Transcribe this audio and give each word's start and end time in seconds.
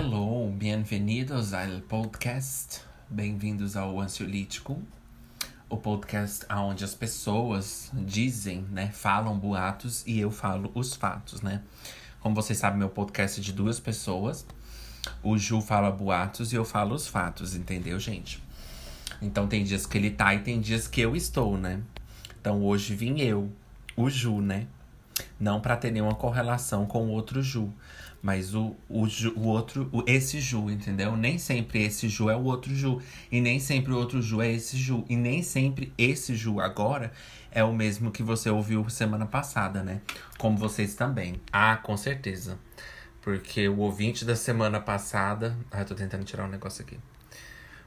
Hello, 0.00 0.48
bem-vindos 0.52 1.52
ao 1.52 1.80
podcast. 1.88 2.82
Bem-vindos 3.10 3.76
ao 3.76 4.00
Ansiolítico, 4.00 4.80
o 5.68 5.76
podcast 5.76 6.46
onde 6.48 6.84
as 6.84 6.94
pessoas 6.94 7.90
dizem, 7.92 8.64
né, 8.70 8.92
falam 8.92 9.36
boatos 9.36 10.06
e 10.06 10.20
eu 10.20 10.30
falo 10.30 10.70
os 10.72 10.94
fatos, 10.94 11.42
né? 11.42 11.62
Como 12.20 12.32
vocês 12.32 12.60
sabem, 12.60 12.78
meu 12.78 12.88
podcast 12.88 13.40
é 13.40 13.42
de 13.42 13.52
duas 13.52 13.80
pessoas. 13.80 14.46
O 15.20 15.36
Ju 15.36 15.60
fala 15.60 15.90
boatos 15.90 16.52
e 16.52 16.54
eu 16.54 16.64
falo 16.64 16.94
os 16.94 17.08
fatos, 17.08 17.56
entendeu, 17.56 17.98
gente? 17.98 18.40
Então 19.20 19.48
tem 19.48 19.64
dias 19.64 19.84
que 19.84 19.98
ele 19.98 20.12
tá 20.12 20.32
e 20.32 20.38
tem 20.38 20.60
dias 20.60 20.86
que 20.86 21.00
eu 21.00 21.16
estou, 21.16 21.58
né? 21.58 21.82
Então 22.40 22.62
hoje 22.62 22.94
vim 22.94 23.18
eu, 23.18 23.50
o 23.96 24.08
Ju, 24.08 24.40
né? 24.40 24.68
Não 25.40 25.60
para 25.60 25.76
ter 25.76 25.90
nenhuma 25.90 26.14
correlação 26.14 26.86
com 26.86 27.08
o 27.08 27.10
outro 27.10 27.42
Ju. 27.42 27.72
Mas 28.20 28.54
o, 28.54 28.74
o, 28.88 29.06
o 29.36 29.46
outro, 29.46 29.88
o, 29.92 30.02
esse 30.06 30.40
Ju, 30.40 30.70
entendeu? 30.70 31.16
Nem 31.16 31.38
sempre 31.38 31.82
esse 31.84 32.08
Ju 32.08 32.28
é 32.28 32.36
o 32.36 32.44
outro 32.44 32.74
Ju. 32.74 33.00
E 33.30 33.40
nem 33.40 33.60
sempre 33.60 33.92
o 33.92 33.96
outro 33.96 34.20
Ju 34.20 34.42
é 34.42 34.52
esse 34.52 34.76
Ju. 34.76 35.04
E 35.08 35.16
nem 35.16 35.42
sempre 35.42 35.92
esse 35.96 36.34
Ju 36.34 36.60
agora 36.60 37.12
é 37.50 37.62
o 37.62 37.72
mesmo 37.72 38.10
que 38.10 38.22
você 38.22 38.50
ouviu 38.50 38.88
semana 38.88 39.26
passada, 39.26 39.82
né? 39.82 40.00
Como 40.36 40.56
vocês 40.56 40.94
também. 40.94 41.40
Ah, 41.52 41.76
com 41.76 41.96
certeza. 41.96 42.58
Porque 43.22 43.68
o 43.68 43.78
ouvinte 43.78 44.24
da 44.24 44.34
semana 44.34 44.80
passada. 44.80 45.56
Ah, 45.70 45.80
eu 45.80 45.84
tô 45.84 45.94
tentando 45.94 46.24
tirar 46.24 46.44
um 46.44 46.48
negócio 46.48 46.82
aqui. 46.82 46.98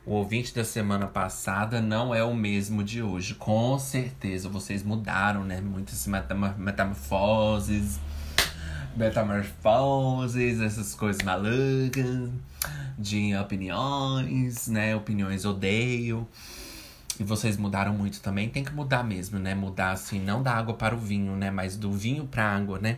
O 0.03 0.13
ouvinte 0.13 0.55
da 0.55 0.63
semana 0.63 1.05
passada 1.05 1.79
não 1.79 2.13
é 2.15 2.23
o 2.23 2.33
mesmo 2.33 2.83
de 2.83 3.03
hoje. 3.03 3.35
Com 3.35 3.77
certeza, 3.77 4.49
vocês 4.49 4.81
mudaram, 4.81 5.43
né? 5.43 5.61
Muitas 5.61 6.07
metamorfoses, 6.57 7.99
metamorfoses, 8.95 10.61
essas 10.61 10.95
coisas 10.95 11.21
malucas, 11.23 12.29
de 12.97 13.35
opiniões, 13.35 14.67
né? 14.67 14.95
Opiniões 14.95 15.45
odeio. 15.45 16.27
E 17.19 17.23
vocês 17.23 17.57
mudaram 17.57 17.93
muito 17.93 18.21
também. 18.21 18.49
Tem 18.49 18.63
que 18.63 18.73
mudar 18.73 19.03
mesmo, 19.03 19.39
né? 19.39 19.53
Mudar 19.53 19.91
assim, 19.91 20.19
não 20.19 20.41
da 20.41 20.53
água 20.53 20.73
para 20.73 20.95
o 20.95 20.97
vinho, 20.97 21.35
né? 21.35 21.51
Mas 21.51 21.75
do 21.75 21.91
vinho 21.91 22.25
pra 22.25 22.55
água, 22.55 22.79
né? 22.79 22.97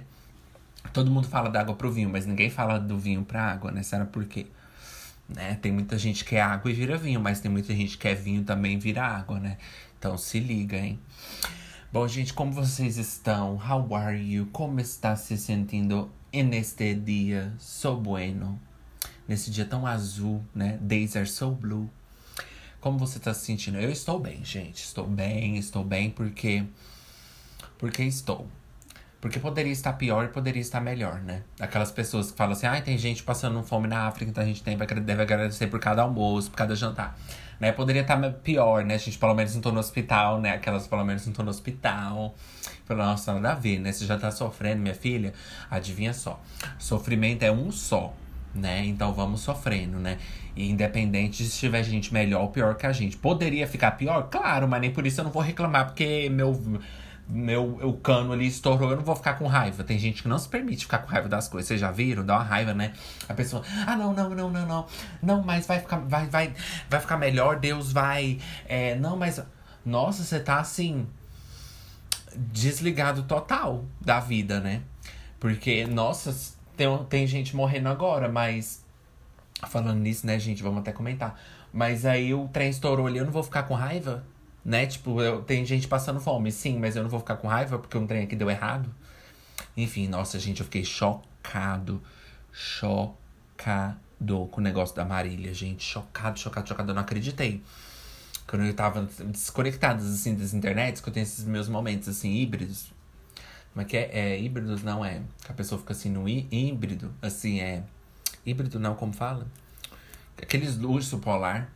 Todo 0.92 1.10
mundo 1.10 1.28
fala 1.28 1.50
da 1.50 1.62
água 1.62 1.76
pro 1.76 1.92
vinho, 1.92 2.10
mas 2.10 2.26
ninguém 2.26 2.50
fala 2.50 2.80
do 2.80 2.98
vinho 2.98 3.24
pra 3.24 3.52
água, 3.52 3.72
né? 3.72 3.84
Será 3.84 4.06
por 4.06 4.26
quê? 4.26 4.48
né? 5.28 5.58
Tem 5.62 5.72
muita 5.72 5.98
gente 5.98 6.24
que 6.26 6.36
é 6.36 6.42
água 6.42 6.70
e 6.70 6.74
vira 6.74 6.98
vinho, 6.98 7.20
mas 7.20 7.40
tem 7.40 7.50
muita 7.52 7.74
gente 7.74 7.98
que 7.98 8.08
é 8.08 8.16
vinho 8.16 8.44
também 8.44 8.78
vira 8.78 9.04
água, 9.04 9.40
né? 9.40 9.58
Então 9.98 10.18
se 10.18 10.40
liga, 10.40 10.78
hein? 10.78 11.00
Bom, 11.94 12.08
gente, 12.08 12.34
como 12.34 12.52
vocês 12.52 12.98
estão? 12.98 13.54
How 13.54 13.94
are 13.94 14.18
you? 14.20 14.48
Como 14.52 14.80
está 14.80 15.16
se 15.16 15.38
sentindo 15.38 16.12
neste 16.34 16.96
dia 16.96 17.54
so 17.60 17.96
bueno? 17.96 18.60
Nesse 19.28 19.52
dia 19.52 19.64
tão 19.64 19.86
azul, 19.86 20.44
né? 20.56 20.80
Days 20.82 21.16
are 21.16 21.28
so 21.28 21.52
blue. 21.52 21.88
Como 22.82 22.98
você 22.98 23.20
está 23.20 23.32
se 23.32 23.46
sentindo? 23.46 23.78
Eu 23.78 23.92
estou 23.92 24.20
bem, 24.20 24.44
gente. 24.44 24.84
Estou 24.84 25.06
bem, 25.06 25.56
estou 25.56 25.84
bem 25.84 26.10
porque 26.10 26.66
porque 27.78 28.02
estou. 28.02 28.48
Porque 29.24 29.40
poderia 29.40 29.72
estar 29.72 29.94
pior 29.94 30.26
e 30.26 30.28
poderia 30.28 30.60
estar 30.60 30.82
melhor, 30.82 31.22
né? 31.22 31.44
Aquelas 31.58 31.90
pessoas 31.90 32.30
que 32.30 32.38
falam 32.38 32.52
assim, 32.52 32.68
ah, 32.68 32.82
tem 32.82 32.98
gente 32.98 33.24
passando 33.24 33.64
fome 33.64 33.88
na 33.88 34.06
África, 34.06 34.30
então 34.30 34.44
a 34.44 34.46
gente 34.46 34.62
tem, 34.62 34.78
deve 34.78 35.22
agradecer 35.22 35.68
por 35.68 35.80
cada 35.80 36.02
almoço, 36.02 36.52
por 36.52 36.58
cada 36.58 36.76
jantar. 36.76 37.18
Né? 37.58 37.72
Poderia 37.72 38.02
estar 38.02 38.18
pior, 38.44 38.84
né? 38.84 38.96
A 38.96 38.98
gente 38.98 39.18
pelo 39.18 39.34
menos 39.34 39.56
não 39.56 39.62
tô 39.62 39.72
no 39.72 39.80
hospital, 39.80 40.42
né? 40.42 40.52
Aquelas 40.52 40.88
pelo 40.88 41.06
menos 41.06 41.26
não 41.26 41.32
tô 41.32 41.42
no 41.42 41.52
hospital. 41.52 42.36
Pela 42.86 43.06
nossa, 43.06 43.34
nada 43.36 43.54
a 43.54 43.56
ver, 43.56 43.80
né? 43.80 43.94
Você 43.94 44.06
já 44.06 44.18
tá 44.18 44.30
sofrendo, 44.30 44.82
minha 44.82 44.94
filha? 44.94 45.34
Adivinha 45.72 46.14
só. 46.14 46.38
Sofrimento 46.78 47.44
é 47.44 47.52
um 47.52 47.72
só, 47.72 48.14
né? 48.54 48.86
Então 48.86 49.14
vamos 49.14 49.40
sofrendo, 49.40 50.00
né? 50.00 50.18
E 50.54 50.70
independente 50.70 51.46
se 51.46 51.58
tiver 51.58 51.82
gente 51.84 52.14
melhor 52.14 52.42
ou 52.42 52.50
pior 52.50 52.76
que 52.76 52.86
a 52.86 52.92
gente. 52.92 53.16
Poderia 53.16 53.66
ficar 53.68 53.92
pior? 53.92 54.24
Claro, 54.24 54.68
mas 54.68 54.82
nem 54.82 54.92
por 54.92 55.08
isso 55.08 55.22
eu 55.22 55.24
não 55.24 55.32
vou 55.32 55.42
reclamar, 55.42 55.86
porque 55.86 56.28
meu 56.30 56.62
meu 57.28 57.80
o 57.82 57.94
cano 57.94 58.34
ali 58.34 58.48
estourou, 58.48 58.92
eu 58.92 58.98
não 58.98 59.04
vou 59.04 59.16
ficar 59.16 59.36
com 59.36 59.48
raiva. 59.48 59.84
Tem 59.84 59.98
gente 59.98 60.22
que 60.22 60.28
não 60.28 60.38
se 60.38 60.48
permite 60.48 60.86
ficar 60.86 61.00
com 61.00 61.08
raiva 61.08 61.30
das 61.30 61.48
coisas. 61.48 61.68
Vocês 61.68 61.80
já 61.80 61.92
viram? 61.92 62.26
Dá 62.26 62.36
uma 62.36 62.44
raiva, 62.44 62.74
né? 62.74 62.94
A 63.28 63.34
pessoa, 63.34 63.64
ah, 63.88 63.96
não, 63.96 64.14
não, 64.14 64.30
não, 64.30 64.50
não, 64.50 64.66
não. 64.66 64.88
Não, 65.22 65.44
mas 65.44 65.66
vai 65.66 65.80
ficar, 65.80 65.98
vai, 66.00 66.28
vai, 66.28 66.54
vai 66.90 67.00
ficar 67.00 67.18
melhor, 67.18 67.60
Deus 67.60 67.92
vai. 67.92 68.40
É, 68.68 68.96
não, 68.96 69.16
mas. 69.18 69.42
Nossa, 69.86 70.24
você 70.24 70.40
tá 70.40 70.60
assim. 70.60 71.08
Desligado 72.36 73.24
total 73.24 73.86
da 74.02 74.20
vida, 74.20 74.60
né? 74.60 74.82
Porque, 75.40 75.86
nossa, 75.86 76.36
tem, 76.76 76.88
tem 77.06 77.28
gente 77.28 77.56
morrendo 77.56 77.90
agora, 77.90 78.30
mas. 78.30 78.84
Falando 79.70 80.00
nisso, 80.00 80.28
né, 80.28 80.38
gente? 80.40 80.62
Vamos 80.62 80.80
até 80.80 80.92
comentar. 80.92 81.40
Mas 81.72 82.06
aí 82.06 82.34
o 82.34 82.48
trem 82.50 82.70
estourou 82.70 83.08
ali, 83.08 83.18
eu 83.18 83.26
não 83.26 83.32
vou 83.32 83.44
ficar 83.44 83.64
com 83.64 83.74
raiva? 83.74 84.24
Né? 84.64 84.86
Tipo, 84.86 85.22
eu, 85.22 85.42
tem 85.42 85.66
gente 85.66 85.88
passando 85.88 86.20
fome, 86.20 86.52
sim, 86.52 86.80
mas 86.80 86.96
eu 86.96 87.04
não 87.04 87.10
vou 87.10 87.20
ficar 87.20 87.36
com 87.38 87.48
raiva 87.48 87.78
porque 87.78 87.98
um 87.98 88.08
trem 88.08 88.24
aqui 88.24 88.36
deu 88.36 88.50
errado. 88.50 88.94
Enfim, 89.76 90.08
nossa, 90.08 90.40
gente, 90.40 90.60
eu 90.60 90.66
fiquei 90.66 90.86
chocado. 90.86 92.02
Chocado 92.52 93.98
com 94.52 94.62
o 94.62 94.64
negócio 94.64 94.96
da 94.96 95.04
Marília, 95.04 95.54
gente. 95.54 95.84
Chocado, 95.84 96.40
chocado, 96.40 96.68
chocado. 96.68 96.92
Eu 96.92 96.96
não 96.96 97.02
acreditei. 97.02 97.62
Quando 98.48 98.66
eu 98.66 98.74
tava 98.74 99.08
desconectado, 99.26 100.04
assim, 100.04 100.36
das 100.36 100.54
internets, 100.54 101.02
que 101.02 101.10
eu 101.10 101.14
tenho 101.14 101.24
esses 101.24 101.46
meus 101.46 101.68
momentos, 101.68 102.08
assim, 102.08 102.34
híbridos. 102.34 102.92
Como 103.74 103.82
é 103.82 103.86
que 103.86 103.98
é? 103.98 104.10
É 104.14 104.40
híbridos, 104.40 104.84
não 104.84 105.04
é? 105.04 105.22
Que 105.44 105.52
a 105.52 105.56
pessoa 105.56 105.80
fica 105.80 105.94
assim 105.94 106.10
no 106.10 106.30
híbrido, 106.30 107.12
assim, 107.22 107.60
é. 107.60 107.84
Híbrido 108.46 108.80
não, 108.80 108.96
como 108.96 109.14
fala? 109.14 109.48
Aqueles 110.40 110.78
urso 110.78 111.18
polar. 111.20 111.72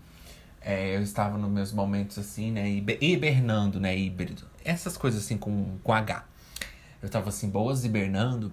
É, 0.62 0.95
eu 0.95 1.01
estava 1.01 1.38
nos 1.38 1.50
meus 1.50 1.72
momentos 1.72 2.18
assim, 2.18 2.51
né? 2.51 2.69
Hibernando, 2.69 3.79
né? 3.79 3.97
Híbrido. 3.97 4.44
Essas 4.63 4.97
coisas 4.97 5.23
assim 5.23 5.38
com, 5.38 5.78
com 5.84 5.94
H. 5.94 6.25
Eu 7.01 7.07
estava 7.07 7.29
assim, 7.29 7.50
boas 7.50 7.85
hibernando. 7.85 8.51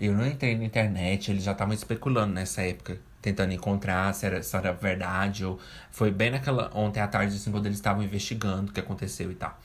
Eu 0.00 0.14
não 0.14 0.26
entrei 0.26 0.56
na 0.56 0.64
internet, 0.64 1.30
eles 1.30 1.44
já 1.44 1.52
estavam 1.52 1.74
especulando 1.74 2.34
nessa 2.34 2.62
época, 2.62 2.98
tentando 3.20 3.52
encontrar 3.52 4.12
se 4.14 4.26
era, 4.26 4.42
se 4.42 4.56
era 4.56 4.72
verdade 4.72 5.44
ou. 5.44 5.60
Foi 5.90 6.10
bem 6.10 6.30
naquela. 6.30 6.70
Ontem 6.74 7.00
à 7.00 7.06
tarde, 7.06 7.36
assim, 7.36 7.52
quando 7.52 7.66
eles 7.66 7.78
estavam 7.78 8.02
investigando 8.02 8.70
o 8.70 8.74
que 8.74 8.80
aconteceu 8.80 9.30
e 9.30 9.34
tal. 9.34 9.56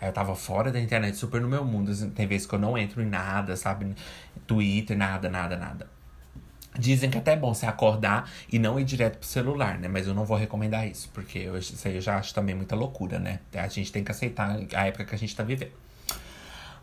Aí 0.00 0.08
eu 0.08 0.12
tava 0.12 0.34
fora 0.34 0.72
da 0.72 0.80
internet, 0.80 1.16
super 1.16 1.40
no 1.40 1.48
meu 1.48 1.64
mundo. 1.64 1.92
Assim, 1.92 2.10
tem 2.10 2.26
vezes 2.26 2.46
que 2.46 2.54
eu 2.54 2.58
não 2.58 2.76
entro 2.76 3.02
em 3.02 3.06
nada, 3.06 3.56
sabe? 3.56 3.94
Twitter, 4.46 4.96
nada, 4.96 5.28
nada, 5.28 5.56
nada. 5.56 5.93
Dizem 6.76 7.08
que 7.08 7.18
até 7.18 7.34
é 7.34 7.36
bom 7.36 7.54
você 7.54 7.66
acordar 7.66 8.28
e 8.50 8.58
não 8.58 8.80
ir 8.80 8.84
direto 8.84 9.18
pro 9.18 9.28
celular, 9.28 9.78
né? 9.78 9.86
Mas 9.86 10.08
eu 10.08 10.14
não 10.14 10.24
vou 10.24 10.36
recomendar 10.36 10.86
isso, 10.86 11.08
porque 11.14 11.38
eu, 11.38 11.56
isso 11.56 11.86
aí 11.86 11.94
eu 11.94 12.00
já 12.00 12.16
acho 12.16 12.34
também 12.34 12.54
muita 12.54 12.74
loucura, 12.74 13.18
né? 13.18 13.38
A 13.54 13.68
gente 13.68 13.92
tem 13.92 14.02
que 14.02 14.10
aceitar 14.10 14.58
a 14.74 14.86
época 14.86 15.04
que 15.04 15.14
a 15.14 15.18
gente 15.18 15.34
tá 15.36 15.44
vivendo. 15.44 15.72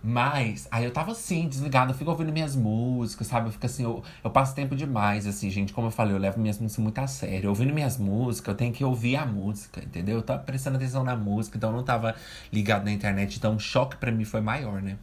Mas, 0.04 0.68
aí 0.72 0.84
eu 0.84 0.92
tava 0.92 1.12
assim, 1.12 1.48
desligado, 1.48 1.92
eu 1.92 1.96
fico 1.96 2.10
ouvindo 2.10 2.32
minhas 2.32 2.56
músicas, 2.56 3.28
sabe? 3.28 3.50
Eu 3.50 3.52
fico 3.52 3.66
assim, 3.68 3.84
eu, 3.84 4.04
eu 4.24 4.32
passo 4.32 4.56
tempo 4.56 4.76
demais, 4.76 5.28
assim, 5.28 5.50
gente. 5.52 5.74
Como 5.74 5.88
eu 5.88 5.92
falei, 5.92 6.16
eu 6.16 6.18
levo 6.18 6.40
minhas 6.40 6.58
músicas 6.58 6.84
muito 6.84 6.98
a 7.00 7.06
sério. 7.06 7.50
Ouvindo 7.50 7.72
minhas 7.72 7.98
músicas, 7.98 8.48
eu 8.54 8.58
tenho 8.58 8.74
que 8.74 8.84
ouvir 8.84 9.16
a 9.16 9.26
música, 9.28 9.80
entendeu? 9.84 10.16
Eu 10.16 10.24
tava 10.24 10.42
prestando 10.42 10.78
atenção 10.78 11.04
na 11.04 11.16
música, 11.16 11.56
então 11.56 11.70
eu 11.70 11.76
não 11.76 11.84
tava 11.84 12.16
ligado 12.52 12.84
na 12.86 12.92
internet. 12.92 13.38
Então 13.38 13.56
o 13.56 13.60
choque 13.60 13.96
para 13.98 14.12
mim 14.12 14.26
foi 14.26 14.42
maior, 14.42 14.82
né? 14.82 14.98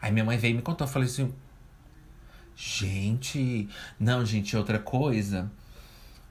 Aí 0.00 0.12
minha 0.12 0.24
mãe 0.24 0.38
veio 0.38 0.52
e 0.52 0.56
me 0.56 0.62
contou, 0.62 0.86
eu 0.86 0.92
falei 0.92 1.08
assim, 1.08 1.32
Gente, 2.56 3.68
não, 3.98 4.24
gente, 4.24 4.56
outra 4.56 4.78
coisa. 4.78 5.50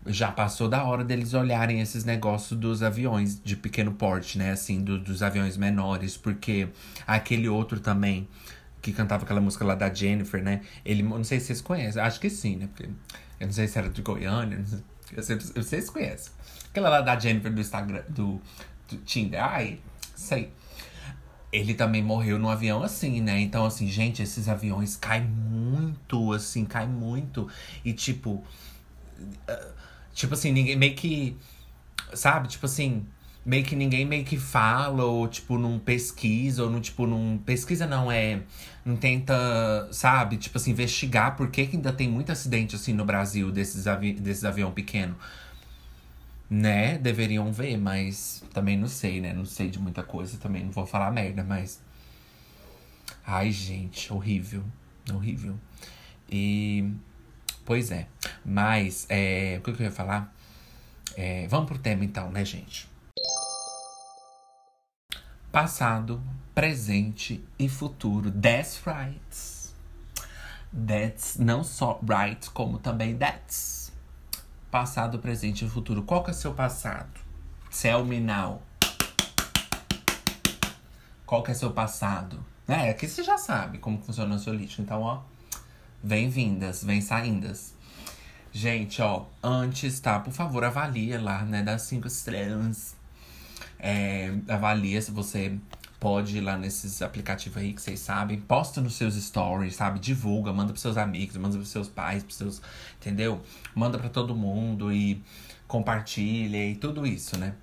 Já 0.06 0.32
passou 0.32 0.68
da 0.68 0.84
hora 0.84 1.04
deles 1.04 1.34
olharem 1.34 1.80
esses 1.80 2.04
negócios 2.04 2.60
dos 2.60 2.84
aviões 2.84 3.42
de 3.42 3.56
pequeno 3.56 3.94
porte, 3.94 4.38
né? 4.38 4.52
Assim, 4.52 4.82
do, 4.82 5.00
dos 5.00 5.24
aviões 5.24 5.56
menores. 5.58 6.18
Porque 6.18 6.68
aquele 7.08 7.48
outro 7.48 7.80
também, 7.80 8.28
que 8.82 8.92
cantava 8.92 9.24
aquela 9.24 9.40
música 9.42 9.64
lá 9.64 9.76
da 9.76 9.94
Jennifer, 9.94 10.44
né? 10.44 10.62
Ele, 10.84 11.04
não 11.04 11.24
sei 11.24 11.40
se 11.40 11.48
vocês 11.48 11.62
conhecem, 11.62 12.02
acho 12.02 12.20
que 12.20 12.30
sim, 12.30 12.58
né? 12.58 12.68
Porque 12.68 12.90
eu 13.40 13.48
não 13.48 13.54
sei 13.54 13.68
se 13.68 13.78
era 13.78 13.90
de 13.90 14.02
Goiânia, 14.02 14.58
não 14.58 14.66
sei, 14.66 14.84
eu 15.16 15.24
sei, 15.24 15.36
vocês 15.38 15.90
conhecem. 15.90 16.32
Aquela 16.70 16.90
lá 16.90 17.02
da 17.02 17.18
Jennifer 17.18 17.54
do 17.54 17.62
Instagram, 17.62 18.04
do, 18.10 18.42
do 18.90 18.98
Tinder. 19.06 19.42
Ai, 19.42 19.80
sei 20.16 20.52
ele 21.54 21.76
também 21.76 22.02
morreu 22.02 22.40
num 22.40 22.50
avião 22.50 22.82
assim, 22.82 23.22
né? 23.22 23.40
Então, 23.40 23.64
assim, 23.64 23.88
gente, 23.88 24.24
esses 24.24 24.50
aviões 24.50 24.98
caem 24.98 25.24
muito, 25.24 26.34
assim, 26.34 26.66
caem 26.66 26.90
muito. 26.90 27.48
E, 27.86 27.94
tipo. 27.94 28.44
Uh, 29.48 29.74
tipo 30.14 30.34
assim, 30.34 30.52
ninguém 30.52 30.76
meio 30.76 30.96
que. 30.96 31.38
Sabe? 32.14 32.48
Tipo 32.48 32.66
assim. 32.66 33.06
Meio 33.46 33.66
que 33.66 33.76
ninguém 33.76 34.06
meio 34.06 34.24
que 34.24 34.38
fala, 34.38 35.04
ou, 35.04 35.28
tipo, 35.28 35.58
não 35.58 35.78
pesquisa, 35.78 36.64
ou 36.64 36.72
não, 36.72 36.82
tipo, 36.82 37.06
não. 37.06 37.38
Pesquisa 37.46 37.86
não 37.86 38.12
é. 38.12 38.42
Não 38.84 38.96
tenta, 38.96 39.88
sabe? 39.92 40.38
Tipo 40.38 40.58
assim, 40.58 40.72
investigar 40.72 41.36
por 41.36 41.52
que, 41.52 41.68
que 41.68 41.76
ainda 41.76 41.94
tem 41.94 42.10
muito 42.10 42.32
acidente, 42.32 42.76
assim, 42.76 42.94
no 42.94 43.06
Brasil, 43.06 43.52
desses, 43.52 43.86
avi 43.86 44.14
desses 44.14 44.44
avião 44.44 44.72
pequeno 44.72 45.16
né, 46.54 47.00
deveriam 47.00 47.52
ver, 47.52 47.78
mas 47.78 48.44
também 48.54 48.78
não 48.78 48.88
sei, 48.88 49.20
né? 49.20 49.34
Não 49.34 49.44
sei 49.44 49.72
de 49.72 49.80
muita 49.80 50.04
coisa 50.04 50.38
também, 50.38 50.64
não 50.64 50.72
vou 50.72 50.86
falar 50.86 51.10
merda, 51.10 51.44
mas. 51.44 51.82
Ai, 53.26 53.52
gente, 53.52 54.14
horrível. 54.14 54.64
Horrível. 55.12 55.58
E. 56.30 56.92
Pois 57.66 57.90
é. 57.90 58.08
Mas, 58.46 59.08
é, 59.10 59.58
o 59.60 59.62
que 59.64 59.72
eu 59.72 59.86
ia 59.86 59.92
falar? 59.92 60.32
É, 61.18 61.48
vamos 61.48 61.68
pro 61.68 61.80
tema 61.80 62.06
então, 62.06 62.32
né, 62.32 62.46
gente? 62.46 62.88
Passado, 65.52 66.22
presente 66.54 67.44
e 67.58 67.68
futuro. 67.68 68.32
That's 68.32 68.80
right. 68.86 69.64
That's 70.88 71.38
não 71.38 71.64
só 71.64 72.00
right, 72.08 72.48
como 72.52 72.78
também 72.78 73.18
that's. 73.18 73.83
Passado, 74.74 75.20
presente 75.20 75.64
e 75.64 75.70
futuro. 75.70 76.02
Qual 76.02 76.24
que 76.24 76.32
é 76.32 76.34
seu 76.34 76.52
passado? 76.52 77.22
Tell 77.80 78.04
me 78.04 78.20
now. 78.20 78.60
Qual 81.28 81.44
que 81.44 81.52
é 81.52 81.54
seu 81.54 81.70
passado? 81.70 82.44
É, 82.68 82.90
aqui 82.90 83.08
você 83.08 83.22
já 83.22 83.38
sabe 83.38 83.78
como 83.78 84.02
funciona 84.02 84.34
o 84.34 84.40
seu 84.40 84.52
lixo. 84.52 84.82
Então, 84.82 85.04
ó, 85.04 85.22
vem-vindas, 86.04 86.84
vem 86.84 87.02
saindas. 87.02 87.76
Gente, 88.52 89.00
ó, 89.00 89.26
antes, 89.44 90.00
tá? 90.00 90.20
Por 90.20 90.34
favor, 90.34 90.64
avalia 90.64 91.22
lá, 91.22 91.44
né? 91.44 91.62
Das 91.62 91.84
cinco 91.84 92.08
estrelas. 92.08 92.96
É, 93.78 94.34
avalia 94.48 95.00
se 95.00 95.12
você 95.12 95.56
pode 96.04 96.38
ir 96.38 96.42
lá 96.42 96.58
nesses 96.58 97.02
aplicativos 97.02 97.58
aí 97.58 97.72
que 97.72 97.82
vocês 97.82 97.98
sabem. 98.02 98.38
Posta 98.38 98.82
nos 98.82 98.96
seus 98.96 99.16
stories, 99.16 99.74
sabe? 99.74 100.00
Divulga, 100.00 100.52
manda 100.52 100.74
pros 100.74 100.82
seus 100.82 100.98
amigos, 100.98 101.38
manda 101.38 101.56
pros 101.56 101.70
seus 101.70 101.88
pais, 101.88 102.22
pros 102.22 102.36
seus. 102.36 102.62
Entendeu? 103.00 103.42
Manda 103.74 103.98
pra 103.98 104.10
todo 104.10 104.36
mundo 104.36 104.92
e 104.92 105.24
compartilha 105.66 106.70
e 106.70 106.76
tudo 106.76 107.08
isso, 107.08 107.40
né? 107.40 107.54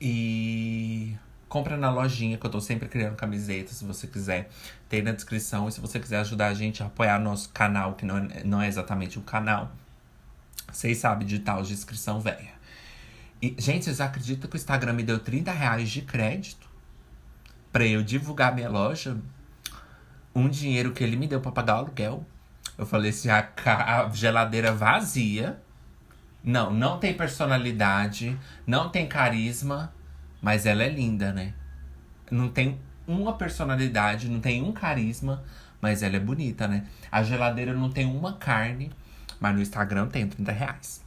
E 0.00 1.16
compra 1.48 1.76
na 1.76 1.88
lojinha, 1.88 2.36
que 2.36 2.44
eu 2.44 2.50
tô 2.50 2.60
sempre 2.60 2.88
criando 2.88 3.14
camisetas, 3.14 3.76
se 3.76 3.84
você 3.84 4.08
quiser. 4.08 4.50
Tem 4.88 5.00
na 5.00 5.12
descrição. 5.12 5.68
E 5.68 5.72
se 5.72 5.80
você 5.80 6.00
quiser 6.00 6.18
ajudar 6.18 6.48
a 6.48 6.54
gente 6.54 6.82
a 6.82 6.86
apoiar 6.86 7.20
nosso 7.20 7.50
canal, 7.50 7.94
que 7.94 8.04
não 8.04 8.18
é, 8.18 8.42
não 8.42 8.60
é 8.60 8.66
exatamente 8.66 9.20
um 9.20 9.22
canal, 9.22 9.70
vocês 10.72 10.98
sabem 10.98 11.28
de 11.28 11.38
tal 11.38 11.62
de 11.62 11.72
inscrição 11.74 12.20
velha. 12.20 12.58
E, 13.40 13.54
gente, 13.56 13.84
vocês 13.84 14.00
acreditam 14.00 14.50
que 14.50 14.56
o 14.56 14.58
Instagram 14.58 14.94
me 14.94 15.04
deu 15.04 15.20
30 15.20 15.52
reais 15.52 15.88
de 15.88 16.02
crédito 16.02 16.69
pra 17.72 17.84
eu 17.84 18.02
divulgar 18.02 18.54
minha 18.54 18.68
loja? 18.68 19.16
Um 20.34 20.48
dinheiro 20.48 20.92
que 20.92 21.02
ele 21.02 21.16
me 21.16 21.26
deu 21.26 21.40
pra 21.40 21.52
pagar 21.52 21.76
o 21.76 21.78
aluguel. 21.78 22.26
Eu 22.78 22.86
falei 22.86 23.10
assim, 23.10 23.28
a, 23.28 23.48
a 23.66 24.08
geladeira 24.10 24.72
vazia. 24.72 25.60
Não, 26.42 26.72
não 26.72 26.98
tem 26.98 27.12
personalidade, 27.12 28.38
não 28.66 28.88
tem 28.88 29.06
carisma, 29.06 29.92
mas 30.40 30.64
ela 30.64 30.82
é 30.82 30.88
linda, 30.88 31.32
né? 31.32 31.52
Não 32.30 32.48
tem 32.48 32.78
uma 33.06 33.34
personalidade, 33.34 34.28
não 34.28 34.40
tem 34.40 34.62
um 34.62 34.72
carisma, 34.72 35.42
mas 35.80 36.02
ela 36.02 36.16
é 36.16 36.20
bonita, 36.20 36.66
né? 36.66 36.86
A 37.12 37.22
geladeira 37.22 37.74
não 37.74 37.90
tem 37.90 38.06
uma 38.06 38.34
carne, 38.34 38.90
mas 39.38 39.54
no 39.54 39.60
Instagram 39.60 40.06
tem 40.08 40.26
30 40.26 40.52
reais. 40.52 41.04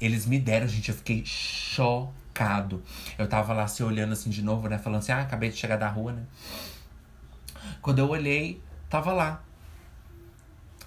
Eles 0.00 0.26
me 0.26 0.38
deram, 0.38 0.66
gente, 0.66 0.90
eu 0.90 0.94
fiquei 0.94 1.22
Eu 3.18 3.28
tava 3.28 3.52
lá 3.52 3.66
se 3.66 3.82
olhando 3.82 4.12
assim 4.12 4.30
de 4.30 4.42
novo, 4.42 4.68
né? 4.68 4.78
Falando 4.78 5.00
assim, 5.00 5.12
ah, 5.12 5.20
acabei 5.20 5.50
de 5.50 5.56
chegar 5.56 5.76
da 5.76 5.88
rua, 5.88 6.12
né? 6.12 6.22
Quando 7.82 7.98
eu 7.98 8.08
olhei, 8.08 8.62
tava 8.88 9.12
lá. 9.12 9.42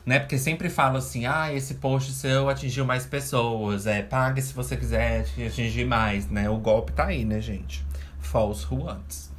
Né? 0.05 0.19
Porque 0.19 0.37
sempre 0.37 0.69
falo 0.69 0.97
assim, 0.97 1.25
ah, 1.25 1.53
esse 1.53 1.75
post 1.75 2.11
seu 2.11 2.49
atingiu 2.49 2.85
mais 2.85 3.05
pessoas. 3.05 3.87
É, 3.87 4.01
pague 4.01 4.41
se 4.41 4.53
você 4.53 4.75
quiser 4.75 5.25
atingir 5.47 5.85
mais, 5.85 6.29
né? 6.29 6.49
O 6.49 6.57
golpe 6.57 6.91
tá 6.91 7.05
aí, 7.05 7.23
né, 7.23 7.39
gente? 7.39 7.85
False 8.19 8.65
wants. 8.69 9.33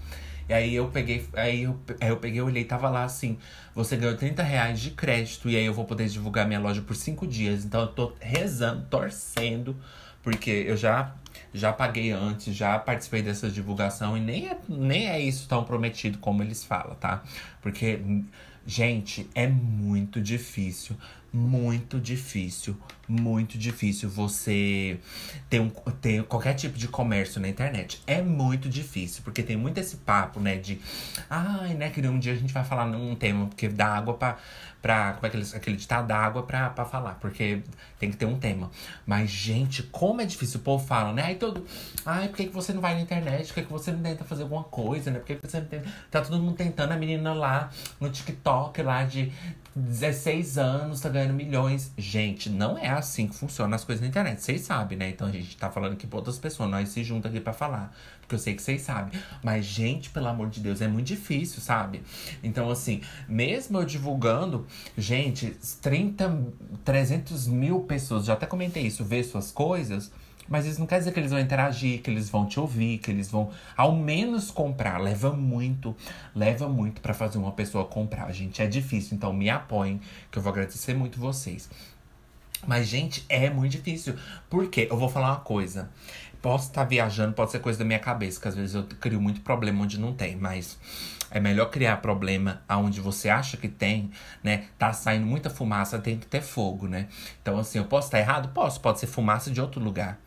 E 0.49 0.53
aí 0.53 0.75
eu 0.75 0.89
peguei, 0.89 1.27
aí 1.35 1.63
eu, 1.63 1.81
aí 2.01 2.09
eu 2.09 2.19
peguei, 2.19 2.41
olhei, 2.43 2.65
tava 2.65 2.91
lá 2.91 3.05
assim, 3.05 3.39
você 3.75 3.97
ganhou 3.97 4.15
30 4.15 4.43
reais 4.43 4.79
de 4.79 4.91
crédito 4.91 5.49
e 5.49 5.57
aí 5.57 5.65
eu 5.65 5.73
vou 5.73 5.87
poder 5.87 6.07
divulgar 6.07 6.47
minha 6.47 6.61
loja 6.61 6.83
por 6.83 6.95
cinco 6.95 7.27
dias. 7.27 7.65
Então 7.65 7.81
eu 7.83 7.89
tô 7.89 8.13
rezando, 8.21 8.85
torcendo, 8.91 9.75
porque 10.23 10.51
eu 10.51 10.77
já 10.77 11.15
já 11.55 11.73
paguei 11.73 12.11
antes, 12.11 12.55
já 12.55 12.77
participei 12.79 13.23
dessa 13.23 13.49
divulgação 13.49 14.17
e 14.17 14.21
nem 14.21 14.49
é, 14.49 14.59
nem 14.69 15.09
é 15.09 15.21
isso 15.21 15.49
tão 15.49 15.63
prometido 15.63 16.19
como 16.19 16.43
eles 16.43 16.65
falam, 16.65 16.97
tá? 16.97 17.23
Porque, 17.63 18.01
gente, 18.67 19.31
é 19.37 19.47
muito 19.47 20.21
difícil 20.21 20.97
muito 21.35 21.99
difícil, 21.99 22.77
muito 23.09 23.59
difícil 23.59 24.09
você 24.09 24.99
ter, 25.51 25.61
um, 25.61 25.69
ter 25.69 26.23
qualquer 26.25 26.55
tipo 26.55 26.79
de 26.79 26.87
comércio 26.87 27.41
na 27.41 27.49
internet. 27.49 28.01
É 28.07 28.23
muito 28.23 28.69
difícil, 28.69 29.23
porque 29.25 29.43
tem 29.43 29.57
muito 29.57 29.79
esse 29.79 29.97
papo, 29.97 30.39
né, 30.39 30.57
de 30.57 30.81
ai, 31.29 31.75
né, 31.75 31.91
que 31.91 32.01
um 32.07 32.19
dia 32.19 32.33
a 32.33 32.37
gente 32.37 32.53
vai 32.53 32.65
falar 32.65 32.87
num 32.87 33.17
tema, 33.17 33.47
porque 33.47 33.69
dá 33.69 33.97
água 33.97 34.15
pra, 34.15 34.39
pra 34.81 35.15
como 35.15 35.27
é 35.27 35.31
que 35.31 35.37
eles, 35.37 35.55
aquele 35.55 35.77
ditado, 35.77 36.07
dá 36.07 36.19
água 36.19 36.45
pra, 36.45 36.71
pra 36.71 36.85
falar, 36.85 37.15
porque 37.15 37.63
tem 37.99 38.11
que 38.11 38.17
ter 38.17 38.27
um 38.27 38.39
tema. 38.39 38.71
Mas, 39.05 39.29
gente, 39.29 39.83
como 39.83 40.21
é 40.21 40.27
difícil, 40.27 40.61
o 40.61 40.63
povo 40.63 40.87
fala, 40.87 41.13
né, 41.13 41.23
ai, 41.25 41.35
todo, 41.35 41.67
ai, 42.07 42.29
por 42.29 42.37
que, 42.37 42.47
que 42.47 42.55
você 42.55 42.73
não 42.73 42.81
vai 42.81 42.95
na 42.95 43.01
internet, 43.01 43.49
por 43.49 43.55
que, 43.55 43.63
que 43.63 43.73
você 43.73 43.91
não 43.91 44.01
tenta 44.01 44.25
fazer 44.25 44.45
alguma 44.45 44.65
coisa, 44.65 45.11
né, 45.11 45.19
por 45.19 45.27
que, 45.27 45.35
que 45.35 45.49
você 45.49 45.61
não 45.61 45.67
tenta, 45.67 45.89
tá 46.11 46.21
todo 46.21 46.39
mundo 46.39 46.55
tentando, 46.55 46.93
a 46.93 46.97
menina 46.97 47.35
lá 47.35 47.71
no 48.01 48.09
TikTok 48.09 48.81
lá 48.83 49.03
de 49.03 49.33
16 49.77 50.57
anos, 50.57 51.01
tá 51.01 51.09
ganhando 51.09 51.35
milhões. 51.35 51.93
Gente, 51.99 52.49
não 52.49 52.79
é 52.79 52.89
assim 52.89 53.27
que 53.27 53.35
funcionam 53.35 53.75
as 53.75 53.85
coisas 53.85 54.01
na 54.01 54.09
internet. 54.09 54.41
Vocês 54.41 54.61
sabem, 54.61 54.97
né? 54.97 55.09
Então 55.09 55.27
a 55.27 55.31
gente 55.31 55.57
tá 55.57 55.71
falando 55.71 55.95
aqui 55.95 56.07
pra 56.07 56.19
outras 56.19 56.39
pessoas. 56.39 56.71
Nós 56.71 56.91
se 56.91 57.03
junta 57.03 57.29
aqui 57.29 57.41
para 57.41 57.53
falar. 57.53 57.95
Porque 58.21 58.37
eu 58.37 58.39
sei 58.39 58.55
que 58.55 58.63
vocês 58.63 58.83
sabem. 58.83 59.21
Mas, 59.43 59.65
gente, 59.65 60.11
pelo 60.11 60.29
amor 60.29 60.49
de 60.49 60.61
Deus, 60.61 60.81
é 60.81 60.87
muito 60.87 61.07
difícil, 61.07 61.61
sabe? 61.61 62.03
Então, 62.43 62.71
assim, 62.71 63.03
mesmo 63.29 63.79
eu 63.79 63.85
divulgando, 63.85 64.67
gente, 64.97 65.57
30, 65.83 66.45
300 66.85 67.47
mil 67.49 67.81
pessoas, 67.81 68.25
já 68.25 68.35
até 68.35 68.47
comentei 68.47 68.87
isso, 68.87 69.05
ver 69.05 69.25
suas 69.25 69.51
coisas 69.51 70.11
mas 70.49 70.67
isso 70.67 70.81
não 70.81 70.87
quer 70.87 70.99
dizer 70.99 71.13
que 71.13 71.21
eles 71.21 71.31
vão 71.31 71.41
interagir, 71.41 72.03
que 72.03 72.11
eles 72.11 72.29
vão 72.29 72.47
te 72.47 72.61
ouvir, 72.61 72.99
que 72.99 73.11
eles 73.11 73.31
vão 73.31 73.51
ao 73.77 73.95
menos 73.95 74.51
comprar. 74.51 75.01
Leva 75.01 75.33
muito, 75.33 75.97
leva 76.35 76.69
muito 76.69 77.01
para 77.01 77.15
fazer 77.15 77.39
uma 77.39 77.53
pessoa 77.53 77.85
comprar, 77.85 78.31
gente. 78.33 78.63
É 78.63 78.67
difícil, 78.67 79.17
então 79.17 79.33
me 79.33 79.49
apoiem, 79.49 80.01
que 80.31 80.39
eu 80.39 80.43
vou 80.43 80.51
agradecer 80.53 80.95
muito 80.95 81.19
vocês. 81.19 81.69
Mas, 82.67 82.87
gente, 82.87 83.25
é 83.29 83.51
muito 83.51 83.73
difícil. 83.73 84.15
Por 84.49 84.69
quê? 84.69 84.89
Eu 84.91 84.97
vou 84.97 85.09
falar 85.09 85.29
uma 85.29 85.41
coisa. 85.41 85.91
Posso 86.41 86.69
estar 86.69 86.85
viajando, 86.85 87.33
pode 87.33 87.51
ser 87.51 87.59
coisa 87.59 87.79
da 87.79 87.85
minha 87.85 87.99
cabeça, 87.99 88.39
que 88.39 88.49
às 88.49 88.55
vezes 88.55 88.75
eu 88.75 88.85
crio 88.85 89.21
muito 89.21 89.41
problema 89.41 89.83
onde 89.83 89.99
não 89.99 90.13
tem, 90.13 90.37
mas 90.37 90.79
é 91.31 91.41
melhor 91.41 91.71
criar 91.71 91.97
problema 91.99 92.63
aonde 92.69 93.01
você 93.01 93.31
acha 93.31 93.57
que 93.57 93.67
tem, 93.67 94.11
né? 94.43 94.67
Tá 94.79 94.93
saindo 94.93 95.27
muita 95.27 95.49
fumaça, 95.49 95.99
tem 95.99 96.19
que 96.19 96.27
ter 96.27 96.43
fogo, 96.43 96.87
né? 96.87 97.09
Então, 97.41 97.59
assim, 97.59 97.79
eu 97.79 97.87
posso 97.87 98.09
estar 98.09 98.19
errado? 98.19 98.51
Posso, 98.51 98.79
pode 98.81 99.01
ser 99.01 99.07
fumaça 99.07 99.51
de 99.51 99.59
outro 99.61 99.83
lugar. 99.83 100.19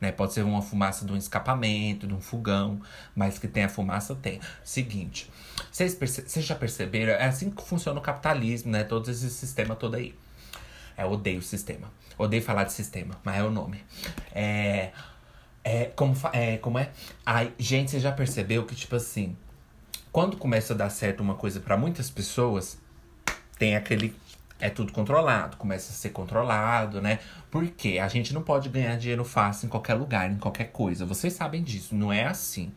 Né? 0.00 0.10
Pode 0.10 0.32
ser 0.32 0.42
uma 0.42 0.62
fumaça 0.62 1.04
de 1.04 1.12
um 1.12 1.16
escapamento, 1.16 2.06
de 2.06 2.14
um 2.14 2.20
fogão, 2.20 2.80
mas 3.14 3.38
que 3.38 3.46
tem 3.46 3.64
a 3.64 3.68
fumaça, 3.68 4.14
tem. 4.14 4.40
Seguinte, 4.64 5.30
vocês, 5.70 5.94
vocês 5.94 6.44
já 6.44 6.54
perceberam? 6.54 7.12
É 7.12 7.26
assim 7.26 7.50
que 7.50 7.62
funciona 7.62 7.98
o 7.98 8.02
capitalismo, 8.02 8.70
né? 8.70 8.84
Todo 8.84 9.10
esse 9.10 9.28
sistema 9.30 9.76
todo 9.76 9.96
aí. 9.96 10.14
É, 10.96 11.04
eu 11.04 11.10
odeio 11.10 11.38
o 11.38 11.42
sistema. 11.42 11.90
Odeio 12.16 12.42
falar 12.42 12.64
de 12.64 12.72
sistema, 12.72 13.18
mas 13.24 13.36
é 13.36 13.42
o 13.42 13.50
nome. 13.50 13.82
É. 14.32 14.90
É, 15.62 15.84
como, 15.94 16.16
é, 16.32 16.56
como 16.56 16.78
é? 16.78 16.90
Ai, 17.24 17.52
gente, 17.58 17.90
você 17.90 18.00
já 18.00 18.10
percebeu 18.10 18.64
que, 18.64 18.74
tipo 18.74 18.96
assim, 18.96 19.36
quando 20.10 20.38
começa 20.38 20.72
a 20.72 20.76
dar 20.76 20.88
certo 20.88 21.20
uma 21.20 21.34
coisa 21.34 21.60
para 21.60 21.76
muitas 21.76 22.08
pessoas, 22.08 22.78
tem 23.58 23.76
aquele 23.76 24.14
é 24.60 24.68
tudo 24.68 24.92
controlado, 24.92 25.56
começa 25.56 25.90
a 25.90 25.94
ser 25.94 26.10
controlado, 26.10 27.00
né? 27.00 27.18
Porque 27.50 27.98
a 27.98 28.08
gente 28.08 28.34
não 28.34 28.42
pode 28.42 28.68
ganhar 28.68 28.96
dinheiro 28.96 29.24
fácil 29.24 29.66
em 29.66 29.68
qualquer 29.68 29.94
lugar, 29.94 30.30
em 30.30 30.36
qualquer 30.36 30.66
coisa. 30.66 31.06
Vocês 31.06 31.32
sabem 31.32 31.62
disso, 31.62 31.94
não 31.94 32.12
é 32.12 32.26
assim, 32.26 32.72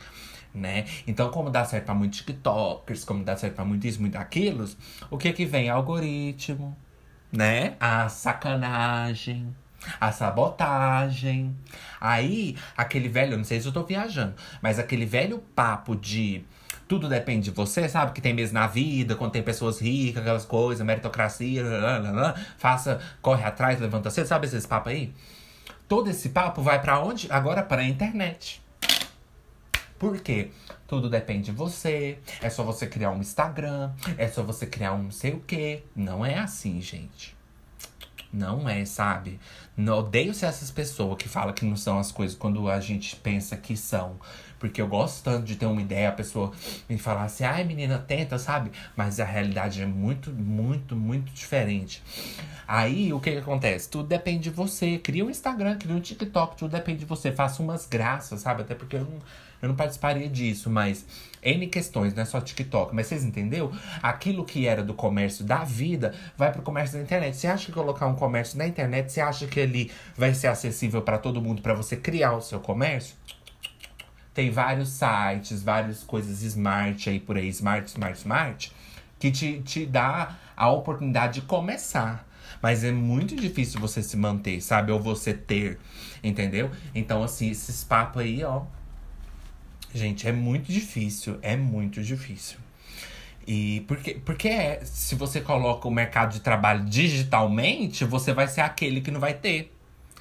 né? 0.53 0.85
Então, 1.05 1.29
como 1.29 1.49
dá 1.49 1.65
certo 1.65 1.85
para 1.85 1.93
muitos 1.93 2.19
TikTokers, 2.19 3.03
como 3.03 3.23
dá 3.23 3.35
certo 3.35 3.55
para 3.55 3.65
muito 3.65 3.85
isso, 3.85 3.99
muito 3.99 4.15
aquilo, 4.15 4.67
o 5.11 5.17
que 5.17 5.33
que 5.33 5.45
vem? 5.45 5.69
Algoritmo, 5.69 6.75
né? 7.31 7.75
A 7.79 8.07
sacanagem, 8.09 9.53
a 9.99 10.11
sabotagem. 10.11 11.55
Aí, 11.99 12.55
aquele 12.77 13.09
velho, 13.09 13.37
não 13.37 13.43
sei 13.43 13.59
se 13.59 13.67
eu 13.67 13.73
tô 13.73 13.83
viajando, 13.83 14.35
mas 14.61 14.79
aquele 14.79 15.05
velho 15.05 15.39
papo 15.55 15.95
de 15.95 16.43
tudo 16.87 17.07
depende 17.07 17.45
de 17.45 17.51
você, 17.51 17.87
sabe? 17.87 18.11
Que 18.13 18.21
tem 18.21 18.33
mesmo 18.33 18.53
na 18.53 18.67
vida, 18.67 19.15
quando 19.15 19.31
tem 19.31 19.43
pessoas 19.43 19.79
ricas, 19.79 20.21
aquelas 20.21 20.45
coisas, 20.45 20.85
meritocracia, 20.85 21.63
lá, 21.63 21.97
lá, 21.99 22.11
lá, 22.11 22.35
faça, 22.57 22.99
corre 23.21 23.43
atrás, 23.43 23.79
levanta 23.79 24.09
cedo, 24.09 24.27
sabe 24.27 24.47
esses 24.47 24.65
papos 24.65 24.91
aí? 24.91 25.13
Todo 25.87 26.09
esse 26.09 26.29
papo 26.29 26.61
vai 26.61 26.81
para 26.81 26.99
onde? 26.99 27.27
Agora 27.31 27.61
para 27.61 27.81
a 27.81 27.85
internet. 27.85 28.61
Por 29.97 30.19
quê? 30.19 30.51
Tudo 30.87 31.09
depende 31.09 31.45
de 31.45 31.51
você. 31.51 32.19
É 32.41 32.49
só 32.49 32.63
você 32.63 32.87
criar 32.87 33.11
um 33.11 33.19
Instagram. 33.19 33.91
É 34.17 34.27
só 34.27 34.43
você 34.43 34.65
criar 34.65 34.93
um 34.93 35.03
não 35.03 35.11
sei 35.11 35.31
o 35.31 35.39
quê. 35.39 35.83
Não 35.95 36.25
é 36.25 36.37
assim, 36.37 36.81
gente. 36.81 37.35
Não 38.33 38.67
é, 38.67 38.83
sabe? 38.83 39.39
Não, 39.77 39.99
odeio 39.99 40.33
ser 40.33 40.47
essas 40.47 40.71
pessoas 40.71 41.17
que 41.17 41.29
falam 41.29 41.53
que 41.53 41.63
não 41.63 41.75
são 41.75 41.99
as 41.99 42.11
coisas 42.11 42.35
quando 42.35 42.67
a 42.67 42.79
gente 42.79 43.15
pensa 43.15 43.55
que 43.55 43.77
são. 43.77 44.19
Porque 44.57 44.81
eu 44.81 44.87
gosto 44.87 45.23
tanto 45.23 45.45
de 45.45 45.55
ter 45.55 45.67
uma 45.67 45.81
ideia, 45.81 46.09
a 46.09 46.13
pessoa 46.13 46.51
me 46.89 46.97
falar 46.97 47.25
assim, 47.25 47.43
ai 47.43 47.63
menina, 47.63 47.99
tenta, 47.99 48.39
sabe? 48.39 48.71
Mas 48.95 49.19
a 49.19 49.25
realidade 49.25 49.83
é 49.83 49.85
muito, 49.85 50.31
muito, 50.31 50.95
muito 50.95 51.31
diferente. 51.31 52.01
Aí 52.67 53.13
o 53.13 53.19
que, 53.19 53.31
que 53.33 53.37
acontece? 53.37 53.87
Tudo 53.89 54.07
depende 54.07 54.43
de 54.43 54.49
você. 54.49 54.97
Cria 54.97 55.23
um 55.23 55.29
Instagram, 55.29 55.77
cria 55.77 55.95
um 55.95 55.99
TikTok, 55.99 56.57
tudo 56.57 56.71
depende 56.71 56.99
de 56.99 57.05
você. 57.05 57.31
Faça 57.31 57.61
umas 57.61 57.85
graças, 57.85 58.41
sabe? 58.41 58.61
Até 58.61 58.73
porque 58.73 58.95
eu 58.95 59.01
não 59.01 59.19
eu 59.63 59.69
não 59.69 59.75
participaria 59.77 60.27
disso, 60.27 60.69
mas 60.69 61.05
N 61.41 61.67
questões, 61.67 62.13
não 62.13 62.21
é 62.21 62.25
só 62.25 62.41
TikTok. 62.41 62.93
Mas 62.93 63.07
vocês 63.07 63.23
entenderam? 63.23 63.71
Aquilo 64.01 64.43
que 64.43 64.67
era 64.67 64.83
do 64.83 64.93
comércio 64.93 65.45
da 65.45 65.63
vida 65.63 66.13
vai 66.37 66.51
pro 66.51 66.61
comércio 66.61 66.97
da 66.97 67.01
internet. 67.01 67.37
Você 67.37 67.47
acha 67.47 67.67
que 67.67 67.71
colocar 67.71 68.05
um 68.07 68.15
comércio 68.15 68.57
na 68.57 68.67
internet, 68.67 69.09
você 69.09 69.21
acha 69.21 69.47
que 69.47 69.57
ele 69.57 69.89
vai 70.17 70.33
ser 70.33 70.47
acessível 70.47 71.01
para 71.01 71.17
todo 71.17 71.41
mundo 71.41 71.61
para 71.61 71.73
você 71.73 71.95
criar 71.95 72.33
o 72.33 72.41
seu 72.41 72.59
comércio? 72.59 73.15
Tem 74.33 74.51
vários 74.51 74.89
sites, 74.89 75.63
várias 75.63 76.03
coisas 76.03 76.41
smart 76.43 77.09
aí 77.09 77.21
por 77.21 77.37
aí, 77.37 77.47
smart, 77.47 77.89
smart, 77.89 78.19
smart, 78.19 78.71
que 79.17 79.31
te, 79.31 79.61
te 79.61 79.85
dá 79.85 80.37
a 80.57 80.69
oportunidade 80.69 81.39
de 81.39 81.47
começar. 81.47 82.27
Mas 82.61 82.83
é 82.83 82.91
muito 82.91 83.33
difícil 83.33 83.79
você 83.79 84.03
se 84.03 84.17
manter, 84.17 84.59
sabe? 84.59 84.91
Ou 84.91 84.99
você 84.99 85.33
ter, 85.33 85.79
entendeu? 86.21 86.69
Então, 86.93 87.23
assim, 87.23 87.49
esses 87.49 87.85
papos 87.85 88.21
aí, 88.21 88.43
ó, 88.43 88.63
Gente, 89.93 90.27
é 90.27 90.31
muito 90.31 90.71
difícil, 90.71 91.37
é 91.41 91.55
muito 91.55 92.01
difícil. 92.01 92.57
E 93.45 93.81
porque, 93.87 94.15
porque 94.15 94.47
é, 94.47 94.81
se 94.83 95.13
você 95.13 95.39
coloca 95.39 95.87
o 95.87 95.91
mercado 95.91 96.33
de 96.33 96.39
trabalho 96.39 96.85
digitalmente, 96.85 98.03
você 98.03 98.33
vai 98.33 98.47
ser 98.47 98.61
aquele 98.61 99.01
que 99.01 99.11
não 99.11 99.19
vai 99.19 99.35
ter. 99.35 99.71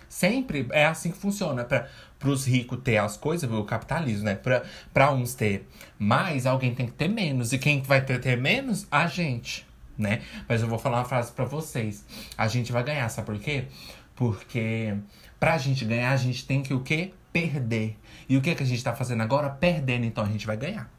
Sempre 0.09 0.67
é 0.73 0.85
assim 0.85 1.11
que 1.11 1.17
funciona. 1.17 1.65
Para 1.65 1.89
os 2.29 2.47
ricos 2.47 2.81
ter 2.85 2.99
as 2.99 3.17
coisas, 3.17 3.51
o 3.51 3.65
capitalismo, 3.65 4.25
né? 4.25 4.39
Para 4.93 5.13
uns 5.13 5.35
ter 5.35 5.67
mais, 5.99 6.45
alguém 6.47 6.75
tem 6.75 6.87
que 6.87 6.93
ter 6.93 7.09
menos. 7.09 7.53
E 7.53 7.59
quem 7.59 7.81
vai 7.81 8.05
ter, 8.05 8.21
ter 8.21 8.37
menos? 8.37 8.87
A 8.91 9.07
gente, 9.07 9.67
né? 9.97 10.21
Mas 10.47 10.61
eu 10.61 10.69
vou 10.69 10.79
falar 10.79 10.99
uma 10.99 11.05
frase 11.05 11.33
para 11.33 11.47
vocês. 11.47 12.05
A 12.37 12.47
gente 12.47 12.71
vai 12.71 12.83
ganhar, 12.85 13.09
sabe 13.09 13.27
por 13.27 13.39
quê? 13.39 13.65
Porque 14.15 14.95
pra 15.41 15.57
gente 15.57 15.85
ganhar, 15.85 16.13
a 16.13 16.17
gente 16.17 16.45
tem 16.45 16.63
que 16.63 16.75
o 16.75 16.81
quê? 16.81 17.13
perder. 17.33 17.97
E 18.29 18.37
o 18.37 18.41
que, 18.41 18.51
é 18.51 18.55
que 18.55 18.63
a 18.63 18.67
gente 18.67 18.79
está 18.79 18.95
fazendo 18.95 19.23
agora? 19.23 19.51
Perdendo, 19.51 20.05
então 20.05 20.25
a 20.25 20.29
gente 20.29 20.47
vai 20.47 20.57
ganhar. 20.57 20.91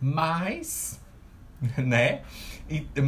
Mas, 0.00 1.00
né? 1.76 2.22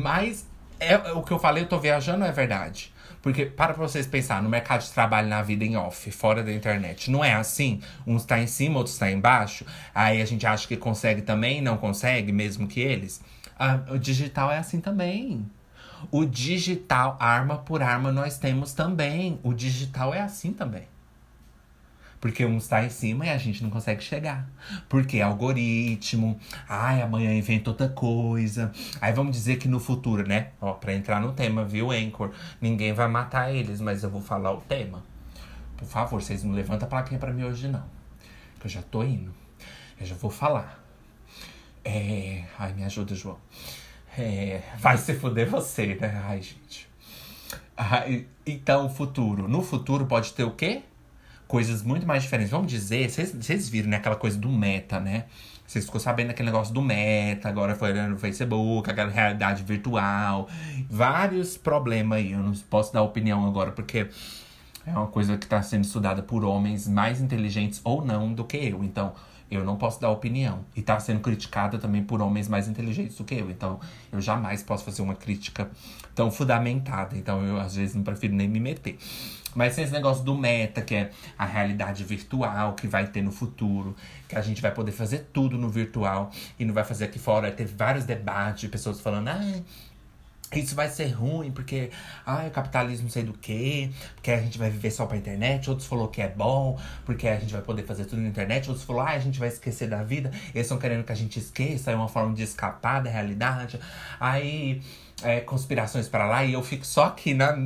Mas 0.02 0.46
é, 0.78 0.96
o 1.12 1.22
que 1.22 1.32
eu 1.32 1.38
falei, 1.38 1.64
eu 1.64 1.68
tô 1.68 1.78
viajando, 1.78 2.24
é 2.24 2.32
verdade. 2.32 2.92
Porque, 3.22 3.44
para 3.44 3.74
vocês 3.74 4.06
pensar, 4.06 4.42
no 4.42 4.48
mercado 4.48 4.82
de 4.82 4.90
trabalho, 4.90 5.28
na 5.28 5.42
vida 5.42 5.62
em 5.62 5.76
off, 5.76 6.10
fora 6.10 6.42
da 6.42 6.50
internet, 6.50 7.10
não 7.10 7.22
é 7.22 7.34
assim? 7.34 7.82
Um 8.06 8.16
está 8.16 8.40
em 8.40 8.46
cima, 8.46 8.78
outro 8.78 8.92
está 8.92 9.10
embaixo. 9.10 9.66
Aí 9.94 10.22
a 10.22 10.24
gente 10.24 10.46
acha 10.46 10.66
que 10.66 10.76
consegue 10.76 11.20
também, 11.20 11.60
não 11.60 11.76
consegue, 11.76 12.32
mesmo 12.32 12.66
que 12.66 12.80
eles. 12.80 13.22
Ah, 13.58 13.80
o 13.90 13.98
digital 13.98 14.50
é 14.50 14.56
assim 14.56 14.80
também. 14.80 15.46
O 16.10 16.24
digital, 16.24 17.18
arma 17.20 17.58
por 17.58 17.82
arma, 17.82 18.10
nós 18.10 18.38
temos 18.38 18.72
também. 18.72 19.38
O 19.42 19.52
digital 19.52 20.14
é 20.14 20.22
assim 20.22 20.54
também. 20.54 20.88
Porque 22.20 22.44
um 22.44 22.58
está 22.58 22.84
em 22.84 22.90
cima 22.90 23.24
e 23.24 23.30
a 23.30 23.38
gente 23.38 23.62
não 23.62 23.70
consegue 23.70 24.02
chegar. 24.02 24.46
Porque 24.88 25.22
algoritmo, 25.22 26.38
ai, 26.68 27.00
amanhã 27.00 27.32
inventa 27.32 27.70
outra 27.70 27.88
coisa. 27.88 28.70
Aí 29.00 29.12
vamos 29.12 29.34
dizer 29.34 29.56
que 29.56 29.66
no 29.66 29.80
futuro, 29.80 30.26
né? 30.28 30.48
Ó, 30.60 30.74
pra 30.74 30.92
entrar 30.92 31.18
no 31.20 31.32
tema, 31.32 31.64
viu, 31.64 31.90
Anchor? 31.90 32.30
Ninguém 32.60 32.92
vai 32.92 33.08
matar 33.08 33.54
eles, 33.54 33.80
mas 33.80 34.04
eu 34.04 34.10
vou 34.10 34.20
falar 34.20 34.52
o 34.52 34.60
tema. 34.60 35.02
Por 35.78 35.88
favor, 35.88 36.20
vocês 36.20 36.44
não 36.44 36.52
levantam 36.52 36.86
a 36.86 36.90
plaquinha 36.90 37.18
pra 37.18 37.32
mim 37.32 37.44
hoje, 37.44 37.66
não. 37.66 37.84
Que 38.60 38.66
eu 38.66 38.70
já 38.70 38.82
tô 38.82 39.02
indo. 39.02 39.32
Eu 39.98 40.04
já 40.04 40.14
vou 40.14 40.30
falar. 40.30 40.78
É... 41.82 42.44
Ai, 42.58 42.74
me 42.74 42.84
ajuda, 42.84 43.14
João. 43.14 43.38
É... 44.18 44.60
Vai 44.78 44.98
se 44.98 45.14
fuder 45.14 45.48
você, 45.48 45.94
né? 45.98 46.22
Ai, 46.26 46.42
gente. 46.42 46.86
Ai, 47.74 48.26
então, 48.44 48.90
futuro. 48.90 49.48
No 49.48 49.62
futuro 49.62 50.04
pode 50.04 50.34
ter 50.34 50.44
o 50.44 50.50
quê? 50.50 50.82
Coisas 51.50 51.82
muito 51.82 52.06
mais 52.06 52.22
diferentes. 52.22 52.52
Vamos 52.52 52.70
dizer, 52.70 53.10
vocês 53.10 53.68
viram, 53.68 53.90
né, 53.90 53.96
aquela 53.96 54.14
coisa 54.14 54.38
do 54.38 54.48
meta, 54.48 55.00
né? 55.00 55.24
Vocês 55.66 55.84
ficou 55.84 56.00
sabendo 56.00 56.28
daquele 56.28 56.46
negócio 56.46 56.72
do 56.72 56.80
meta, 56.80 57.48
agora 57.48 57.74
foi 57.74 57.92
no 57.92 58.16
Facebook, 58.16 58.88
aquela 58.88 59.10
realidade 59.10 59.64
virtual. 59.64 60.48
Vários 60.88 61.56
problemas 61.56 62.18
aí. 62.18 62.32
Eu 62.32 62.38
não 62.38 62.52
posso 62.52 62.92
dar 62.92 63.02
opinião 63.02 63.44
agora, 63.46 63.72
porque 63.72 64.08
é 64.86 64.92
uma 64.92 65.08
coisa 65.08 65.36
que 65.36 65.44
está 65.44 65.60
sendo 65.60 65.84
estudada 65.84 66.22
por 66.22 66.44
homens 66.44 66.86
mais 66.86 67.20
inteligentes 67.20 67.80
ou 67.82 68.04
não 68.04 68.32
do 68.32 68.44
que 68.44 68.56
eu. 68.56 68.84
Então, 68.84 69.12
eu 69.50 69.64
não 69.64 69.76
posso 69.76 70.00
dar 70.00 70.10
opinião. 70.10 70.60
E 70.76 70.80
está 70.80 71.00
sendo 71.00 71.18
criticada 71.18 71.78
também 71.78 72.02
por 72.04 72.22
homens 72.22 72.48
mais 72.48 72.68
inteligentes 72.68 73.16
do 73.16 73.24
que 73.24 73.34
eu. 73.34 73.50
Então, 73.50 73.80
eu 74.12 74.20
jamais 74.20 74.62
posso 74.62 74.84
fazer 74.84 75.02
uma 75.02 75.16
crítica 75.16 75.68
tão 76.14 76.30
fundamentada. 76.30 77.16
Então, 77.16 77.44
eu 77.44 77.58
às 77.58 77.74
vezes 77.74 77.96
não 77.96 78.04
prefiro 78.04 78.34
nem 78.34 78.48
me 78.48 78.60
meter. 78.60 78.96
Mas 79.54 79.74
tem 79.74 79.84
esse 79.84 79.92
negócio 79.92 80.24
do 80.24 80.34
meta, 80.34 80.80
que 80.80 80.94
é 80.94 81.10
a 81.36 81.44
realidade 81.44 82.04
virtual 82.04 82.74
que 82.74 82.86
vai 82.86 83.06
ter 83.06 83.22
no 83.22 83.32
futuro, 83.32 83.96
que 84.28 84.36
a 84.36 84.40
gente 84.40 84.62
vai 84.62 84.72
poder 84.72 84.92
fazer 84.92 85.28
tudo 85.32 85.58
no 85.58 85.68
virtual 85.68 86.30
e 86.58 86.64
não 86.64 86.72
vai 86.72 86.84
fazer 86.84 87.04
aqui 87.04 87.18
fora. 87.18 87.50
Teve 87.50 87.74
vários 87.74 88.04
debates 88.04 88.60
de 88.60 88.68
pessoas 88.68 89.00
falando, 89.00 89.28
ah, 89.28 89.60
isso 90.58 90.74
vai 90.74 90.88
ser 90.88 91.08
ruim, 91.08 91.52
porque 91.52 91.90
ah, 92.26 92.44
o 92.46 92.50
capitalismo 92.50 93.08
sei 93.08 93.22
do 93.22 93.32
que, 93.32 93.90
porque 94.16 94.32
a 94.32 94.40
gente 94.40 94.58
vai 94.58 94.68
viver 94.68 94.90
só 94.90 95.06
pra 95.06 95.16
internet, 95.16 95.70
outros 95.70 95.86
falou 95.86 96.08
que 96.08 96.20
é 96.20 96.28
bom, 96.28 96.78
porque 97.04 97.28
a 97.28 97.38
gente 97.38 97.52
vai 97.52 97.62
poder 97.62 97.84
fazer 97.84 98.04
tudo 98.04 98.20
na 98.20 98.28
internet, 98.28 98.68
outros 98.68 98.84
falou, 98.84 99.02
ah, 99.02 99.10
a 99.10 99.18
gente 99.18 99.38
vai 99.38 99.48
esquecer 99.48 99.88
da 99.88 100.02
vida, 100.02 100.30
eles 100.52 100.66
estão 100.66 100.78
querendo 100.78 101.04
que 101.04 101.12
a 101.12 101.14
gente 101.14 101.38
esqueça, 101.38 101.92
é 101.92 101.94
uma 101.94 102.08
forma 102.08 102.34
de 102.34 102.42
escapar 102.42 103.00
da 103.00 103.10
realidade. 103.10 103.78
Aí, 104.18 104.82
é, 105.22 105.40
conspirações 105.40 106.08
para 106.08 106.26
lá, 106.26 106.44
e 106.44 106.52
eu 106.52 106.62
fico 106.62 106.86
só 106.86 107.04
aqui 107.04 107.34
na. 107.34 107.56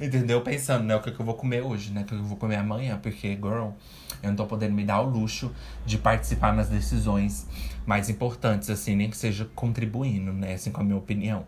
Entendeu? 0.00 0.40
Pensando, 0.40 0.84
né? 0.84 0.96
O 0.96 1.00
que, 1.00 1.10
é 1.10 1.12
que 1.12 1.20
eu 1.20 1.26
vou 1.26 1.34
comer 1.34 1.62
hoje, 1.62 1.92
né? 1.92 2.02
O 2.02 2.04
que, 2.04 2.14
é 2.14 2.16
que 2.16 2.22
eu 2.22 2.26
vou 2.26 2.36
comer 2.36 2.56
amanhã, 2.56 2.98
porque, 3.00 3.28
girl, 3.28 3.70
eu 4.22 4.28
não 4.28 4.36
tô 4.36 4.46
podendo 4.46 4.74
me 4.74 4.84
dar 4.84 5.00
o 5.00 5.08
luxo 5.08 5.52
de 5.86 5.98
participar 5.98 6.52
nas 6.52 6.68
decisões 6.68 7.46
mais 7.86 8.08
importantes, 8.08 8.70
assim, 8.70 8.96
nem 8.96 9.10
que 9.10 9.16
seja 9.16 9.48
contribuindo, 9.54 10.32
né? 10.32 10.54
Assim, 10.54 10.70
com 10.70 10.80
a 10.80 10.84
minha 10.84 10.96
opinião. 10.96 11.46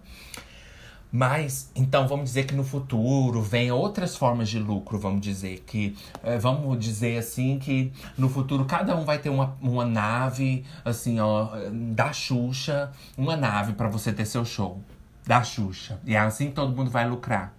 Mas, 1.17 1.71
então, 1.77 2.09
vamos 2.09 2.25
dizer 2.25 2.45
que 2.45 2.57
no 2.57 2.65
futuro 2.65 3.41
vem 3.41 3.71
outras 3.71 4.17
formas 4.17 4.49
de 4.49 4.59
lucro, 4.59 4.99
vamos 4.99 5.21
dizer. 5.21 5.63
Que, 5.65 5.97
é, 6.25 6.37
vamos 6.41 6.77
dizer 6.77 7.19
assim, 7.19 7.57
que 7.57 7.93
no 8.19 8.29
futuro 8.29 8.65
cada 8.65 8.97
um 8.97 9.05
vai 9.05 9.21
ter 9.21 9.31
uma, 9.31 9.57
uma 9.63 9.87
nave, 9.87 10.65
assim, 10.85 11.21
ó, 11.21 11.51
da 11.73 12.13
Xuxa, 12.13 12.91
uma 13.17 13.37
nave 13.37 13.75
para 13.75 13.87
você 13.87 14.13
ter 14.13 14.27
seu 14.27 14.45
show. 14.45 14.83
Da 15.25 15.45
Xuxa. 15.45 16.01
E 16.05 16.17
é 16.17 16.19
assim 16.19 16.49
que 16.49 16.55
todo 16.55 16.75
mundo 16.75 16.91
vai 16.91 17.09
lucrar. 17.09 17.55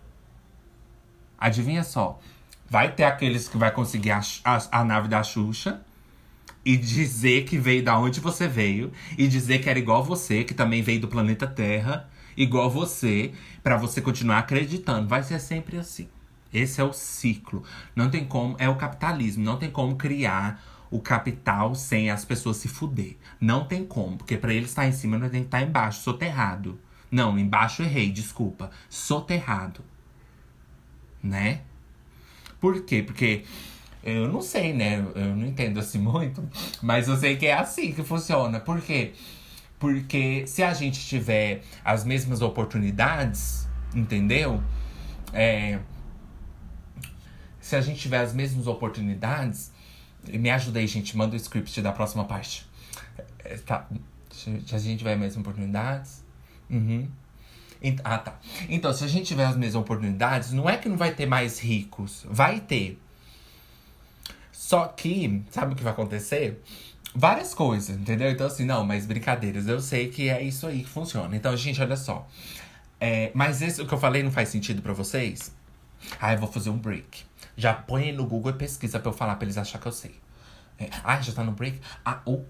Adivinha 1.40 1.86
só. 1.86 2.20
Vai 2.70 2.92
ter 2.92 3.06
aqueles 3.06 3.48
que 3.48 3.58
vai 3.58 3.72
conseguir 3.72 4.12
a, 4.12 4.20
a, 4.44 4.82
a 4.82 4.84
nave 4.84 5.08
da 5.08 5.24
Xuxa 5.24 5.80
e 6.66 6.76
dizer 6.76 7.46
que 7.46 7.58
veio 7.58 7.82
da 7.82 7.98
onde 7.98 8.20
você 8.20 8.50
veio 8.50 8.92
e 9.18 9.30
dizer 9.30 9.60
que 9.60 9.70
era 9.70 9.80
igual 9.80 10.04
você, 10.04 10.44
que 10.44 10.54
também 10.54 10.82
veio 10.82 11.00
do 11.00 11.08
planeta 11.08 11.48
Terra 11.48 12.14
igual 12.36 12.70
você, 12.70 13.34
para 13.64 13.78
você 13.78 14.02
continuar 14.02 14.40
acreditando. 14.40 15.08
Vai 15.08 15.24
ser 15.24 15.40
sempre 15.40 15.78
assim. 15.78 16.08
Esse 16.54 16.80
é 16.80 16.84
o 16.84 16.94
ciclo. 16.94 17.64
Não 17.96 18.10
tem 18.10 18.26
como, 18.26 18.56
é 18.60 18.70
o 18.70 18.76
capitalismo, 18.76 19.44
não 19.44 19.58
tem 19.58 19.70
como 19.70 19.96
criar 19.96 20.64
o 20.90 21.00
capital 21.00 21.76
sem 21.76 22.10
as 22.10 22.24
pessoas 22.24 22.58
se 22.58 22.68
fuder. 22.68 23.18
Não 23.42 23.66
tem 23.66 23.86
como, 23.86 24.18
porque 24.18 24.38
para 24.38 24.54
ele 24.54 24.66
estar 24.66 24.88
em 24.88 24.92
cima, 24.92 25.18
não 25.18 25.30
tem 25.30 25.42
que 25.42 25.48
estar 25.48 25.62
embaixo, 25.62 26.02
soterrado. 26.02 26.80
Não, 27.12 27.38
embaixo 27.38 27.84
errei, 27.84 28.10
desculpa. 28.10 28.72
Soterrado. 28.90 29.82
Né? 31.22 31.62
Por 32.60 32.84
quê? 32.84 33.04
Porque 33.04 33.44
eu 34.04 34.32
não 34.32 34.42
sei, 34.42 34.72
né? 34.74 35.04
Eu 35.16 35.36
não 35.36 35.46
entendo 35.46 35.80
assim 35.80 35.98
muito, 36.00 36.48
mas 36.82 37.08
eu 37.08 37.18
sei 37.18 37.36
que 37.36 37.48
é 37.48 37.54
assim 37.54 37.92
que 37.92 38.04
funciona. 38.04 38.60
Por 38.60 38.80
quê? 38.80 39.14
Porque 39.14 39.35
se 40.48 40.64
a 40.64 40.74
gente 40.74 41.00
tiver 41.06 41.62
as 41.84 42.04
mesmas 42.04 42.42
oportunidades, 42.42 43.68
entendeu? 43.94 44.64
É, 45.34 45.80
se 47.60 47.76
a 47.76 47.82
gente 47.82 48.00
tiver 48.00 48.20
as 48.20 48.34
mesmas 48.34 48.68
oportunidades, 48.68 49.72
me 50.28 50.50
ajuda 50.50 50.80
aí, 50.80 50.88
gente. 50.88 51.18
Manda 51.18 51.34
o 51.34 51.36
script 51.36 51.82
da 51.82 51.92
próxima 51.92 52.24
parte. 52.26 52.66
É, 53.40 53.58
tá. 53.58 53.88
Se 54.32 54.76
a 54.76 54.78
gente 54.78 54.98
tiver 54.98 55.14
as 55.14 55.20
mesmas 55.20 55.38
oportunidades. 55.38 56.24
Uhum. 56.70 57.08
Ah, 58.04 58.18
tá. 58.18 58.40
Então, 58.70 58.94
se 58.94 59.04
a 59.04 59.08
gente 59.08 59.26
tiver 59.26 59.46
as 59.46 59.56
mesmas 59.56 59.82
oportunidades, 59.82 60.52
não 60.52 60.70
é 60.70 60.78
que 60.78 60.88
não 60.88 60.98
vai 60.98 61.14
ter 61.14 61.26
mais 61.26 61.60
ricos. 61.60 62.26
Vai 62.30 62.60
ter. 62.60 63.00
Só 64.52 64.88
que, 64.88 65.44
sabe 65.52 65.74
o 65.74 65.76
que 65.76 65.84
vai 65.84 65.94
acontecer? 65.94 66.62
Várias 67.16 67.54
coisas, 67.54 67.98
entendeu? 67.98 68.30
Então, 68.30 68.46
assim, 68.46 68.66
não, 68.66 68.86
mas 68.86 69.06
brincadeiras, 69.06 69.68
eu 69.68 69.80
sei 69.80 70.10
que 70.10 70.30
é 70.30 70.44
isso 70.44 70.68
aí 70.68 70.84
que 70.84 70.90
funciona. 70.90 71.36
Então, 71.36 71.56
gente, 71.56 71.82
olha 71.82 71.96
só. 71.96 72.28
É, 73.00 73.32
mas 73.34 73.62
esse, 73.62 73.82
o 73.82 73.88
que 73.88 73.94
eu 73.94 73.98
falei 73.98 74.22
não 74.22 74.32
faz 74.32 74.50
sentido 74.50 74.82
para 74.82 74.94
vocês? 74.94 75.54
Ah, 76.20 76.34
eu 76.34 76.40
vou 76.40 76.52
fazer 76.52 76.70
um 76.70 76.78
break. 76.78 77.24
Já 77.56 77.74
põe 77.74 78.12
no 78.12 78.26
Google 78.26 78.52
e 78.52 78.56
pesquisa 78.56 79.00
pra 79.00 79.10
eu 79.10 79.14
falar 79.14 79.38
pra 79.38 79.46
eles 79.46 79.58
acharem 79.58 79.82
que 79.82 79.88
eu 79.88 79.92
sei. 79.92 80.16
É, 80.78 80.90
ah, 81.04 81.22
já 81.22 81.32
tá 81.32 81.44
no 81.44 81.54
break? 81.54 81.80
Ah, 82.04 82.22
oh. 82.26 82.42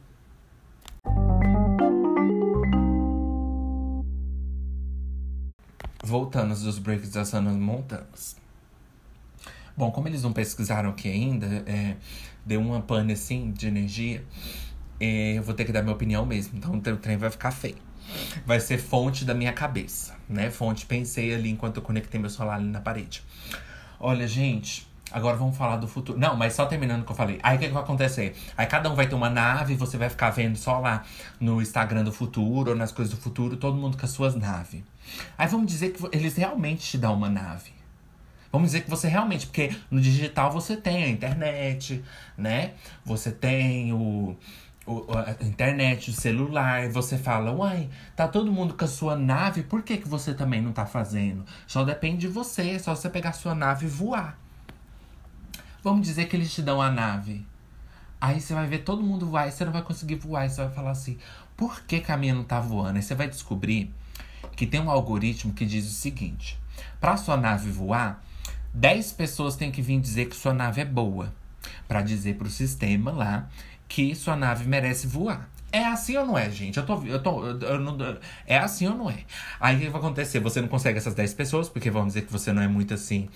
Voltando 6.04 6.56
dos 6.56 6.80
breaks 6.80 7.12
das 7.12 7.32
Hannah 7.32 7.52
Montanas. 7.52 8.36
Bom, 9.78 9.92
como 9.92 10.08
eles 10.08 10.24
não 10.24 10.32
pesquisaram 10.32 10.92
aqui 10.92 11.10
ainda, 11.10 11.64
é, 11.68 11.98
deu 12.46 12.62
uma 12.62 12.82
pane 12.82 13.14
assim 13.14 13.52
de 13.52 13.68
energia. 13.68 14.24
É, 15.00 15.38
eu 15.38 15.44
vou 15.44 15.54
ter 15.54 15.66
que 15.66 15.72
dar 15.72 15.82
minha 15.82 15.96
opinião 15.96 16.26
mesmo. 16.26 16.58
Então 16.58 16.76
o 16.76 16.98
trem 16.98 17.18
vai 17.18 17.30
ficar 17.30 17.52
feio. 17.52 17.78
Vai 18.46 18.60
ser 18.60 18.78
fonte 18.78 19.26
da 19.26 19.34
minha 19.34 19.52
cabeça, 19.52 20.16
né? 20.30 20.52
Fonte, 20.52 20.86
pensei 20.86 21.34
ali 21.34 21.50
enquanto 21.50 21.78
eu 21.78 21.84
conectei 21.84 22.20
meu 22.20 22.30
celular 22.30 22.56
ali 22.56 22.68
na 22.68 22.80
parede. 22.80 23.24
Olha, 24.00 24.28
gente, 24.28 24.88
Agora 25.12 25.38
vamos 25.38 25.56
falar 25.56 25.78
do 25.78 25.88
futuro. 25.88 26.20
Não, 26.20 26.36
mas 26.36 26.54
só 26.54 26.66
terminando 26.66 27.04
o 27.04 27.06
que 27.06 27.12
eu 27.12 27.16
falei. 27.16 27.40
Aí 27.44 27.56
o 27.56 27.60
que, 27.60 27.68
que 27.68 27.74
vai 27.74 27.84
acontecer? 27.84 28.36
Aí 28.58 28.66
cada 28.66 28.92
um 28.92 28.96
vai 28.96 29.08
ter 29.08 29.16
uma 29.16 29.30
nave, 29.30 29.76
você 29.76 29.98
vai 29.98 30.10
ficar 30.10 30.32
vendo 30.32 30.58
só 30.58 30.80
lá 30.80 31.04
no 31.40 31.62
Instagram 31.62 32.04
do 32.04 32.12
futuro 32.12 32.72
ou 32.72 32.76
nas 32.76 32.92
coisas 32.92 33.14
do 33.14 33.22
futuro, 33.22 33.56
todo 33.56 33.78
mundo 33.78 33.98
com 33.98 34.06
as 34.06 34.12
suas 34.12 34.36
naves. 34.36 34.82
Aí 35.38 35.48
vamos 35.48 35.68
dizer 35.68 35.92
que 35.92 36.04
eles 36.12 36.36
realmente 36.36 36.82
te 36.90 36.98
dão 36.98 37.14
uma 37.14 37.30
nave. 37.30 37.75
Vamos 38.56 38.70
dizer 38.70 38.86
que 38.86 38.90
você 38.90 39.10
realmente, 39.10 39.48
porque 39.48 39.76
no 39.92 40.00
digital 40.00 40.50
você 40.50 40.78
tem 40.78 41.04
a 41.04 41.10
internet, 41.10 42.02
né? 42.38 42.72
Você 43.04 43.30
tem 43.30 43.92
o, 43.92 44.34
o 44.88 45.06
a 45.12 45.44
internet, 45.46 46.10
o 46.10 46.14
celular, 46.14 46.88
você 46.88 47.18
fala, 47.18 47.52
uai, 47.52 47.90
tá 48.16 48.30
todo 48.30 48.50
mundo 48.50 48.74
com 48.74 48.86
a 48.86 48.88
sua 48.88 49.18
nave, 49.18 49.64
por 49.64 49.84
que, 49.84 49.98
que 49.98 50.08
você 50.08 50.34
também 50.34 50.62
não 50.62 50.72
tá 50.72 50.86
fazendo? 50.86 51.44
Só 51.68 51.84
depende 51.84 52.20
de 52.20 52.28
você, 52.30 52.70
é 52.70 52.80
só 52.80 52.96
você 52.96 53.10
pegar 53.10 53.32
a 53.32 53.34
sua 53.34 53.54
nave 53.54 53.88
e 53.88 53.90
voar. 53.90 54.40
Vamos 55.84 56.08
dizer 56.08 56.30
que 56.30 56.38
eles 56.38 56.54
te 56.54 56.62
dão 56.62 56.82
a 56.82 56.90
nave. 56.90 57.46
Aí 58.22 58.40
você 58.40 58.54
vai 58.54 58.68
ver 58.68 58.86
todo 58.86 59.04
mundo 59.04 59.26
voar 59.26 59.50
e 59.50 59.52
você 59.52 59.66
não 59.66 59.74
vai 59.74 59.82
conseguir 59.82 60.16
voar. 60.16 60.46
E 60.46 60.50
você 60.50 60.64
vai 60.64 60.72
falar 60.74 60.92
assim, 60.92 61.18
por 61.58 61.82
que, 61.82 62.00
que 62.00 62.10
a 62.10 62.16
minha 62.16 62.34
não 62.34 62.46
tá 62.46 62.62
voando? 62.62 62.96
Aí 62.96 63.04
você 63.04 63.16
vai 63.16 63.28
descobrir 63.28 63.94
que 64.56 64.66
tem 64.66 64.80
um 64.80 64.90
algoritmo 64.90 65.52
que 65.52 65.66
diz 65.66 65.86
o 65.86 65.94
seguinte: 65.94 66.58
para 67.02 67.18
sua 67.18 67.36
nave 67.36 67.70
voar, 67.70 68.24
10 68.76 69.14
pessoas 69.14 69.56
têm 69.56 69.72
que 69.72 69.82
vir 69.82 70.00
dizer 70.02 70.26
que 70.26 70.36
sua 70.36 70.54
nave 70.54 70.82
é 70.82 70.86
boa. 70.86 71.34
para 71.88 72.02
dizer 72.02 72.36
pro 72.36 72.50
sistema 72.50 73.12
lá 73.12 73.50
que 73.88 74.14
sua 74.16 74.36
nave 74.36 74.68
merece 74.68 75.08
voar. 75.08 75.50
É 75.72 75.86
assim 75.86 76.16
ou 76.18 76.26
não 76.26 76.38
é, 76.38 76.50
gente? 76.50 76.78
Eu 76.78 76.86
tô. 76.86 77.02
Eu 77.04 77.22
tô 77.22 77.46
eu 77.46 77.80
não, 77.80 77.98
é 78.46 78.58
assim 78.58 78.88
ou 78.88 78.96
não 78.96 79.10
é? 79.10 79.20
Aí 79.60 79.76
o 79.78 79.80
que 79.80 79.90
vai 79.90 80.00
acontecer? 80.00 80.40
Você 80.40 80.62
não 80.62 80.68
consegue 80.68 80.98
essas 80.98 81.14
10 81.14 81.34
pessoas, 81.34 81.70
porque 81.70 81.90
vamos 81.90 82.10
dizer 82.14 82.26
que 82.26 82.32
você 82.32 82.52
não 82.54 82.62
é 82.62 82.68
muito 82.68 82.94
assim 82.94 83.30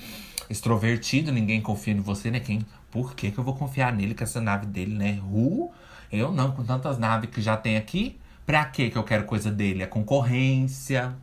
extrovertido, 0.50 1.32
ninguém 1.32 1.62
confia 1.62 1.94
em 1.94 2.00
você, 2.00 2.32
né? 2.32 2.40
Quem, 2.40 2.66
por 2.92 3.14
que, 3.14 3.32
que 3.32 3.38
eu 3.38 3.44
vou 3.44 3.56
confiar 3.56 3.94
nele 3.94 4.16
com 4.16 4.24
essa 4.24 4.42
nave 4.42 4.66
dele, 4.66 4.96
né? 4.96 5.20
Ru, 5.22 5.72
eu 6.12 6.32
não, 6.32 6.52
com 6.52 6.64
tantas 6.64 6.98
naves 6.98 7.30
que 7.30 7.42
já 7.42 7.56
tem 7.56 7.78
aqui, 7.78 8.18
pra 8.46 8.66
que 8.66 8.90
que 8.90 8.98
eu 8.98 9.04
quero 9.04 9.26
coisa 9.26 9.52
dele? 9.52 9.84
É 9.84 9.88
concorrência. 9.88 11.14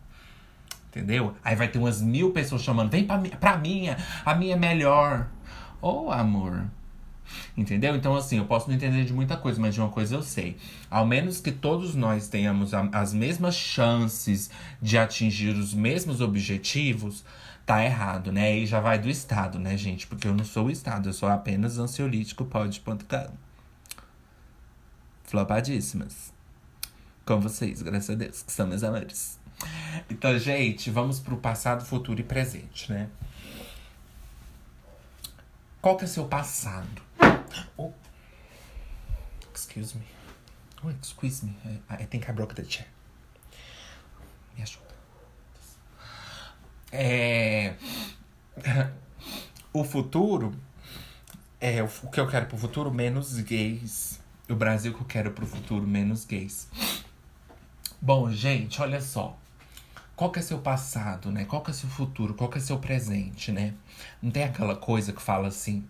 Entendeu? 0.97 1.35
Aí 1.45 1.55
vai 1.55 1.69
ter 1.69 1.79
umas 1.79 2.01
mil 2.01 2.31
pessoas 2.33 2.63
chamando, 2.63 2.91
vem 2.91 3.05
pra, 3.05 3.19
pra 3.19 3.59
minha, 3.59 3.99
a 4.25 4.35
minha 4.35 4.55
é 4.55 4.59
melhor. 4.59 5.29
Ô, 5.83 6.07
oh, 6.07 6.11
amor. 6.11 6.65
Entendeu? 7.55 7.95
Então, 7.95 8.17
assim, 8.17 8.39
eu 8.39 8.47
posso 8.47 8.69
não 8.69 8.75
entender 8.75 9.05
de 9.05 9.13
muita 9.13 9.37
coisa, 9.37 9.61
mas 9.61 9.75
de 9.75 9.81
uma 9.81 9.91
coisa 9.91 10.15
eu 10.15 10.23
sei. 10.23 10.57
Ao 10.91 11.05
menos 11.05 11.39
que 11.39 11.53
todos 11.53 11.95
nós 11.95 12.29
tenhamos 12.29 12.73
a, 12.73 12.89
as 12.93 13.13
mesmas 13.13 13.55
chances 13.55 14.51
de 14.81 14.97
atingir 14.97 15.55
os 15.55 15.75
mesmos 15.75 16.23
objetivos, 16.23 17.23
tá 17.67 17.85
errado, 17.85 18.33
né? 18.33 18.57
E 18.57 18.65
já 18.65 18.81
vai 18.81 18.99
do 18.99 19.11
Estado, 19.11 19.59
né, 19.59 19.77
gente? 19.77 20.07
Porque 20.07 20.27
eu 20.27 20.35
não 20.35 20.47
sou 20.47 20.69
o 20.69 20.71
Estado, 20.71 21.11
eu 21.11 21.13
sou 21.13 21.29
apenas 21.29 21.77
ansiolítico 21.77 22.47
pod.com. 22.47 23.35
Flopadíssimas. 25.25 26.33
Com 27.27 27.39
vocês, 27.39 27.83
graças 27.83 28.09
a 28.09 28.15
Deus, 28.15 28.43
que 28.43 28.53
são 28.53 28.67
meus 28.67 28.83
amores. 28.83 29.36
Então, 30.09 30.39
gente, 30.39 30.91
vamos 30.91 31.19
pro 31.19 31.37
passado, 31.37 31.85
futuro 31.85 32.21
e 32.21 32.25
presente, 32.25 32.91
né? 32.93 33.09
Qual 35.81 35.97
que 35.97 36.05
é 36.05 36.07
seu 36.09 36.27
passado? 36.27 37.03
Oh. 37.77 37.93
Excuse 39.55 39.97
me. 39.97 40.05
Oh, 40.83 40.91
excuse 40.91 41.45
me. 41.45 41.57
I, 41.89 42.03
I 42.03 42.07
think 42.07 42.29
I 42.29 42.33
broke 42.33 42.55
the 42.55 42.65
chair. 42.65 42.89
Me 44.57 44.63
ajuda. 44.63 44.85
É... 46.93 47.75
o 49.73 49.85
futuro 49.85 50.55
é 51.61 51.83
o 51.83 51.89
que 51.89 52.21
eu 52.21 52.29
quero 52.29 52.47
pro 52.47 52.57
futuro 52.57 52.93
menos 52.93 53.39
gays. 53.41 54.21
O 54.49 54.55
Brasil 54.55 54.95
que 54.95 55.01
eu 55.01 55.07
quero 55.07 55.31
pro 55.33 55.47
futuro 55.47 55.87
menos 55.87 56.25
gays. 56.25 56.69
Bom, 58.01 58.31
gente, 58.31 58.81
olha 58.81 59.01
só. 59.01 59.37
Qual 60.17 60.33
que 60.33 60.39
é 60.39 60.43
seu 60.43 60.59
passado, 60.59 61.31
né? 61.31 61.45
Qual 61.45 61.63
que 61.63 61.71
é 61.71 61.75
seu 61.75 61.91
futuro? 61.91 62.33
Qual 62.33 62.49
que 62.49 62.57
é 62.57 62.61
seu 62.61 62.79
presente, 62.79 63.53
né? 63.53 63.75
Não 64.23 64.31
tem 64.31 64.45
aquela 64.45 64.75
coisa 64.75 65.13
que 65.13 65.21
fala 65.21 65.49
assim. 65.49 65.85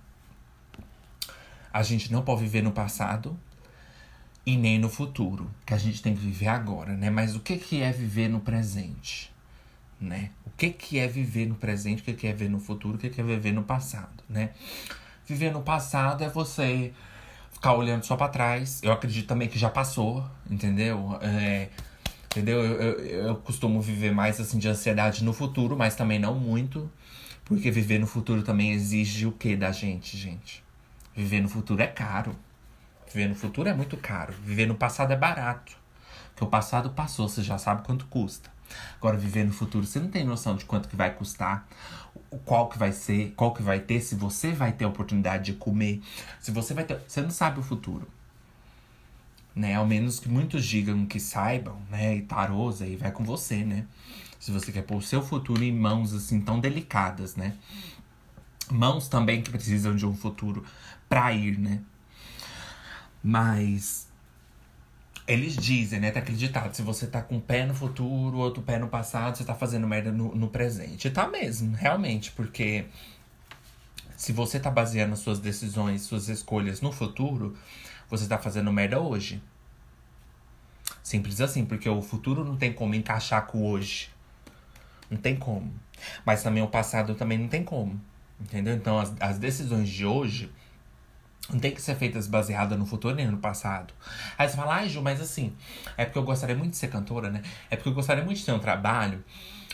A 1.73 1.83
gente 1.85 2.13
não 2.13 2.23
pode 2.23 2.41
viver 2.41 2.63
no 2.63 2.73
passado 2.73 3.39
e 4.45 4.57
nem 4.57 4.79
no 4.79 4.89
futuro, 4.89 5.51
que 5.65 5.75
a 5.75 5.79
gente 5.79 6.03
tem 6.03 6.15
que 6.15 6.21
viver 6.21 6.49
agora, 6.49 6.95
né? 6.95 7.09
Mas 7.09 7.37
o 7.37 7.41
que 7.41 7.57
que 7.57 7.83
é 7.83 7.93
viver 7.93 8.29
no 8.29 8.41
presente, 8.41 9.33
né? 10.01 10.31
O 10.45 10.51
que 10.51 10.71
que 10.71 10.99
é 10.99 11.07
viver 11.07 11.47
no 11.47 11.55
presente, 11.55 12.03
o 12.03 12.05
que 12.05 12.13
que 12.13 12.27
é 12.27 12.33
viver 12.33 12.49
no 12.49 12.59
futuro, 12.59 12.97
o 12.97 12.99
que 12.99 13.11
que 13.11 13.21
é 13.21 13.25
viver 13.25 13.53
no 13.53 13.63
passado, 13.63 14.25
né? 14.29 14.51
Viver 15.25 15.53
no 15.53 15.63
passado 15.63 16.25
é 16.25 16.29
você 16.29 16.93
ficar 17.53 17.75
olhando 17.75 18.05
só 18.05 18.17
para 18.17 18.29
trás. 18.29 18.81
Eu 18.83 18.93
acredito 18.93 19.27
também 19.27 19.49
que 19.49 19.59
já 19.59 19.69
passou, 19.69 20.25
entendeu? 20.49 21.19
É, 21.21 21.69
Entendeu? 22.37 22.63
Eu, 22.63 22.81
eu, 22.81 23.27
eu 23.29 23.37
costumo 23.37 23.81
viver 23.81 24.13
mais 24.13 24.39
assim 24.39 24.59
de 24.59 24.69
ansiedade 24.69 25.25
no 25.25 25.33
futuro, 25.33 25.75
mas 25.75 25.97
também 25.97 26.19
não 26.19 26.35
muito. 26.35 26.91
Porque 27.47 27.71
viver 27.71 27.99
no 27.99 28.07
futuro 28.07 28.43
também 28.43 28.73
exige 28.73 29.25
o 29.25 29.33
que 29.33 29.57
da 29.57 29.73
gente, 29.73 30.19
gente? 30.19 30.63
Viver 31.15 31.41
no 31.41 31.49
futuro 31.49 31.81
é 31.81 31.87
caro. 31.87 32.37
Viver 33.11 33.27
no 33.27 33.35
futuro 33.35 33.71
é 33.71 33.73
muito 33.73 33.97
caro. 33.97 34.35
Viver 34.45 34.67
no 34.67 34.75
passado 34.75 35.15
é 35.15 35.17
barato. 35.17 35.79
Porque 36.33 36.45
o 36.45 36.47
passado 36.47 36.91
passou, 36.91 37.27
você 37.27 37.43
já 37.43 37.57
sabe 37.57 37.83
quanto 37.87 38.05
custa. 38.07 38.51
Agora, 38.99 39.17
viver 39.17 39.45
no 39.45 39.53
futuro, 39.53 39.87
você 39.87 39.99
não 39.99 40.09
tem 40.09 40.23
noção 40.23 40.57
de 40.57 40.67
quanto 40.67 40.91
que 40.91 40.97
vai 40.97 41.15
custar, 41.15 41.67
qual 42.45 42.69
que 42.69 42.77
vai 42.77 42.93
ser, 42.93 43.33
qual 43.35 43.55
que 43.55 43.63
vai 43.63 43.81
ter, 43.81 44.01
se 44.01 44.15
você 44.15 44.53
vai 44.53 44.73
ter 44.73 44.85
a 44.85 44.89
oportunidade 44.89 45.45
de 45.45 45.53
comer, 45.55 46.03
se 46.39 46.51
você 46.51 46.75
vai 46.75 46.85
ter. 46.85 47.01
Você 47.09 47.23
não 47.23 47.31
sabe 47.31 47.61
o 47.61 47.63
futuro 47.63 48.07
né? 49.57 49.75
Ao 49.75 49.87
menos 49.87 50.21
que 50.21 50.29
muitos 50.29 50.67
digam 50.67 51.07
que 51.07 51.19
saibam, 51.19 51.81
né? 51.91 52.17
E 52.17 52.23
tarôs 52.23 52.83
aí 52.83 52.95
vai 52.95 53.11
com 53.11 53.25
você, 53.25 53.65
né? 53.65 53.87
Se 54.39 54.53
você 54.53 54.71
quer 54.71 54.83
pôr 54.83 54.99
o 54.99 55.03
seu 55.03 55.23
futuro 55.23 55.65
em 55.65 55.73
mãos 55.73 56.13
assim 56.13 56.43
tão 56.43 56.61
delicadas, 56.61 57.35
né? 57.35 57.55
Mãos 58.71 59.09
também 59.09 59.41
que 59.41 59.51
precisam 59.51 59.97
de 59.97 60.05
um 60.05 60.15
futuro 60.15 60.63
pra 61.09 61.33
ir, 61.33 61.59
né? 61.59 61.81
Mas 63.23 64.07
eles 65.27 65.57
dizem, 65.57 66.01
né? 66.01 66.11
Tá 66.11 66.21
acreditado. 66.21 66.75
Se 66.75 66.83
você 66.83 67.07
tá 67.07 67.23
com 67.23 67.37
um 67.37 67.41
pé 67.41 67.65
no 67.65 67.75
futuro, 67.75 68.37
outro 68.37 68.63
pé 68.63 68.79
no 68.79 68.89
passado, 68.89 69.39
você 69.39 69.45
tá 69.45 69.55
fazendo 69.55 69.87
merda 69.87 70.13
no, 70.13 70.35
no 70.35 70.49
presente. 70.49 71.09
E 71.09 71.11
tá 71.11 71.27
mesmo, 71.27 71.75
realmente, 71.75 72.31
porque 72.33 72.85
se 74.17 74.33
você 74.33 74.61
tá 74.61 74.71
baseando 74.71 75.17
suas 75.17 75.39
decisões, 75.39 76.03
suas 76.03 76.29
escolhas 76.29 76.83
no 76.83 76.93
futuro, 76.93 77.57
você 78.09 78.27
tá 78.27 78.39
fazendo 78.39 78.73
merda 78.73 79.01
hoje. 79.01 79.43
Simples 81.03 81.41
assim, 81.41 81.65
porque 81.65 81.89
o 81.89 82.03
futuro 82.03 82.45
não 82.45 82.57
tem 82.57 82.73
como 82.73 82.95
encaixar 82.95 83.47
com 83.47 83.59
o 83.59 83.71
hoje. 83.71 84.11
Não 85.11 85.19
tem 85.19 85.37
como. 85.37 85.73
Mas 86.25 86.43
também 86.43 86.63
o 86.63 86.69
passado 86.69 87.15
também 87.15 87.39
não 87.39 87.49
tem 87.49 87.63
como. 87.63 88.01
Entendeu? 88.41 88.75
Então 88.75 88.99
as, 88.99 89.15
as 89.21 89.39
decisões 89.39 89.89
de 89.89 90.05
hoje 90.05 90.51
não 91.49 91.61
tem 91.61 91.73
que 91.73 91.81
ser 91.81 91.95
feitas 91.95 92.27
baseadas 92.27 92.79
no 92.79 92.85
futuro 92.85 93.15
nem 93.15 93.27
no 93.27 93.39
passado. 93.39 93.95
Aí 94.37 94.49
você 94.49 94.57
fala, 94.57 94.75
ai, 94.75 94.89
Ju, 94.89 95.01
mas 95.01 95.21
assim, 95.21 95.55
é 95.97 96.05
porque 96.05 96.19
eu 96.19 96.25
gostaria 96.25 96.57
muito 96.57 96.73
de 96.73 96.77
ser 96.77 96.89
cantora, 96.89 97.31
né? 97.31 97.43
É 97.71 97.77
porque 97.77 97.89
eu 97.89 97.95
gostaria 97.95 98.25
muito 98.25 98.39
de 98.39 98.45
ter 98.45 98.53
um 98.53 98.59
trabalho 98.59 99.25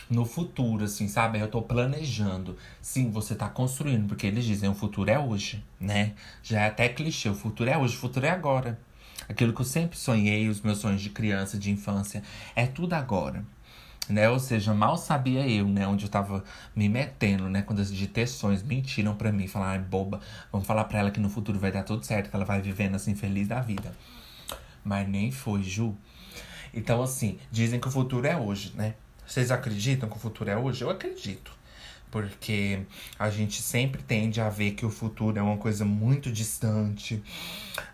no 0.09 0.25
futuro, 0.25 0.83
assim, 0.85 1.07
sabe? 1.07 1.39
Eu 1.39 1.47
tô 1.47 1.61
planejando. 1.61 2.57
Sim, 2.81 3.11
você 3.11 3.35
tá 3.35 3.49
construindo, 3.49 4.07
porque 4.07 4.27
eles 4.27 4.45
dizem 4.45 4.69
o 4.69 4.73
futuro 4.73 5.09
é 5.09 5.19
hoje, 5.19 5.63
né? 5.79 6.13
Já 6.41 6.61
é 6.61 6.67
até 6.67 6.89
clichê, 6.89 7.29
o 7.29 7.35
futuro 7.35 7.69
é 7.69 7.77
hoje, 7.77 7.95
o 7.95 7.99
futuro 7.99 8.25
é 8.25 8.29
agora. 8.29 8.79
Aquilo 9.27 9.53
que 9.53 9.61
eu 9.61 9.65
sempre 9.65 9.97
sonhei, 9.97 10.49
os 10.49 10.61
meus 10.61 10.79
sonhos 10.79 11.01
de 11.01 11.09
criança, 11.09 11.57
de 11.57 11.71
infância, 11.71 12.21
é 12.55 12.65
tudo 12.65 12.93
agora. 12.93 13.45
Né? 14.09 14.27
Ou 14.29 14.39
seja, 14.39 14.73
mal 14.73 14.97
sabia 14.97 15.47
eu, 15.47 15.65
né, 15.65 15.87
onde 15.87 16.05
eu 16.05 16.09
tava 16.09 16.43
me 16.75 16.89
metendo, 16.89 17.47
né, 17.47 17.61
quando 17.61 17.79
as 17.79 17.89
ditações 17.89 18.61
mentiram 18.61 19.15
para 19.15 19.31
mim, 19.31 19.47
falaram, 19.47 19.81
boba, 19.83 20.19
vamos 20.51 20.67
falar 20.67 20.83
para 20.83 20.99
ela 20.99 21.11
que 21.11 21.21
no 21.21 21.29
futuro 21.29 21.57
vai 21.57 21.71
dar 21.71 21.83
tudo 21.83 22.05
certo, 22.05 22.29
que 22.29 22.35
ela 22.35 22.43
vai 22.43 22.61
vivendo 22.61 22.95
assim 22.95 23.15
feliz 23.15 23.47
da 23.47 23.61
vida. 23.61 23.95
Mas 24.83 25.07
nem 25.07 25.31
foi, 25.31 25.63
Ju. 25.63 25.95
Então, 26.73 27.01
assim, 27.01 27.37
dizem 27.51 27.79
que 27.79 27.87
o 27.87 27.91
futuro 27.91 28.27
é 28.27 28.35
hoje, 28.35 28.73
né? 28.75 28.95
Vocês 29.33 29.49
acreditam 29.49 30.07
que 30.07 30.15
o 30.15 30.19
futuro 30.19 30.47
é 30.47 30.55
hoje? 30.55 30.83
Eu 30.83 30.91
acredito. 30.91 31.51
Porque 32.11 32.83
a 33.17 33.31
gente 33.31 33.63
sempre 33.63 34.03
tende 34.03 34.39
a 34.39 34.47
ver 34.47 34.73
que 34.73 34.85
o 34.85 34.91
futuro 34.91 35.39
é 35.39 35.41
uma 35.41 35.57
coisa 35.57 35.83
muito 35.83 36.31
distante. 36.31 37.19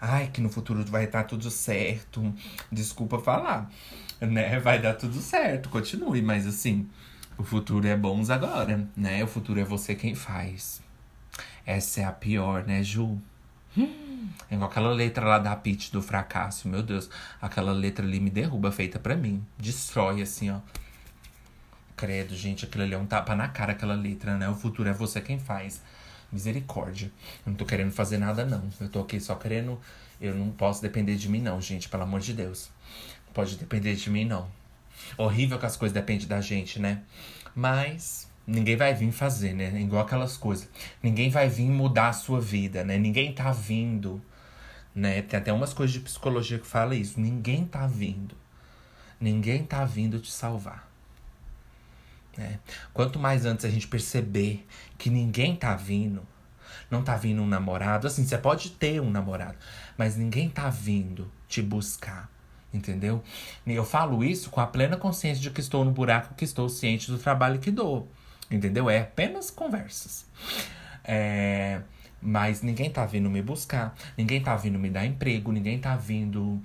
Ai, 0.02 0.28
que 0.28 0.41
no 0.41 0.49
futuro 0.49 0.84
vai 0.84 1.06
estar 1.06 1.23
tudo 1.23 1.49
certo. 1.49 2.36
Desculpa 2.69 3.19
falar, 3.19 3.71
né? 4.19 4.60
Vai 4.60 4.82
dar 4.82 4.95
tudo 4.95 5.21
certo, 5.21 5.69
continue, 5.69 6.21
mas 6.21 6.45
assim, 6.45 6.89
o 7.38 7.43
futuro 7.45 7.88
é 7.88 7.95
bons 7.95 8.30
agora, 8.30 8.86
né? 8.93 9.23
O 9.23 9.28
futuro 9.28 9.62
é 9.62 9.63
você 9.63 9.95
quem 9.95 10.15
faz. 10.15 10.82
Essa 11.65 12.02
é 12.02 12.04
a 12.04 12.12
pior, 12.12 12.65
né, 12.65 12.84
Ju? 12.84 13.17
É 14.52 14.56
igual 14.56 14.69
aquela 14.69 14.91
letra 14.91 15.25
lá 15.25 15.39
da 15.39 15.56
Pitch 15.56 15.89
do 15.89 16.02
fracasso, 16.02 16.67
meu 16.67 16.84
Deus. 16.84 17.10
Aquela 17.41 17.71
letra 17.71 18.06
ali 18.06 18.19
me 18.19 18.30
derruba, 18.30 18.73
feita 18.73 18.99
pra 18.99 19.15
mim. 19.15 19.41
Destrói, 19.58 20.21
assim, 20.21 20.49
ó. 20.49 20.60
Credo, 21.99 22.33
gente, 22.33 22.63
aquilo 22.63 22.85
ali 22.85 22.93
é 22.93 22.97
um 22.97 23.05
tapa 23.05 23.35
na 23.35 23.49
cara, 23.49 23.73
aquela 23.73 23.93
letra, 23.93 24.38
né? 24.38 24.47
O 24.47 24.55
futuro 24.55 24.88
é 24.88 24.93
você 24.93 25.19
quem 25.19 25.38
faz. 25.38 25.81
Misericórdia. 26.31 27.12
Eu 27.45 27.49
não 27.49 27.55
tô 27.55 27.65
querendo 27.65 27.91
fazer 27.91 28.17
nada, 28.17 28.45
não. 28.45 28.69
Eu 28.79 28.88
tô 28.88 29.01
aqui 29.01 29.19
só 29.19 29.35
querendo. 29.35 29.77
Eu 30.21 30.33
não 30.33 30.49
posso 30.49 30.81
depender 30.81 31.17
de 31.17 31.27
mim, 31.27 31.41
não, 31.41 31.59
gente, 31.59 31.89
pelo 31.89 32.03
amor 32.03 32.21
de 32.21 32.31
Deus. 32.31 32.71
Não 33.27 33.33
pode 33.33 33.57
depender 33.57 33.95
de 33.95 34.09
mim, 34.09 34.23
não. 34.23 34.49
Horrível 35.17 35.59
que 35.59 35.65
as 35.65 35.75
coisas 35.75 35.93
dependem 35.93 36.25
da 36.25 36.39
gente, 36.39 36.79
né? 36.79 37.01
Mas 37.53 38.31
ninguém 38.47 38.77
vai 38.77 38.93
vir 38.93 39.12
fazer, 39.12 39.51
né? 39.51 39.81
Igual 39.81 40.01
aquelas 40.01 40.38
coisas. 40.38 40.69
Ninguém 41.03 41.29
vai 41.29 41.49
vir 41.49 41.67
mudar 41.67 42.07
a 42.07 42.13
sua 42.13 42.39
vida, 42.39 42.81
né? 42.81 42.97
Ninguém 42.97 43.33
tá 43.33 43.51
vindo, 43.51 44.21
né? 44.95 45.21
Tem 45.21 45.38
até 45.38 45.51
umas 45.51 45.73
coisas 45.73 45.93
de 45.93 45.99
psicologia 45.99 46.59
que 46.59 46.65
fala 46.65 46.95
isso. 46.95 47.19
Ninguém 47.19 47.65
tá 47.65 47.85
vindo. 47.88 48.38
Ninguém 49.19 49.65
tá 49.65 49.83
vindo 49.83 50.17
te 50.17 50.31
salvar. 50.31 50.88
Né? 52.37 52.59
Quanto 52.93 53.19
mais 53.19 53.45
antes 53.45 53.65
a 53.65 53.69
gente 53.69 53.87
perceber 53.87 54.65
que 54.97 55.09
ninguém 55.09 55.55
tá 55.55 55.75
vindo, 55.75 56.25
não 56.89 57.03
tá 57.03 57.15
vindo 57.15 57.41
um 57.41 57.47
namorado, 57.47 58.07
assim, 58.07 58.25
você 58.25 58.37
pode 58.37 58.71
ter 58.71 59.01
um 59.01 59.09
namorado, 59.09 59.57
mas 59.97 60.15
ninguém 60.15 60.49
tá 60.49 60.69
vindo 60.69 61.31
te 61.47 61.61
buscar, 61.61 62.29
entendeu? 62.73 63.23
Eu 63.65 63.83
falo 63.83 64.23
isso 64.23 64.49
com 64.49 64.61
a 64.61 64.67
plena 64.67 64.97
consciência 64.97 65.41
de 65.41 65.51
que 65.51 65.59
estou 65.59 65.83
no 65.83 65.91
buraco, 65.91 66.33
que 66.35 66.45
estou 66.45 66.69
ciente 66.69 67.11
do 67.11 67.17
trabalho 67.17 67.59
que 67.59 67.71
dou, 67.71 68.09
entendeu? 68.49 68.89
É 68.89 69.01
apenas 69.01 69.51
conversas. 69.51 70.25
É, 71.03 71.81
mas 72.21 72.61
ninguém 72.61 72.89
tá 72.89 73.05
vindo 73.05 73.29
me 73.29 73.41
buscar, 73.41 73.95
ninguém 74.17 74.41
tá 74.41 74.55
vindo 74.55 74.77
me 74.77 74.89
dar 74.89 75.05
emprego, 75.05 75.51
ninguém 75.51 75.79
tá 75.79 75.95
vindo 75.95 76.61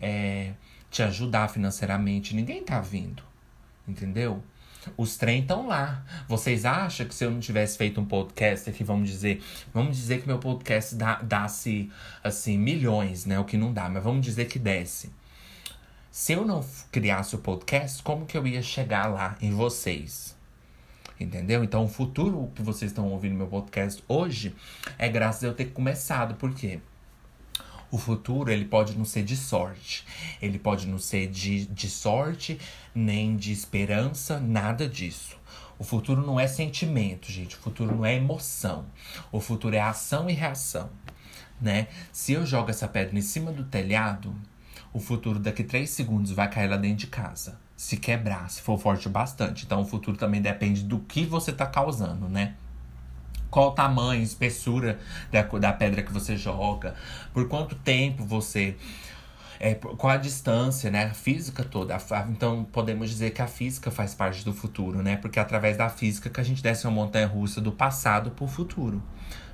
é, 0.00 0.52
te 0.90 1.02
ajudar 1.02 1.48
financeiramente, 1.48 2.34
ninguém 2.34 2.62
tá 2.62 2.80
vindo, 2.80 3.22
entendeu? 3.86 4.42
Os 4.96 5.16
trem 5.16 5.40
estão 5.40 5.66
lá. 5.66 6.04
Vocês 6.28 6.64
acham 6.64 7.06
que 7.06 7.14
se 7.14 7.24
eu 7.24 7.30
não 7.30 7.40
tivesse 7.40 7.78
feito 7.78 8.00
um 8.00 8.04
podcast 8.04 8.68
aqui, 8.68 8.84
vamos 8.84 9.08
dizer, 9.08 9.42
vamos 9.72 9.96
dizer 9.96 10.20
que 10.20 10.26
meu 10.26 10.38
podcast 10.38 10.94
dá, 10.94 11.20
dá-se 11.22 11.90
assim 12.22 12.58
milhões, 12.58 13.24
né? 13.24 13.38
O 13.38 13.44
que 13.44 13.56
não 13.56 13.72
dá, 13.72 13.88
mas 13.88 14.02
vamos 14.02 14.24
dizer 14.24 14.46
que 14.46 14.58
desse. 14.58 15.10
Se 16.10 16.32
eu 16.32 16.44
não 16.44 16.64
criasse 16.90 17.34
o 17.34 17.38
podcast, 17.38 18.02
como 18.02 18.24
que 18.24 18.38
eu 18.38 18.46
ia 18.46 18.62
chegar 18.62 19.06
lá 19.06 19.36
em 19.40 19.50
vocês? 19.50 20.34
Entendeu? 21.18 21.64
Então, 21.64 21.84
o 21.84 21.88
futuro 21.88 22.50
que 22.54 22.62
vocês 22.62 22.90
estão 22.90 23.08
ouvindo 23.08 23.34
meu 23.34 23.46
podcast 23.46 24.02
hoje 24.06 24.54
é 24.98 25.08
graças 25.08 25.44
a 25.44 25.46
eu 25.46 25.54
ter 25.54 25.66
começado. 25.66 26.34
Por 26.34 26.54
quê? 26.54 26.80
O 27.90 27.98
futuro, 27.98 28.50
ele 28.50 28.64
pode 28.64 28.96
não 28.96 29.04
ser 29.04 29.22
de 29.22 29.36
sorte. 29.36 30.04
Ele 30.42 30.58
pode 30.58 30.86
não 30.86 30.98
ser 30.98 31.28
de, 31.28 31.66
de 31.66 31.88
sorte, 31.88 32.58
nem 32.94 33.36
de 33.36 33.52
esperança, 33.52 34.40
nada 34.40 34.88
disso. 34.88 35.36
O 35.78 35.84
futuro 35.84 36.26
não 36.26 36.40
é 36.40 36.46
sentimento, 36.46 37.30
gente. 37.30 37.54
O 37.56 37.58
futuro 37.58 37.94
não 37.94 38.04
é 38.04 38.14
emoção. 38.14 38.86
O 39.30 39.40
futuro 39.40 39.76
é 39.76 39.80
ação 39.80 40.28
e 40.28 40.32
reação, 40.32 40.90
né? 41.60 41.88
Se 42.12 42.32
eu 42.32 42.46
jogo 42.46 42.70
essa 42.70 42.88
pedra 42.88 43.16
em 43.16 43.22
cima 43.22 43.52
do 43.52 43.64
telhado, 43.64 44.34
o 44.92 44.98
futuro 44.98 45.38
daqui 45.38 45.62
três 45.62 45.90
segundos 45.90 46.32
vai 46.32 46.48
cair 46.48 46.68
lá 46.68 46.76
dentro 46.76 46.98
de 46.98 47.06
casa. 47.06 47.58
Se 47.76 47.98
quebrar, 47.98 48.48
se 48.50 48.62
for 48.62 48.78
forte 48.78 49.08
bastante. 49.08 49.66
Então 49.66 49.82
o 49.82 49.84
futuro 49.84 50.16
também 50.16 50.40
depende 50.40 50.82
do 50.82 50.98
que 51.00 51.26
você 51.26 51.52
tá 51.52 51.66
causando, 51.66 52.28
né? 52.28 52.54
Qual 53.50 53.68
o 53.68 53.72
tamanho, 53.72 54.22
espessura 54.22 54.98
da, 55.30 55.42
da 55.42 55.72
pedra 55.72 56.02
que 56.02 56.12
você 56.12 56.36
joga, 56.36 56.94
por 57.32 57.48
quanto 57.48 57.74
tempo 57.74 58.24
você. 58.24 58.76
É, 59.58 59.74
qual 59.74 60.12
a 60.12 60.18
distância, 60.18 60.90
né? 60.90 61.06
A 61.06 61.14
física 61.14 61.64
toda. 61.64 61.96
Então, 62.28 62.64
podemos 62.64 63.08
dizer 63.08 63.30
que 63.30 63.40
a 63.40 63.46
física 63.46 63.90
faz 63.90 64.14
parte 64.14 64.44
do 64.44 64.52
futuro, 64.52 65.02
né? 65.02 65.16
Porque 65.16 65.38
é 65.38 65.42
através 65.42 65.78
da 65.78 65.88
física 65.88 66.28
que 66.28 66.38
a 66.38 66.44
gente 66.44 66.62
desce 66.62 66.86
uma 66.86 66.92
montanha 66.92 67.26
russa 67.26 67.58
do 67.58 67.72
passado 67.72 68.30
para 68.32 68.44
o 68.44 68.48
futuro. 68.48 69.02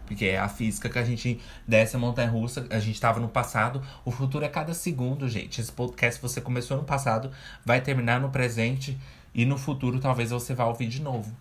Porque 0.04 0.24
é 0.24 0.38
a 0.38 0.48
física 0.48 0.88
que 0.88 0.98
a 0.98 1.04
gente 1.04 1.40
desce 1.66 1.94
a 1.94 1.98
montanha 1.98 2.28
russa, 2.28 2.66
a 2.70 2.80
gente 2.80 2.94
estava 2.94 3.20
no 3.20 3.28
passado, 3.28 3.80
o 4.04 4.10
futuro 4.10 4.44
é 4.44 4.48
cada 4.48 4.74
segundo, 4.74 5.28
gente. 5.28 5.60
Esse 5.60 5.70
podcast 5.70 6.20
você 6.20 6.40
começou 6.40 6.76
no 6.76 6.82
passado, 6.82 7.30
vai 7.64 7.80
terminar 7.80 8.20
no 8.20 8.28
presente 8.28 8.98
e 9.34 9.44
no 9.44 9.56
futuro 9.56 9.98
talvez 9.98 10.30
você 10.30 10.54
vá 10.54 10.64
ouvir 10.66 10.88
de 10.88 11.00
novo. 11.00 11.34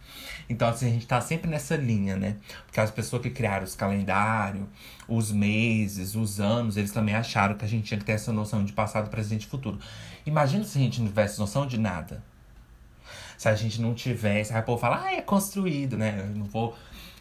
Então, 0.50 0.68
assim, 0.68 0.88
a 0.88 0.90
gente 0.90 1.08
tá 1.08 1.22
sempre 1.22 1.50
nessa 1.50 1.76
linha, 1.76 2.16
né? 2.16 2.38
Porque 2.66 2.80
as 2.80 2.92
pessoas 2.92 3.22
que 3.22 3.30
criaram 3.30 3.64
os 3.64 3.76
calendários, 3.76 4.66
os 5.08 5.32
meses, 5.32 6.16
os 6.16 6.40
anos, 6.40 6.78
eles 6.78 6.92
também 6.92 7.16
acharam 7.16 7.56
que 7.56 7.66
a 7.66 7.68
gente 7.68 7.86
tinha 7.86 8.00
que 8.00 8.06
ter 8.06 8.14
essa 8.14 8.34
noção 8.34 8.64
de 8.64 8.74
passado, 8.74 9.10
presente 9.10 9.44
e 9.44 9.48
futuro. 9.48 9.80
Imagina 10.26 10.64
se 10.64 10.78
a 10.78 10.82
gente 10.82 11.00
não 11.02 11.08
tivesse 11.08 11.40
noção 11.40 11.66
de 11.66 11.80
nada. 11.80 12.24
Se 13.38 13.50
a 13.50 13.56
gente 13.56 13.82
não 13.82 13.94
tivesse. 13.94 14.54
Aí 14.54 14.62
o 14.62 14.64
povo 14.64 14.80
fala, 14.80 15.04
ah, 15.04 15.14
é 15.14 15.22
construído, 15.22 15.98
né? 15.98 16.28
Eu 16.30 16.36
não 16.36 16.46
vou 16.46 16.76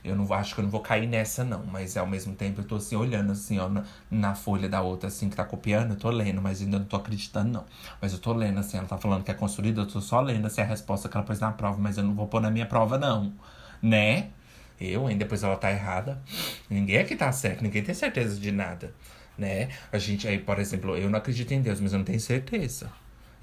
eu 0.04 0.16
não 0.16 0.32
acho 0.32 0.54
que 0.54 0.60
eu 0.60 0.64
não 0.64 0.70
vou 0.70 0.80
cair 0.80 1.06
nessa, 1.06 1.44
não. 1.44 1.64
Mas 1.64 1.96
ao 1.96 2.06
mesmo 2.06 2.34
tempo 2.34 2.60
eu 2.60 2.64
tô 2.64 2.76
assim, 2.76 2.96
olhando 2.96 3.32
assim, 3.32 3.58
ó, 3.58 3.68
na, 3.68 3.84
na, 4.10 4.34
folha 4.34 4.68
da 4.68 4.80
outra, 4.80 5.08
assim, 5.08 5.28
que 5.28 5.36
tá 5.36 5.44
copiando, 5.44 5.92
eu 5.92 5.96
tô 5.96 6.10
lendo, 6.10 6.40
mas 6.40 6.60
ainda 6.60 6.78
não 6.78 6.86
tô 6.86 6.96
acreditando, 6.96 7.50
não. 7.50 7.64
Mas 8.00 8.12
eu 8.12 8.18
tô 8.18 8.32
lendo, 8.32 8.58
assim, 8.58 8.78
ela 8.78 8.86
tá 8.86 8.98
falando 8.98 9.24
que 9.24 9.30
é 9.30 9.34
construída, 9.34 9.82
eu 9.82 9.86
tô 9.86 10.00
só 10.00 10.20
lendo 10.20 10.46
assim, 10.46 10.60
a 10.60 10.64
resposta 10.64 11.08
que 11.08 11.16
ela 11.16 11.24
pôs 11.26 11.40
na 11.40 11.52
prova, 11.52 11.78
mas 11.78 11.98
eu 11.98 12.04
não 12.04 12.14
vou 12.14 12.26
pôr 12.26 12.40
na 12.40 12.50
minha 12.50 12.66
prova, 12.66 12.98
não. 12.98 13.32
Né? 13.82 14.30
Eu, 14.80 15.10
hein? 15.10 15.18
Depois 15.18 15.42
ela 15.42 15.56
tá 15.56 15.70
errada. 15.70 16.22
Ninguém 16.68 16.98
aqui 16.98 17.14
tá 17.14 17.30
certo, 17.32 17.62
ninguém 17.62 17.82
tem 17.82 17.94
certeza 17.94 18.40
de 18.40 18.50
nada. 18.50 18.94
Né? 19.36 19.68
A 19.92 19.98
gente 19.98 20.26
aí, 20.26 20.38
por 20.38 20.58
exemplo, 20.58 20.96
eu 20.96 21.10
não 21.10 21.18
acredito 21.18 21.52
em 21.52 21.60
Deus, 21.62 21.80
mas 21.80 21.92
eu 21.92 21.98
não 21.98 22.04
tenho 22.04 22.20
certeza. 22.20 22.90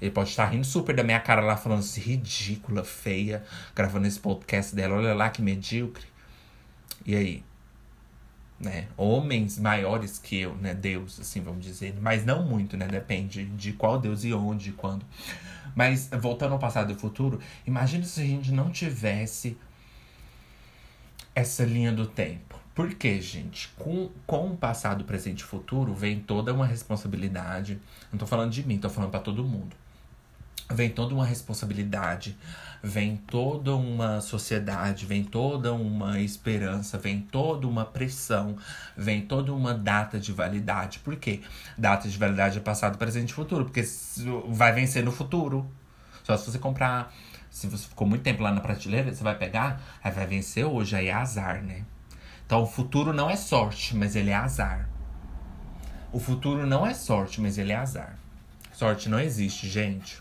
Ele 0.00 0.10
pode 0.10 0.30
estar 0.30 0.46
rindo 0.46 0.64
super 0.64 0.94
da 0.94 1.02
minha 1.02 1.18
cara 1.18 1.40
lá, 1.40 1.56
falando 1.56 1.80
assim, 1.80 2.00
ridícula, 2.00 2.84
feia, 2.84 3.42
gravando 3.74 4.06
esse 4.06 4.18
podcast 4.18 4.74
dela. 4.74 4.96
Olha 4.96 5.14
lá 5.14 5.28
que 5.28 5.42
medíocre. 5.42 6.06
E 7.04 7.14
aí? 7.14 7.44
Né? 8.60 8.88
Homens 8.96 9.58
maiores 9.58 10.18
que 10.18 10.40
eu, 10.40 10.54
né? 10.56 10.74
Deus, 10.74 11.20
assim, 11.20 11.40
vamos 11.40 11.64
dizer. 11.64 11.94
Mas 12.00 12.24
não 12.24 12.42
muito, 12.42 12.76
né? 12.76 12.86
Depende 12.88 13.44
de 13.44 13.72
qual 13.72 13.98
Deus 13.98 14.24
e 14.24 14.32
onde 14.32 14.70
e 14.70 14.72
quando. 14.72 15.06
Mas 15.74 16.10
voltando 16.20 16.52
ao 16.52 16.58
passado 16.58 16.92
e 16.92 16.94
futuro, 16.94 17.40
imagina 17.66 18.04
se 18.04 18.20
a 18.20 18.24
gente 18.24 18.50
não 18.50 18.70
tivesse 18.70 19.56
essa 21.34 21.64
linha 21.64 21.92
do 21.92 22.06
tempo. 22.06 22.58
Por 22.74 22.94
quê, 22.94 23.20
gente? 23.20 23.68
Com, 23.76 24.10
com 24.26 24.52
o 24.52 24.56
passado, 24.56 25.04
presente 25.04 25.40
e 25.40 25.44
futuro 25.44 25.94
vem 25.94 26.20
toda 26.20 26.52
uma 26.52 26.66
responsabilidade. 26.66 27.80
Não 28.12 28.18
tô 28.18 28.26
falando 28.26 28.50
de 28.50 28.64
mim, 28.66 28.78
tô 28.78 28.90
falando 28.90 29.10
para 29.10 29.20
todo 29.20 29.44
mundo. 29.44 29.74
Vem 30.70 30.90
toda 30.90 31.14
uma 31.14 31.24
responsabilidade 31.24 32.36
vem 32.82 33.16
toda 33.16 33.74
uma 33.74 34.20
sociedade, 34.20 35.06
vem 35.06 35.24
toda 35.24 35.72
uma 35.72 36.20
esperança, 36.20 36.98
vem 36.98 37.20
toda 37.20 37.66
uma 37.66 37.84
pressão, 37.84 38.56
vem 38.96 39.22
toda 39.22 39.52
uma 39.52 39.74
data 39.74 40.18
de 40.18 40.32
validade. 40.32 41.00
Por 41.00 41.16
quê? 41.16 41.40
Data 41.76 42.08
de 42.08 42.16
validade 42.16 42.58
é 42.58 42.60
passado, 42.60 42.98
presente 42.98 43.30
e 43.30 43.34
futuro, 43.34 43.64
porque 43.64 43.82
vai 44.48 44.72
vencer 44.72 45.04
no 45.04 45.12
futuro. 45.12 45.68
Só 46.22 46.36
se 46.36 46.50
você 46.50 46.58
comprar. 46.58 47.12
Se 47.50 47.66
você 47.66 47.88
ficou 47.88 48.06
muito 48.06 48.22
tempo 48.22 48.42
lá 48.42 48.52
na 48.52 48.60
prateleira, 48.60 49.12
você 49.12 49.24
vai 49.24 49.34
pegar, 49.34 49.80
aí 50.04 50.12
vai 50.12 50.26
vencer 50.26 50.66
hoje, 50.66 50.94
aí 50.94 51.08
é 51.08 51.14
azar, 51.14 51.62
né? 51.62 51.82
Então 52.46 52.62
o 52.62 52.66
futuro 52.66 53.12
não 53.12 53.28
é 53.28 53.36
sorte, 53.36 53.96
mas 53.96 54.14
ele 54.14 54.30
é 54.30 54.34
azar. 54.34 54.86
O 56.12 56.20
futuro 56.20 56.66
não 56.66 56.86
é 56.86 56.92
sorte, 56.92 57.40
mas 57.40 57.56
ele 57.56 57.72
é 57.72 57.76
azar. 57.76 58.18
Sorte 58.72 59.08
não 59.08 59.18
existe, 59.18 59.66
gente. 59.66 60.18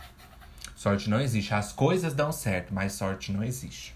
Sorte 0.77 1.09
não 1.09 1.19
existe. 1.19 1.55
As 1.55 1.73
coisas 1.73 2.13
dão 2.13 2.31
certo, 2.31 2.71
mas 2.71 2.93
sorte 2.93 3.31
não 3.31 3.43
existe. 3.43 3.95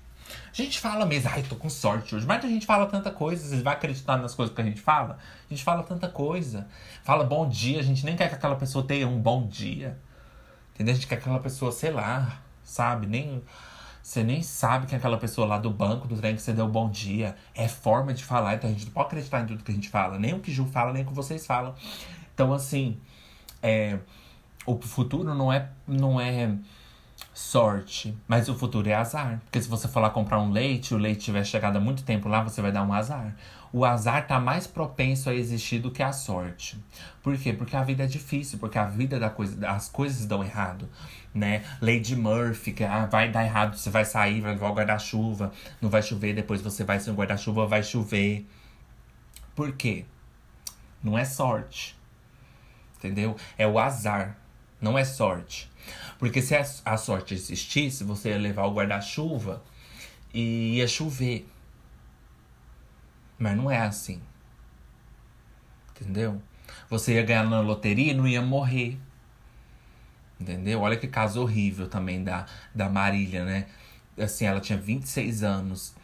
A 0.52 0.56
gente 0.56 0.80
fala 0.80 1.06
mesmo, 1.06 1.30
ai, 1.32 1.44
tô 1.44 1.56
com 1.56 1.70
sorte 1.70 2.15
hoje. 2.15 2.26
Mas 2.26 2.44
a 2.44 2.48
gente 2.48 2.65
fala 2.65 2.88
tanta 2.88 3.12
coisa, 3.12 3.48
vocês 3.48 3.62
vão 3.62 3.72
acreditar 3.72 4.17
nas 4.17 4.34
coisas 4.34 4.54
que 4.54 4.60
a 4.60 4.63
gente 4.63 4.82
fala? 4.82 5.20
A 5.48 5.54
gente 5.54 5.63
fala 5.63 5.84
tanta 5.84 6.10
coisa. 6.10 6.67
Fala 7.04 7.24
bom 7.24 7.48
dia, 7.48 7.80
a 7.80 7.84
gente 7.84 8.04
nem 8.04 8.15
quer 8.15 8.30
que 8.30 8.34
aquela 8.34 8.56
pessoa 8.56 8.84
tenha 8.84 9.08
um 9.08 9.20
bom 9.20 9.48
dia. 9.48 9.96
Entendeu? 10.74 10.94
A 10.94 10.96
gente 10.96 11.06
quer 11.06 11.17
que 11.17 11.22
aquela 11.22 11.39
pessoa, 11.39 11.72
sei 11.72 11.91
lá, 11.91 12.41
sabe? 12.63 13.06
Nem. 13.06 13.44
Você 14.02 14.24
nem 14.24 14.41
sabe 14.41 14.88
que 14.88 14.96
aquela 14.96 15.20
pessoa 15.20 15.46
lá 15.46 15.60
do 15.60 15.70
banco, 15.70 16.08
do 16.08 16.17
trem 16.17 16.36
que 16.36 16.41
você 16.41 16.52
deu 16.52 16.67
bom 16.67 16.89
dia. 16.89 17.36
É 17.54 17.67
forma 17.67 18.12
de 18.12 18.24
falar, 18.24 18.56
então 18.56 18.67
a 18.67 18.74
gente 18.74 18.86
não 18.86 18.91
pode 18.91 19.06
acreditar 19.06 19.41
em 19.41 19.46
tudo 19.46 19.63
que 19.63 19.72
a 19.72 19.76
gente 19.76 19.89
fala. 19.89 20.17
Nem 20.17 20.34
o 20.34 20.39
que 20.39 20.52
Ju 20.52 20.65
fala, 20.65 20.91
nem 20.91 21.04
o 21.04 21.06
que 21.06 21.13
vocês 21.13 21.46
falam. 21.46 21.76
Então, 22.34 22.52
assim, 22.52 23.00
é, 23.62 24.00
o 24.65 24.80
futuro 24.80 25.34
não 25.34 25.52
é, 25.52 25.69
não 25.88 26.19
é 26.19 26.56
sorte. 27.34 28.17
Mas 28.28 28.50
o 28.50 28.56
futuro 28.56 28.88
é 28.89 28.93
azar. 28.93 29.39
Porque 29.45 29.62
se 29.62 29.69
você 29.69 29.88
for 29.88 30.00
lá 30.00 30.10
comprar 30.10 30.39
um 30.39 30.52
leite, 30.52 30.93
o 30.93 30.97
leite 30.97 31.26
tiver 31.26 31.43
chegado 31.43 31.78
há 31.78 31.80
muito 31.80 32.04
tempo 32.04 32.28
lá, 32.28 32.43
você 32.43 32.62
vai 32.62 32.71
dar 32.71 32.84
um 32.84 32.93
azar. 32.93 33.36
O 33.74 33.86
azar 33.86 34.28
tá 34.28 34.39
mais 34.39 34.67
propenso 34.67 35.30
a 35.30 35.34
existir 35.34 35.80
do 35.80 35.91
que 35.91 36.04
a 36.04 36.12
sorte. 36.12 36.78
Por 37.24 37.38
quê? 37.38 37.54
Porque 37.54 37.76
a 37.76 37.84
vida 37.84 38.04
é 38.04 38.08
difícil, 38.08 38.60
porque 38.60 38.78
a 38.78 38.86
vida 38.86 39.17
da 39.17 39.30
coisa, 39.30 39.69
as 39.69 39.88
coisas 39.88 40.26
dão 40.26 40.43
errado, 40.43 40.89
né? 41.34 41.63
Lady 41.82 42.15
Murphy, 42.15 42.74
que 42.74 42.84
ah, 42.84 43.06
vai 43.06 43.32
dar 43.32 43.45
errado, 43.45 43.78
você 43.78 43.89
vai 43.89 44.04
sair, 44.04 44.41
vai 44.41 44.52
levar 44.52 44.71
o 44.71 44.76
guarda-chuva, 44.76 45.54
não 45.82 45.89
vai 45.89 46.02
chover, 46.02 46.34
depois 46.34 46.62
você 46.62 46.84
vai 46.84 47.00
sem 47.00 47.13
o 47.13 47.15
guarda-chuva, 47.15 47.65
vai 47.65 47.82
chover. 47.82 48.45
Por 49.56 49.71
quê? 49.71 50.04
Não 51.02 51.17
é 51.17 51.24
sorte. 51.24 51.97
Entendeu? 52.97 53.38
É 53.58 53.65
o 53.65 53.80
azar, 53.80 54.38
não 54.82 54.98
é 54.98 55.06
sorte. 55.06 55.70
Porque 56.17 56.41
se 56.41 56.56
a, 56.56 56.98
sorte 56.98 57.34
existisse, 57.34 58.04
você 58.04 58.30
ia 58.30 58.38
levar 58.38 58.65
o 58.65 58.74
guarda-chuva 58.74 59.63
e 60.34 60.78
ia 60.78 60.88
chover. 60.88 61.48
Mas 63.38 63.56
não 63.56 63.70
é 63.70 63.80
assim. 63.80 64.22
Entendeu? 65.91 66.41
Você 66.89 67.13
ia 67.13 67.24
ganhar 67.24 67.44
na 67.44 67.60
loteria 67.60 68.12
e 68.12 68.15
não 68.15 68.28
ia 68.28 68.41
morrer. 68.41 69.00
Entendeu? 70.39 70.82
Olha 70.82 70.98
que 70.98 71.08
caso 71.08 71.41
horrível 71.41 71.88
também 71.88 72.24
da, 72.24 72.46
da 72.74 72.89
Marília, 72.89 73.46
né? 73.46 73.67
Assim, 74.17 74.46
ela 74.46 74.60
tinha 74.60 74.78
26 74.78 75.44
anos, 75.44 75.96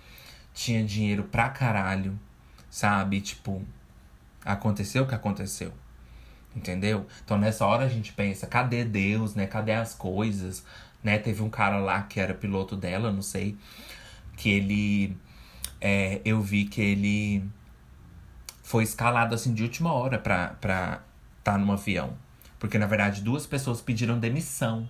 tinha 0.54 0.84
dinheiro 0.84 1.24
pra 1.24 1.50
caralho, 1.50 2.20
sabe? 2.70 3.22
Tipo, 3.22 3.64
aconteceu 4.46 5.04
o 5.04 5.08
que 5.08 5.16
aconteceu. 5.16 5.74
Entendeu? 6.58 7.06
Então 7.24 7.38
nessa 7.38 7.66
hora 7.68 7.86
a 7.86 7.90
gente 7.90 8.12
pensa, 8.14 8.48
cadê 8.48 8.84
Deus, 8.84 9.36
né? 9.36 9.46
Cadê 9.46 9.74
as 9.74 9.94
coisas? 9.94 10.66
Né? 11.04 11.20
Teve 11.20 11.44
um 11.44 11.50
cara 11.50 11.78
lá 11.78 12.02
que 12.02 12.20
era 12.20 12.34
piloto 12.34 12.76
dela, 12.76 13.12
não 13.12 13.22
sei, 13.22 13.56
que 14.36 14.50
ele 14.50 15.16
é, 15.80 16.20
eu 16.26 16.42
vi 16.42 16.66
que 16.66 16.82
ele 16.82 17.44
foi 18.64 18.84
escalado 18.84 19.36
assim 19.36 19.54
de 19.54 19.62
última 19.62 19.94
hora 19.94 20.18
pra 20.18 20.56
estar 20.56 21.04
tá 21.44 21.58
no 21.60 21.72
avião. 21.72 22.18
Porque 22.58 22.80
na 22.80 22.88
verdade 22.88 23.22
duas 23.22 23.46
pessoas 23.46 23.80
pediram 23.80 24.20
demissão. 24.20 24.90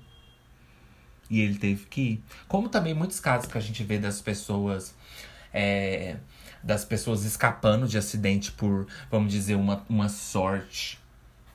E 1.29 1.41
ele 1.41 1.57
teve 1.57 1.85
que 1.87 2.01
ir. 2.01 2.23
Como 2.47 2.69
também 2.69 2.93
muitos 2.93 3.19
casos 3.19 3.51
que 3.51 3.57
a 3.57 3.61
gente 3.61 3.83
vê 3.83 3.99
das 3.99 4.21
pessoas. 4.21 4.95
É, 5.53 6.15
das 6.63 6.85
pessoas 6.85 7.23
escapando 7.25 7.87
de 7.87 7.97
acidente 7.97 8.51
por, 8.51 8.87
vamos 9.11 9.31
dizer, 9.31 9.55
uma, 9.55 9.85
uma 9.89 10.09
sorte 10.09 10.99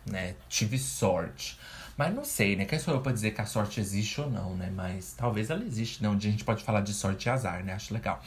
né? 0.06 0.34
Tive 0.48 0.78
sorte. 0.78 1.58
Mas 1.96 2.14
não 2.14 2.24
sei, 2.24 2.56
né? 2.56 2.64
Quem 2.64 2.78
sou 2.78 2.94
eu 2.94 3.00
pra 3.00 3.12
dizer 3.12 3.32
que 3.32 3.40
a 3.40 3.46
sorte 3.46 3.78
existe 3.78 4.20
ou 4.20 4.30
não, 4.30 4.56
né? 4.56 4.70
Mas 4.74 5.14
talvez 5.16 5.50
ela 5.50 5.62
existe, 5.62 6.02
né? 6.02 6.08
Um 6.08 6.16
dia 6.16 6.30
a 6.30 6.32
gente 6.32 6.44
pode 6.44 6.64
falar 6.64 6.80
de 6.80 6.92
sorte 6.92 7.26
e 7.26 7.30
azar, 7.30 7.62
né? 7.62 7.74
Acho 7.74 7.92
legal. 7.92 8.20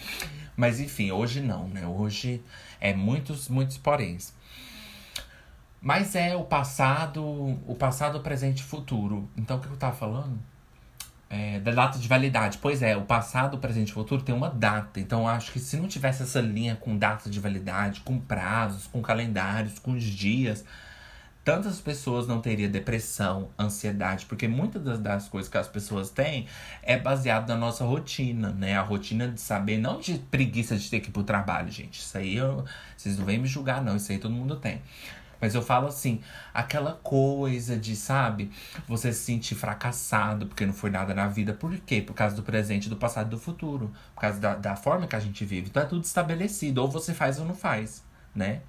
Mas 0.56 0.80
enfim, 0.80 1.12
hoje 1.12 1.42
não, 1.42 1.68
né? 1.68 1.86
Hoje 1.86 2.44
é 2.80 2.94
muitos, 2.94 3.50
muitos 3.50 3.78
poréns. 3.78 4.34
Mas 5.82 6.16
é 6.16 6.36
o 6.36 6.44
passado, 6.44 7.24
o 7.24 7.76
passado, 7.78 8.18
o 8.18 8.22
presente 8.22 8.60
e 8.60 8.64
o 8.64 8.68
futuro. 8.68 9.30
Então 9.36 9.58
o 9.58 9.60
que 9.60 9.68
eu 9.68 9.78
tava 9.78 9.96
falando? 9.96 10.40
É, 11.28 11.60
da 11.60 11.72
data 11.72 11.98
de 11.98 12.08
validade. 12.08 12.60
Pois 12.60 12.84
é, 12.84 12.96
o 12.96 13.02
passado, 13.02 13.56
o 13.56 13.60
presente 13.60 13.90
e 13.90 13.92
o 13.92 13.96
futuro 13.96 14.22
tem 14.22 14.34
uma 14.34 14.50
data. 14.50 15.00
Então 15.00 15.28
acho 15.28 15.52
que 15.52 15.60
se 15.60 15.76
não 15.76 15.88
tivesse 15.88 16.24
essa 16.24 16.40
linha 16.40 16.76
com 16.76 16.98
data 16.98 17.30
de 17.30 17.40
validade, 17.40 18.02
com 18.02 18.20
prazos, 18.20 18.88
com 18.88 19.02
calendários, 19.02 19.80
com 19.80 19.92
os 19.92 20.04
dias 20.04 20.64
tantas 21.46 21.80
pessoas 21.80 22.28
não 22.28 22.42
teriam 22.42 22.72
depressão, 22.72 23.50
ansiedade, 23.58 24.26
porque 24.26 24.48
muitas 24.48 24.84
das, 24.84 25.00
das, 25.00 25.30
coisas 25.30 25.50
que 25.50 25.58
as 25.58 25.68
pessoas 25.68 26.10
têm 26.10 26.48
é 26.82 26.98
baseado 26.98 27.48
na 27.48 27.56
nossa 27.56 27.86
rotina, 27.86 28.50
né? 28.50 28.76
A 28.76 28.82
rotina 28.82 29.28
de 29.28 29.40
saber, 29.40 29.78
não 29.78 30.00
de 30.00 30.18
preguiça 30.18 30.76
de 30.76 30.90
ter 30.90 31.02
que 31.02 31.10
ir 31.10 31.12
pro 31.12 31.24
trabalho, 31.24 31.72
gente. 31.72 32.00
Isso 32.00 32.18
aí 32.18 32.36
eu, 32.36 32.66
vocês 32.98 33.20
não 33.20 33.26
vêm 33.26 33.38
me 33.38 33.48
julgar, 33.48 33.80
não. 33.84 33.96
Isso 33.96 34.12
aí 34.12 34.18
todo 34.18 34.34
mundo 34.34 34.56
tem. 34.56 34.82
Mas 35.40 35.54
eu 35.54 35.62
falo 35.62 35.88
assim, 35.88 36.20
aquela 36.52 36.94
coisa 36.94 37.78
de, 37.78 37.96
sabe, 37.96 38.50
você 38.88 39.14
se 39.14 39.26
sentir 39.26 39.54
fracassado 39.54 40.48
porque 40.48 40.66
não 40.66 40.74
foi 40.74 40.90
nada 40.90 41.14
na 41.14 41.28
vida. 41.28 41.54
Por 41.54 41.78
quê? 41.78 42.02
Por 42.02 42.16
causa 42.16 42.36
do 42.36 42.42
presente, 42.42 42.90
do 42.90 42.96
passado 42.96 43.30
do 43.30 43.38
futuro. 43.38 43.94
Por 44.16 44.22
causa 44.22 44.40
da, 44.40 44.56
da 44.56 44.76
forma 44.76 45.06
que 45.06 45.16
a 45.16 45.20
gente 45.20 45.46
vive. 45.46 45.68
Então 45.68 45.84
é 45.84 45.86
tudo 45.86 46.04
estabelecido. 46.04 46.82
Ou 46.82 46.90
você 46.90 47.14
faz 47.14 47.40
ou 47.40 47.46
não 47.46 47.54
faz, 47.54 48.04
né? 48.34 48.62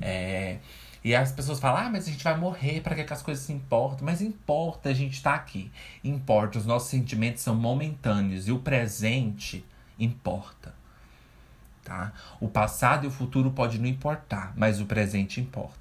É. 0.00 0.58
E 1.04 1.14
as 1.14 1.30
pessoas 1.30 1.60
falam, 1.60 1.86
ah, 1.86 1.90
mas 1.90 2.08
a 2.08 2.10
gente 2.10 2.24
vai 2.24 2.34
morrer, 2.34 2.80
para 2.80 2.94
que, 2.94 3.04
que 3.04 3.12
as 3.12 3.20
coisas 3.20 3.44
se 3.44 3.52
importam? 3.52 4.06
Mas 4.06 4.22
importa 4.22 4.88
a 4.88 4.94
gente 4.94 5.22
tá 5.22 5.34
aqui. 5.34 5.70
Importa, 6.02 6.58
os 6.58 6.64
nossos 6.64 6.88
sentimentos 6.88 7.42
são 7.42 7.54
momentâneos 7.54 8.48
e 8.48 8.52
o 8.52 8.58
presente 8.58 9.62
importa. 9.98 10.74
Tá? 11.84 12.10
O 12.40 12.48
passado 12.48 13.04
e 13.04 13.08
o 13.08 13.10
futuro 13.10 13.50
pode 13.50 13.78
não 13.78 13.86
importar, 13.86 14.54
mas 14.56 14.80
o 14.80 14.86
presente 14.86 15.42
importa. 15.42 15.76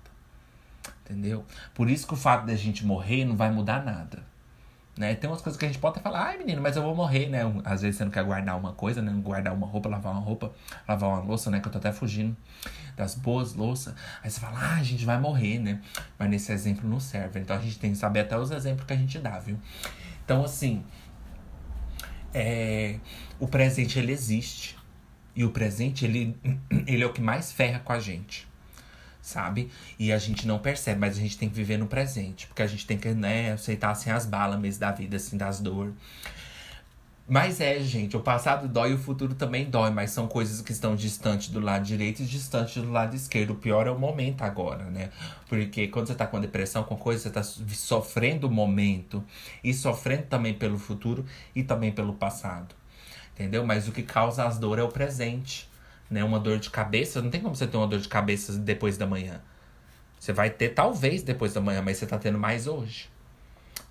Entendeu? 1.05 1.45
Por 1.73 1.89
isso 1.89 2.05
que 2.05 2.13
o 2.13 2.17
fato 2.17 2.45
da 2.45 2.55
gente 2.57 2.85
morrer 2.85 3.23
não 3.23 3.37
vai 3.37 3.49
mudar 3.49 3.81
nada. 3.81 4.32
Né? 4.95 5.15
Tem 5.15 5.27
umas 5.27 5.41
coisas 5.41 5.59
que 5.59 5.65
a 5.65 5.67
gente 5.67 5.79
pode 5.79 5.93
até 5.93 6.03
falar, 6.03 6.27
ai 6.27 6.37
menino, 6.37 6.61
mas 6.61 6.75
eu 6.75 6.83
vou 6.83 6.95
morrer, 6.95 7.27
né? 7.27 7.41
Às 7.65 7.81
vezes 7.81 7.97
você 7.97 8.05
não 8.05 8.11
quer 8.11 8.23
guardar 8.23 8.55
uma 8.55 8.73
coisa, 8.73 9.01
né? 9.01 9.11
Guardar 9.23 9.51
uma 9.51 9.65
roupa, 9.65 9.89
lavar 9.89 10.13
uma 10.13 10.21
roupa, 10.21 10.53
lavar 10.87 11.09
uma 11.09 11.19
louça, 11.19 11.49
né? 11.49 11.59
Que 11.59 11.67
eu 11.67 11.71
tô 11.71 11.79
até 11.79 11.91
fugindo 11.91 12.37
das 12.95 13.15
boas 13.15 13.55
louças. 13.55 13.95
Aí 14.21 14.29
você 14.29 14.39
fala, 14.39 14.59
ah, 14.59 14.75
a 14.75 14.83
gente 14.83 15.03
vai 15.03 15.19
morrer, 15.19 15.57
né? 15.57 15.81
Mas 16.17 16.29
nesse 16.29 16.51
exemplo 16.51 16.87
não 16.87 16.99
serve. 16.99 17.39
Então 17.39 17.55
a 17.55 17.59
gente 17.59 17.79
tem 17.79 17.91
que 17.91 17.97
saber 17.97 18.19
até 18.19 18.37
os 18.37 18.51
exemplos 18.51 18.85
que 18.85 18.93
a 18.93 18.97
gente 18.97 19.17
dá, 19.17 19.39
viu? 19.39 19.57
Então, 20.23 20.43
assim, 20.43 20.83
é, 22.31 22.99
o 23.39 23.47
presente 23.47 23.97
ele 23.97 24.11
existe. 24.11 24.77
E 25.35 25.43
o 25.43 25.49
presente, 25.49 26.05
ele, 26.05 26.37
ele 26.85 27.03
é 27.03 27.05
o 27.07 27.11
que 27.11 27.21
mais 27.21 27.51
ferra 27.51 27.79
com 27.79 27.93
a 27.93 27.99
gente 27.99 28.47
sabe? 29.23 29.71
E 29.97 30.11
a 30.11 30.17
gente 30.17 30.45
não 30.45 30.59
percebe, 30.59 30.99
mas 30.99 31.17
a 31.17 31.21
gente 31.21 31.37
tem 31.37 31.49
que 31.49 31.55
viver 31.55 31.77
no 31.77 31.87
presente. 31.87 32.45
Porque 32.45 32.61
a 32.61 32.67
gente 32.67 32.85
tem 32.85 32.97
que, 32.97 33.09
né, 33.13 33.53
aceitar, 33.53 33.91
assim, 33.91 34.11
as 34.11 34.25
balas 34.25 34.59
mesmo 34.59 34.81
da 34.81 34.91
vida, 34.91 35.15
assim, 35.15 35.37
das 35.37 35.61
dores. 35.61 35.93
Mas 37.25 37.61
é, 37.61 37.79
gente, 37.79 38.17
o 38.17 38.19
passado 38.19 38.67
dói 38.67 38.91
e 38.91 38.95
o 38.95 38.97
futuro 38.97 39.33
também 39.33 39.69
dói, 39.69 39.91
mas 39.91 40.11
são 40.11 40.27
coisas 40.27 40.59
que 40.59 40.73
estão 40.73 40.93
distantes 40.93 41.47
do 41.47 41.61
lado 41.61 41.85
direito 41.85 42.21
e 42.21 42.25
distantes 42.25 42.83
do 42.83 42.91
lado 42.91 43.15
esquerdo. 43.15 43.51
O 43.51 43.55
pior 43.55 43.87
é 43.87 43.91
o 43.91 43.97
momento 43.97 44.41
agora, 44.41 44.83
né? 44.89 45.09
Porque 45.47 45.87
quando 45.87 46.07
você 46.07 46.15
tá 46.15 46.27
com 46.27 46.41
depressão, 46.41 46.83
com 46.83 46.97
coisa, 46.97 47.23
você 47.23 47.29
tá 47.29 47.41
sofrendo 47.41 48.47
o 48.47 48.51
momento 48.51 49.23
e 49.63 49.73
sofrendo 49.73 50.23
também 50.23 50.53
pelo 50.53 50.77
futuro 50.77 51.25
e 51.55 51.63
também 51.63 51.93
pelo 51.93 52.13
passado. 52.13 52.75
Entendeu? 53.33 53.65
Mas 53.65 53.87
o 53.87 53.93
que 53.93 54.03
causa 54.03 54.43
as 54.43 54.59
dores 54.59 54.83
é 54.83 54.85
o 54.85 54.91
presente 54.91 55.71
né, 56.13 56.23
uma 56.23 56.39
dor 56.39 56.59
de 56.59 56.69
cabeça, 56.69 57.23
não 57.23 57.31
tem 57.31 57.41
como 57.41 57.55
você 57.55 57.65
ter 57.65 57.75
uma 57.75 57.87
dor 57.87 57.99
de 57.99 58.07
cabeça 58.07 58.53
depois 58.59 58.97
da 58.97 59.07
manhã. 59.07 59.41
Você 60.19 60.31
vai 60.31 60.51
ter 60.51 60.69
talvez 60.69 61.23
depois 61.23 61.53
da 61.53 61.59
manhã, 61.59 61.81
mas 61.81 61.97
você 61.97 62.05
tá 62.05 62.19
tendo 62.19 62.37
mais 62.37 62.67
hoje. 62.67 63.09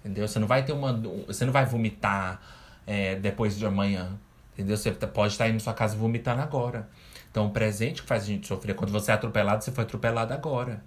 Entendeu? 0.00 0.28
Você 0.28 0.38
não 0.38 0.46
vai 0.46 0.64
ter 0.64 0.72
uma. 0.72 0.92
Você 1.26 1.44
não 1.44 1.52
vai 1.52 1.66
vomitar 1.66 2.40
é, 2.86 3.16
depois 3.16 3.58
de 3.58 3.66
amanhã. 3.66 4.16
Entendeu? 4.52 4.76
Você 4.76 4.92
pode 4.92 5.32
estar 5.32 5.48
indo 5.48 5.54
na 5.54 5.60
sua 5.60 5.74
casa 5.74 5.96
vomitando 5.96 6.40
agora. 6.40 6.88
Então, 7.28 7.46
o 7.46 7.50
presente 7.50 8.02
que 8.02 8.08
faz 8.08 8.22
a 8.22 8.26
gente 8.26 8.46
sofrer. 8.46 8.76
Quando 8.76 8.92
você 8.92 9.10
é 9.10 9.14
atropelado, 9.14 9.64
você 9.64 9.72
foi 9.72 9.82
atropelado 9.82 10.32
agora. 10.32 10.82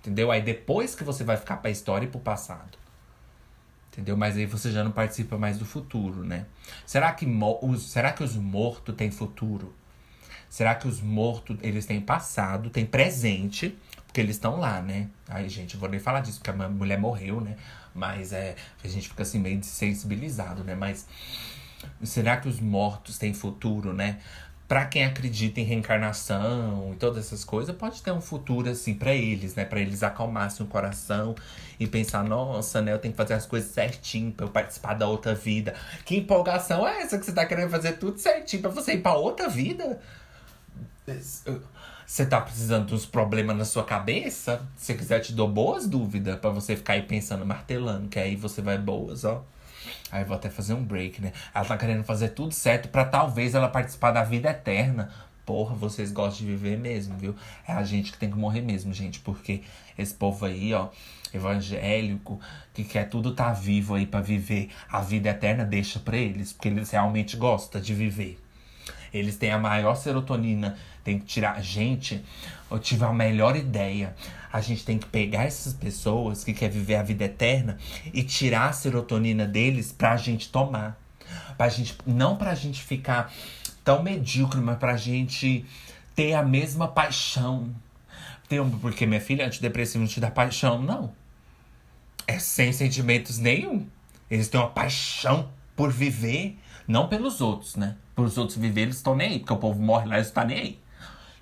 Entendeu? 0.00 0.30
Aí 0.30 0.40
depois 0.40 0.94
que 0.94 1.02
você 1.02 1.24
vai 1.24 1.36
ficar 1.36 1.56
pra 1.56 1.70
história 1.70 2.06
e 2.06 2.08
pro 2.08 2.20
passado. 2.20 2.78
Entendeu? 3.92 4.16
Mas 4.16 4.36
aí 4.36 4.46
você 4.46 4.70
já 4.70 4.84
não 4.84 4.92
participa 4.92 5.36
mais 5.36 5.58
do 5.58 5.64
futuro, 5.64 6.22
né? 6.22 6.46
Será 6.86 7.12
que, 7.12 7.26
será 7.78 8.12
que 8.12 8.22
os 8.22 8.36
mortos 8.36 8.94
têm 8.94 9.10
futuro? 9.10 9.74
Será 10.48 10.74
que 10.74 10.88
os 10.88 11.00
mortos, 11.00 11.56
eles 11.62 11.86
têm 11.86 12.00
passado, 12.00 12.70
têm 12.70 12.86
presente, 12.86 13.76
porque 14.06 14.20
eles 14.20 14.36
estão 14.36 14.58
lá, 14.58 14.80
né? 14.80 15.08
Ai, 15.28 15.48
gente, 15.48 15.76
vou 15.76 15.88
nem 15.88 16.00
falar 16.00 16.20
disso, 16.20 16.40
porque 16.42 16.50
a 16.50 16.68
mulher 16.68 16.98
morreu, 16.98 17.40
né? 17.40 17.56
Mas 17.94 18.32
é, 18.32 18.56
a 18.82 18.88
gente 18.88 19.08
fica 19.08 19.22
assim 19.22 19.38
meio 19.38 19.62
sensibilizado, 19.62 20.64
né? 20.64 20.74
Mas 20.74 21.06
será 22.02 22.36
que 22.38 22.48
os 22.48 22.60
mortos 22.60 23.18
têm 23.18 23.34
futuro, 23.34 23.92
né? 23.92 24.18
Para 24.66 24.84
quem 24.84 25.04
acredita 25.04 25.60
em 25.60 25.64
reencarnação 25.64 26.90
e 26.92 26.96
todas 26.96 27.26
essas 27.26 27.42
coisas, 27.42 27.74
pode 27.74 28.02
ter 28.02 28.12
um 28.12 28.20
futuro 28.20 28.68
assim 28.68 28.94
para 28.94 29.14
eles, 29.14 29.54
né? 29.54 29.64
Para 29.64 29.80
eles 29.80 30.02
acalmassem 30.02 30.64
o 30.64 30.68
coração 30.68 31.34
e 31.80 31.86
pensar, 31.86 32.22
nossa, 32.22 32.82
né, 32.82 32.92
eu 32.92 32.98
tenho 32.98 33.12
que 33.12 33.16
fazer 33.16 33.34
as 33.34 33.46
coisas 33.46 33.70
certinho 33.70 34.30
para 34.32 34.44
eu 34.44 34.50
participar 34.50 34.94
da 34.94 35.06
outra 35.06 35.34
vida. 35.34 35.74
Que 36.04 36.16
empolgação 36.16 36.86
é 36.86 37.02
essa 37.02 37.18
que 37.18 37.24
você 37.24 37.32
tá 37.32 37.46
querendo 37.46 37.70
fazer 37.70 37.92
tudo 37.92 38.18
certinho 38.18 38.60
para 38.60 38.70
você 38.70 38.94
ir 38.94 39.00
para 39.00 39.14
outra 39.14 39.48
vida? 39.48 40.00
Você 42.06 42.24
tá 42.24 42.40
precisando 42.40 42.86
dos 42.86 43.04
problemas 43.04 43.56
na 43.56 43.64
sua 43.64 43.84
cabeça? 43.84 44.66
Se 44.76 44.94
quiser, 44.94 45.20
te 45.20 45.32
dou 45.32 45.48
boas 45.48 45.86
dúvidas 45.86 46.38
para 46.38 46.50
você 46.50 46.74
ficar 46.74 46.94
aí 46.94 47.02
pensando, 47.02 47.44
martelando, 47.44 48.08
que 48.08 48.18
aí 48.18 48.34
você 48.34 48.62
vai 48.62 48.78
boas, 48.78 49.24
ó. 49.24 49.44
Aí 50.10 50.24
vou 50.24 50.36
até 50.36 50.48
fazer 50.48 50.74
um 50.74 50.82
break, 50.82 51.20
né? 51.20 51.32
Ela 51.54 51.64
tá 51.64 51.76
querendo 51.76 52.02
fazer 52.04 52.30
tudo 52.30 52.52
certo 52.52 52.88
para 52.88 53.04
talvez 53.04 53.54
ela 53.54 53.68
participar 53.68 54.10
da 54.10 54.24
vida 54.24 54.50
eterna. 54.50 55.10
Porra, 55.44 55.74
vocês 55.74 56.12
gostam 56.12 56.46
de 56.46 56.52
viver 56.52 56.78
mesmo, 56.78 57.16
viu? 57.16 57.34
É 57.66 57.72
a 57.72 57.82
gente 57.82 58.12
que 58.12 58.18
tem 58.18 58.30
que 58.30 58.36
morrer 58.36 58.60
mesmo, 58.60 58.92
gente. 58.92 59.20
Porque 59.20 59.62
esse 59.96 60.14
povo 60.14 60.44
aí, 60.44 60.74
ó, 60.74 60.88
evangélico, 61.32 62.40
que 62.74 62.84
quer 62.84 63.08
tudo 63.08 63.34
tá 63.34 63.52
vivo 63.52 63.94
aí 63.94 64.06
para 64.06 64.20
viver 64.20 64.70
a 64.90 65.00
vida 65.00 65.30
eterna, 65.30 65.64
deixa 65.64 65.98
pra 65.98 66.16
eles. 66.16 66.52
Porque 66.52 66.68
eles 66.68 66.90
realmente 66.90 67.36
gostam 67.36 67.80
de 67.80 67.94
viver. 67.94 68.38
Eles 69.12 69.36
têm 69.36 69.50
a 69.50 69.58
maior 69.58 69.94
serotonina. 69.94 70.76
Tem 71.08 71.18
que 71.18 71.24
tirar. 71.24 71.58
Gente, 71.62 72.22
eu 72.70 72.78
tive 72.78 73.02
a 73.02 73.10
melhor 73.14 73.56
ideia. 73.56 74.14
A 74.52 74.60
gente 74.60 74.84
tem 74.84 74.98
que 74.98 75.06
pegar 75.06 75.44
essas 75.44 75.72
pessoas 75.72 76.44
que 76.44 76.52
querem 76.52 76.78
viver 76.78 76.96
a 76.96 77.02
vida 77.02 77.24
eterna 77.24 77.78
e 78.12 78.22
tirar 78.22 78.68
a 78.68 78.72
serotonina 78.74 79.46
deles 79.46 79.90
pra 79.90 80.18
gente 80.18 80.50
tomar. 80.50 81.00
Pra 81.56 81.70
gente, 81.70 81.96
não 82.06 82.36
pra 82.36 82.54
gente 82.54 82.82
ficar 82.82 83.32
tão 83.82 84.02
medíocre, 84.02 84.60
mas 84.60 84.76
pra 84.76 84.98
gente 84.98 85.64
ter 86.14 86.34
a 86.34 86.42
mesma 86.42 86.86
paixão. 86.86 87.74
Porque, 88.82 89.06
minha 89.06 89.22
filha, 89.22 89.46
antidepressivo 89.46 90.00
não 90.00 90.10
te 90.10 90.20
dá 90.20 90.30
paixão, 90.30 90.82
não. 90.82 91.10
É 92.26 92.38
sem 92.38 92.70
sentimentos 92.70 93.38
nenhum. 93.38 93.86
Eles 94.30 94.50
têm 94.50 94.60
uma 94.60 94.68
paixão 94.68 95.48
por 95.74 95.90
viver, 95.90 96.58
não 96.86 97.08
pelos 97.08 97.40
outros, 97.40 97.76
né? 97.76 97.96
Por 98.14 98.26
os 98.26 98.36
outros 98.36 98.58
viver, 98.58 98.82
eles 98.82 98.96
estão 98.96 99.16
nem 99.16 99.28
aí, 99.28 99.38
porque 99.38 99.54
o 99.54 99.56
povo 99.56 99.80
morre 99.80 100.06
lá 100.06 100.18
e 100.18 100.20
está 100.20 100.44
nem 100.44 100.58
aí. 100.58 100.78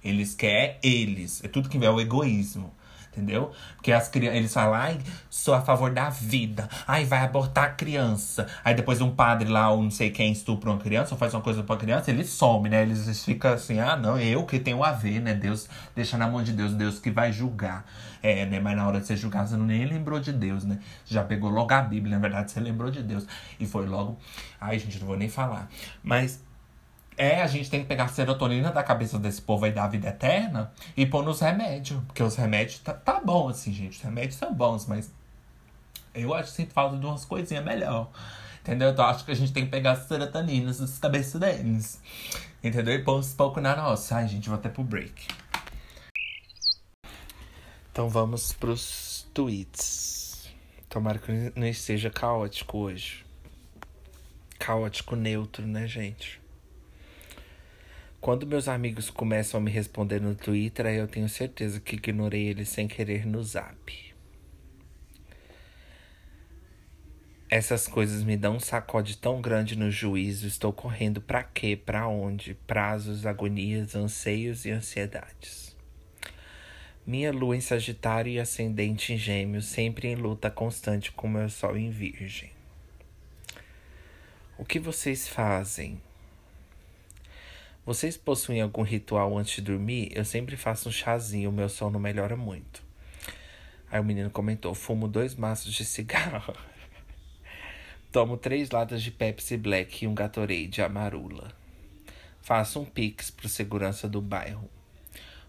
Eles 0.08 0.34
querem 0.34 0.76
eles. 0.82 1.42
É 1.44 1.48
tudo 1.48 1.68
que 1.68 1.78
vem 1.78 1.88
é 1.88 1.90
o 1.90 2.00
egoísmo. 2.00 2.72
Entendeu? 3.16 3.50
Porque 3.76 3.92
as 3.92 4.08
crianças, 4.08 4.36
eles 4.36 4.52
falam, 4.52 4.74
ai, 4.74 4.98
sou 5.30 5.54
a 5.54 5.62
favor 5.62 5.90
da 5.90 6.10
vida. 6.10 6.68
Ai, 6.86 7.06
vai 7.06 7.20
abortar 7.20 7.64
a 7.64 7.70
criança. 7.70 8.46
Aí 8.62 8.74
depois 8.74 9.00
um 9.00 9.10
padre 9.10 9.48
lá, 9.48 9.70
ou 9.70 9.82
não 9.82 9.90
sei 9.90 10.10
quem, 10.10 10.30
estupra 10.30 10.70
uma 10.70 10.78
criança, 10.78 11.14
ou 11.14 11.18
faz 11.18 11.32
uma 11.32 11.40
coisa 11.40 11.62
pra 11.62 11.78
criança, 11.78 12.10
ele 12.10 12.24
some, 12.24 12.68
né? 12.68 12.82
Eles 12.82 13.24
ficam 13.24 13.54
assim, 13.54 13.80
ah, 13.80 13.96
não, 13.96 14.18
eu 14.20 14.44
que 14.44 14.58
tenho 14.58 14.84
a 14.84 14.92
ver, 14.92 15.22
né? 15.22 15.32
Deus, 15.32 15.66
deixa 15.94 16.18
na 16.18 16.28
mão 16.28 16.42
de 16.42 16.52
Deus, 16.52 16.74
Deus 16.74 16.98
que 16.98 17.10
vai 17.10 17.32
julgar. 17.32 17.86
É, 18.22 18.44
né? 18.44 18.60
Mas 18.60 18.76
na 18.76 18.86
hora 18.86 19.00
de 19.00 19.06
você 19.06 19.16
julgar, 19.16 19.46
você 19.46 19.56
nem 19.56 19.86
lembrou 19.86 20.20
de 20.20 20.32
Deus, 20.32 20.64
né? 20.64 20.78
Você 21.02 21.14
já 21.14 21.24
pegou 21.24 21.48
logo 21.48 21.72
a 21.72 21.80
Bíblia, 21.80 22.16
na 22.16 22.20
verdade, 22.20 22.50
você 22.52 22.60
lembrou 22.60 22.90
de 22.90 23.02
Deus. 23.02 23.26
E 23.58 23.64
foi 23.64 23.86
logo. 23.86 24.18
Ai, 24.60 24.78
gente, 24.78 24.98
não 24.98 25.06
vou 25.06 25.16
nem 25.16 25.30
falar. 25.30 25.70
Mas 26.02 26.44
é, 27.16 27.40
a 27.40 27.46
gente 27.46 27.70
tem 27.70 27.80
que 27.80 27.86
pegar 27.86 28.04
a 28.04 28.08
serotonina 28.08 28.70
da 28.70 28.82
cabeça 28.82 29.18
desse 29.18 29.40
povo 29.40 29.64
aí 29.64 29.72
da 29.72 29.86
vida 29.86 30.08
eterna 30.08 30.70
e 30.96 31.06
pôr 31.06 31.24
nos 31.24 31.40
remédios. 31.40 32.02
Porque 32.04 32.22
os 32.22 32.36
remédios 32.36 32.78
tá, 32.80 32.92
tá 32.92 33.20
bom, 33.20 33.48
assim, 33.48 33.72
gente. 33.72 33.96
Os 33.96 34.02
remédios 34.02 34.36
são 34.36 34.52
bons, 34.52 34.86
mas 34.86 35.10
eu 36.14 36.34
acho 36.34 36.50
que 36.50 36.56
sinto 36.56 36.72
falta 36.72 36.96
de 36.96 37.06
umas 37.06 37.24
coisinhas 37.24 37.64
melhor. 37.64 38.10
Entendeu? 38.60 38.90
Então 38.90 39.04
acho 39.06 39.24
que 39.24 39.30
a 39.30 39.36
gente 39.36 39.52
tem 39.52 39.64
que 39.64 39.70
pegar 39.70 39.92
as 39.92 40.06
serotoninas 40.06 40.78
das 40.78 40.98
cabeças 40.98 41.40
deles. 41.40 42.02
Entendeu? 42.62 42.94
E 42.94 42.98
pôr 43.02 43.18
uns 43.18 43.32
pouco 43.32 43.60
na 43.60 43.74
nossa. 43.74 44.16
Ai, 44.16 44.28
gente, 44.28 44.48
vou 44.48 44.58
até 44.58 44.68
pro 44.68 44.84
break. 44.84 45.28
Então 47.92 48.10
vamos 48.10 48.52
pros 48.52 49.26
tweets. 49.32 50.50
Tomara 50.90 51.18
que 51.18 51.52
não 51.56 51.66
esteja 51.66 52.10
caótico 52.10 52.78
hoje. 52.78 53.24
Caótico 54.58 55.16
neutro, 55.16 55.66
né, 55.66 55.86
gente? 55.86 56.40
Quando 58.26 58.44
meus 58.44 58.66
amigos 58.66 59.08
começam 59.08 59.60
a 59.60 59.62
me 59.62 59.70
responder 59.70 60.20
no 60.20 60.34
Twitter, 60.34 60.86
eu 60.86 61.06
tenho 61.06 61.28
certeza 61.28 61.78
que 61.78 61.94
ignorei 61.94 62.48
eles 62.48 62.68
sem 62.68 62.88
querer 62.88 63.24
no 63.24 63.40
zap. 63.40 64.12
Essas 67.48 67.86
coisas 67.86 68.24
me 68.24 68.36
dão 68.36 68.56
um 68.56 68.58
sacode 68.58 69.16
tão 69.16 69.40
grande 69.40 69.78
no 69.78 69.92
juízo. 69.92 70.48
Estou 70.48 70.72
correndo 70.72 71.20
para 71.20 71.44
quê? 71.44 71.76
Para 71.76 72.08
onde? 72.08 72.54
Prazos, 72.66 73.24
agonias, 73.24 73.94
anseios 73.94 74.64
e 74.64 74.72
ansiedades. 74.72 75.76
Minha 77.06 77.30
lua 77.30 77.56
em 77.56 77.60
Sagitário 77.60 78.32
e 78.32 78.40
ascendente 78.40 79.12
em 79.12 79.16
Gêmeos, 79.16 79.66
sempre 79.66 80.08
em 80.08 80.16
luta 80.16 80.50
constante 80.50 81.12
com 81.12 81.28
meu 81.28 81.48
sol 81.48 81.76
em 81.76 81.90
Virgem. 81.90 82.50
O 84.58 84.64
que 84.64 84.80
vocês 84.80 85.28
fazem? 85.28 86.00
Vocês 87.86 88.16
possuem 88.16 88.60
algum 88.60 88.82
ritual 88.82 89.38
antes 89.38 89.54
de 89.54 89.62
dormir? 89.62 90.10
Eu 90.12 90.24
sempre 90.24 90.56
faço 90.56 90.88
um 90.88 90.92
chazinho, 90.92 91.50
o 91.50 91.52
meu 91.52 91.68
sono 91.68 92.00
melhora 92.00 92.36
muito. 92.36 92.82
Aí 93.88 94.00
o 94.00 94.04
menino 94.04 94.28
comentou: 94.28 94.74
fumo 94.74 95.06
dois 95.06 95.36
maços 95.36 95.72
de 95.72 95.84
cigarro. 95.84 96.52
Tomo 98.10 98.36
três 98.36 98.70
latas 98.70 99.00
de 99.00 99.12
Pepsi 99.12 99.56
Black 99.56 100.04
e 100.04 100.08
um 100.08 100.16
Gatorade 100.16 100.82
Amarula. 100.82 101.52
Faço 102.42 102.80
um 102.80 102.84
pix 102.84 103.30
pro 103.30 103.48
segurança 103.48 104.08
do 104.08 104.20
bairro. 104.20 104.68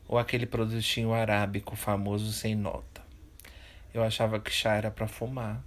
Ou 0.08 0.20
aquele 0.20 0.46
produtinho 0.46 1.14
arábico 1.14 1.76
famoso 1.76 2.32
sem 2.32 2.54
nota. 2.54 3.02
Eu 3.92 4.04
achava 4.04 4.40
que 4.40 4.52
chá 4.52 4.76
era 4.76 4.92
para 4.92 5.08
fumar. 5.08 5.64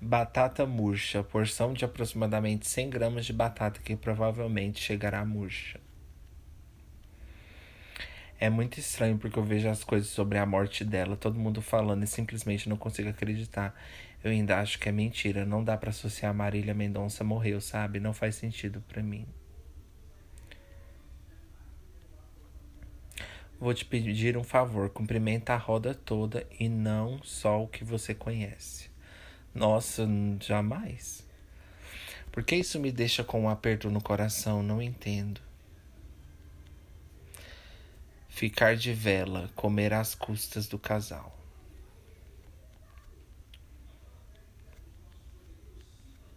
Batata 0.00 0.66
murcha, 0.66 1.22
porção 1.22 1.72
de 1.72 1.84
aproximadamente 1.84 2.66
100 2.66 2.90
gramas 2.90 3.24
de 3.24 3.32
batata 3.32 3.80
que 3.80 3.96
provavelmente 3.96 4.80
chegará 4.80 5.24
murcha. 5.24 5.80
É 8.38 8.50
muito 8.50 8.78
estranho 8.78 9.16
porque 9.16 9.38
eu 9.38 9.42
vejo 9.42 9.68
as 9.68 9.82
coisas 9.82 10.10
sobre 10.10 10.36
a 10.36 10.44
morte 10.44 10.84
dela, 10.84 11.16
todo 11.16 11.38
mundo 11.38 11.62
falando 11.62 12.02
e 12.02 12.06
simplesmente 12.06 12.68
não 12.68 12.76
consigo 12.76 13.08
acreditar. 13.08 13.74
Eu 14.22 14.30
ainda 14.30 14.60
acho 14.60 14.78
que 14.78 14.88
é 14.88 14.92
mentira, 14.92 15.46
não 15.46 15.64
dá 15.64 15.76
para 15.76 15.90
associar 15.90 16.34
Marília 16.34 16.74
Mendonça 16.74 17.24
morreu, 17.24 17.60
sabe? 17.60 17.98
Não 17.98 18.12
faz 18.12 18.34
sentido 18.34 18.82
para 18.86 19.02
mim. 19.02 19.26
Vou 23.64 23.72
te 23.72 23.82
pedir 23.82 24.36
um 24.36 24.44
favor, 24.44 24.90
cumprimenta 24.90 25.54
a 25.54 25.56
roda 25.56 25.94
toda 25.94 26.46
e 26.60 26.68
não 26.68 27.22
só 27.22 27.62
o 27.62 27.66
que 27.66 27.82
você 27.82 28.14
conhece. 28.14 28.90
Nossa, 29.54 30.06
jamais. 30.38 31.26
Porque 32.30 32.54
isso 32.56 32.78
me 32.78 32.92
deixa 32.92 33.24
com 33.24 33.40
um 33.40 33.48
aperto 33.48 33.90
no 33.90 34.02
coração, 34.02 34.62
não 34.62 34.82
entendo. 34.82 35.40
Ficar 38.28 38.76
de 38.76 38.92
vela, 38.92 39.50
comer 39.56 39.94
às 39.94 40.14
custas 40.14 40.66
do 40.66 40.78
casal. 40.78 41.34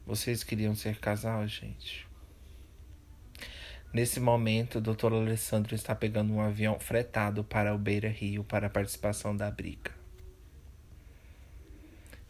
Vocês 0.06 0.46
queriam 0.46 0.74
ser 0.74 0.98
casal, 0.98 1.46
gente? 1.46 2.07
Nesse 3.93 4.19
momento, 4.19 4.80
o 4.80 4.82
Dr. 4.82 5.13
Alessandro 5.13 5.73
está 5.73 5.95
pegando 5.95 6.34
um 6.34 6.41
avião 6.41 6.80
fretado 6.80 7.43
para 7.43 7.73
o 7.73 7.78
Beira 7.78 8.10
Rio 8.10 8.43
para 8.43 8.67
a 8.67 8.69
participação 8.69 9.36
da 9.36 9.50
briga. 9.50 9.91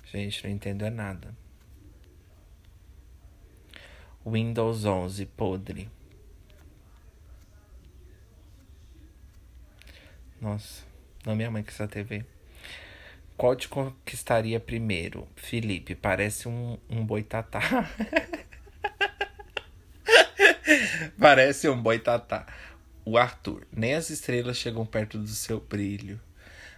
Gente, 0.05 0.43
não 0.43 0.51
entendo 0.51 0.85
é 0.85 0.89
nada. 0.89 1.35
Windows 4.25 4.85
11 4.85 5.25
podre. 5.25 5.89
Nossa, 10.39 10.85
não 11.25 11.35
minha 11.35 11.49
mãe 11.49 11.63
que 11.63 11.71
essa 11.71 11.87
TV. 11.87 12.23
Qual 13.35 13.55
te 13.55 13.67
conquistaria 13.67 14.59
primeiro? 14.59 15.27
Felipe, 15.35 15.95
parece 15.95 16.47
um, 16.47 16.77
um 16.89 17.05
boitatá. 17.05 17.61
Parece 21.19 21.69
um 21.69 21.81
boitatá. 21.81 22.45
O 23.05 23.17
Arthur. 23.17 23.65
Nem 23.71 23.93
as 23.93 24.09
estrelas 24.09 24.57
chegam 24.57 24.85
perto 24.85 25.17
do 25.17 25.27
seu 25.27 25.59
brilho. 25.59 26.19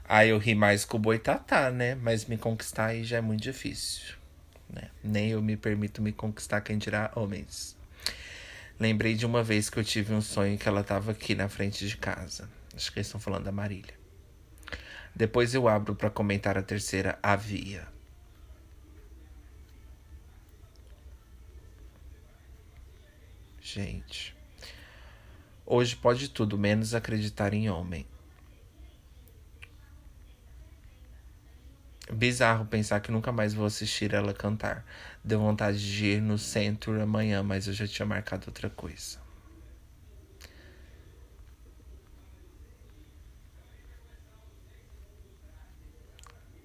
Aí 0.08 0.30
eu 0.30 0.38
ri 0.38 0.56
mais 0.56 0.86
com 0.86 0.98
o 0.98 1.00
boitatá, 1.00 1.72
né? 1.72 1.96
Mas 1.96 2.26
me 2.26 2.38
conquistar 2.38 2.88
aí 2.88 3.04
já 3.04 3.18
é 3.18 3.22
muito 3.22 3.42
difícil. 3.42 4.16
Né? 4.70 4.90
Nem 5.04 5.30
eu 5.30 5.42
me 5.42 5.58
permito 5.58 6.02
me 6.02 6.12
conquistar 6.12 6.62
quem 6.62 6.78
dirá 6.78 7.12
homens. 7.16 7.78
Lembrei 8.80 9.14
de 9.14 9.26
uma 9.26 9.44
vez 9.44 9.70
que 9.70 9.78
eu 9.78 9.84
tive 9.84 10.14
um 10.14 10.22
sonho 10.22 10.58
que 10.58 10.68
ela 10.68 10.82
estava 10.82 11.12
aqui 11.12 11.36
na 11.36 11.50
frente 11.50 11.88
de 11.88 11.98
casa. 11.98 12.50
Acho 12.76 12.92
que 12.92 13.00
eles 13.00 13.08
estão 13.08 13.20
falando 13.20 13.44
da 13.44 13.52
Marília. 13.52 13.94
Depois 15.16 15.54
eu 15.54 15.68
abro 15.68 15.96
para 15.96 16.10
comentar 16.10 16.58
a 16.58 16.64
terceira, 16.64 17.20
havia. 17.22 17.86
Gente. 23.72 24.36
Hoje 25.64 25.96
pode 25.96 26.30
tudo, 26.30 26.58
menos 26.58 26.96
acreditar 26.96 27.54
em 27.54 27.70
homem. 27.70 28.04
Bizarro 32.12 32.66
pensar 32.66 33.00
que 33.00 33.12
nunca 33.12 33.32
mais 33.32 33.54
vou 33.54 33.68
assistir 33.68 34.12
ela 34.12 34.34
cantar. 34.34 34.84
Deu 35.24 35.40
vontade 35.40 35.78
de 35.78 36.06
ir 36.08 36.22
no 36.22 36.40
centro 36.40 37.00
amanhã, 37.00 37.44
mas 37.44 37.68
eu 37.68 37.74
já 37.74 37.88
tinha 37.88 38.08
marcado 38.08 38.46
outra 38.48 38.72
coisa. 38.72 39.20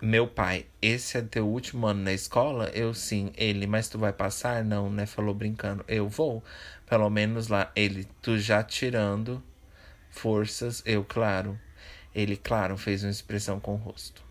Meu 0.05 0.29
pai, 0.29 0.67
esse 0.83 1.17
é 1.17 1.23
teu 1.23 1.49
último 1.49 1.87
ano 1.87 2.03
na 2.03 2.13
escola? 2.13 2.69
Eu 2.75 2.93
sim. 2.93 3.33
Ele, 3.39 3.67
mas 3.67 3.89
tu 3.89 3.99
vai 3.99 4.13
passar? 4.13 4.63
Não, 4.63 4.91
né? 4.91 5.07
Falou 5.07 5.35
brincando. 5.35 5.83
Eu 5.89 6.09
vou. 6.11 6.45
Pelo 6.87 7.09
menos 7.11 7.49
lá. 7.49 7.71
Ele, 7.75 8.07
tu 8.21 8.39
já 8.39 8.63
tirando 8.63 9.43
forças. 10.11 10.83
Eu, 10.85 11.05
claro. 11.05 11.59
Ele, 12.15 12.37
claro, 12.37 12.77
fez 12.77 13.03
uma 13.03 13.11
expressão 13.11 13.59
com 13.59 13.75
o 13.75 13.77
rosto. 13.77 14.23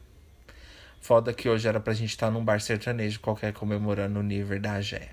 Foda 1.01 1.33
que 1.33 1.49
hoje 1.49 1.67
era 1.67 1.79
pra 1.79 1.93
gente 1.93 2.11
estar 2.11 2.27
tá 2.27 2.31
num 2.31 2.45
bar 2.45 2.61
sertanejo 2.61 3.19
qualquer 3.19 3.51
comemorando 3.51 4.19
o 4.19 4.23
nível 4.23 4.59
da 4.59 4.79
Gé. 4.79 5.09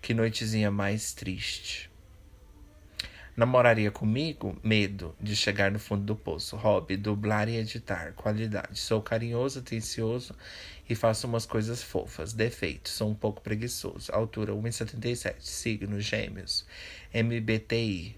Que 0.00 0.14
noitezinha 0.14 0.70
mais 0.70 1.12
triste. 1.12 1.90
Namoraria 3.36 3.90
comigo? 3.90 4.56
Medo 4.62 5.16
de 5.20 5.34
chegar 5.34 5.70
no 5.70 5.78
fundo 5.78 6.04
do 6.04 6.14
poço. 6.14 6.56
Hobby, 6.56 6.96
dublar 6.96 7.48
e 7.48 7.56
editar. 7.56 8.12
Qualidade. 8.12 8.78
Sou 8.78 9.02
carinhoso, 9.02 9.60
atencioso 9.60 10.34
e 10.90 10.94
faço 10.96 11.28
umas 11.28 11.46
coisas 11.46 11.84
fofas. 11.84 12.32
Defeito, 12.32 12.88
sou 12.88 13.08
um 13.08 13.14
pouco 13.14 13.40
preguiçoso. 13.40 14.10
Altura 14.12 14.52
1,77. 14.52 15.36
Signo, 15.38 16.00
gêmeos. 16.00 16.66
MBTI. 17.14 18.16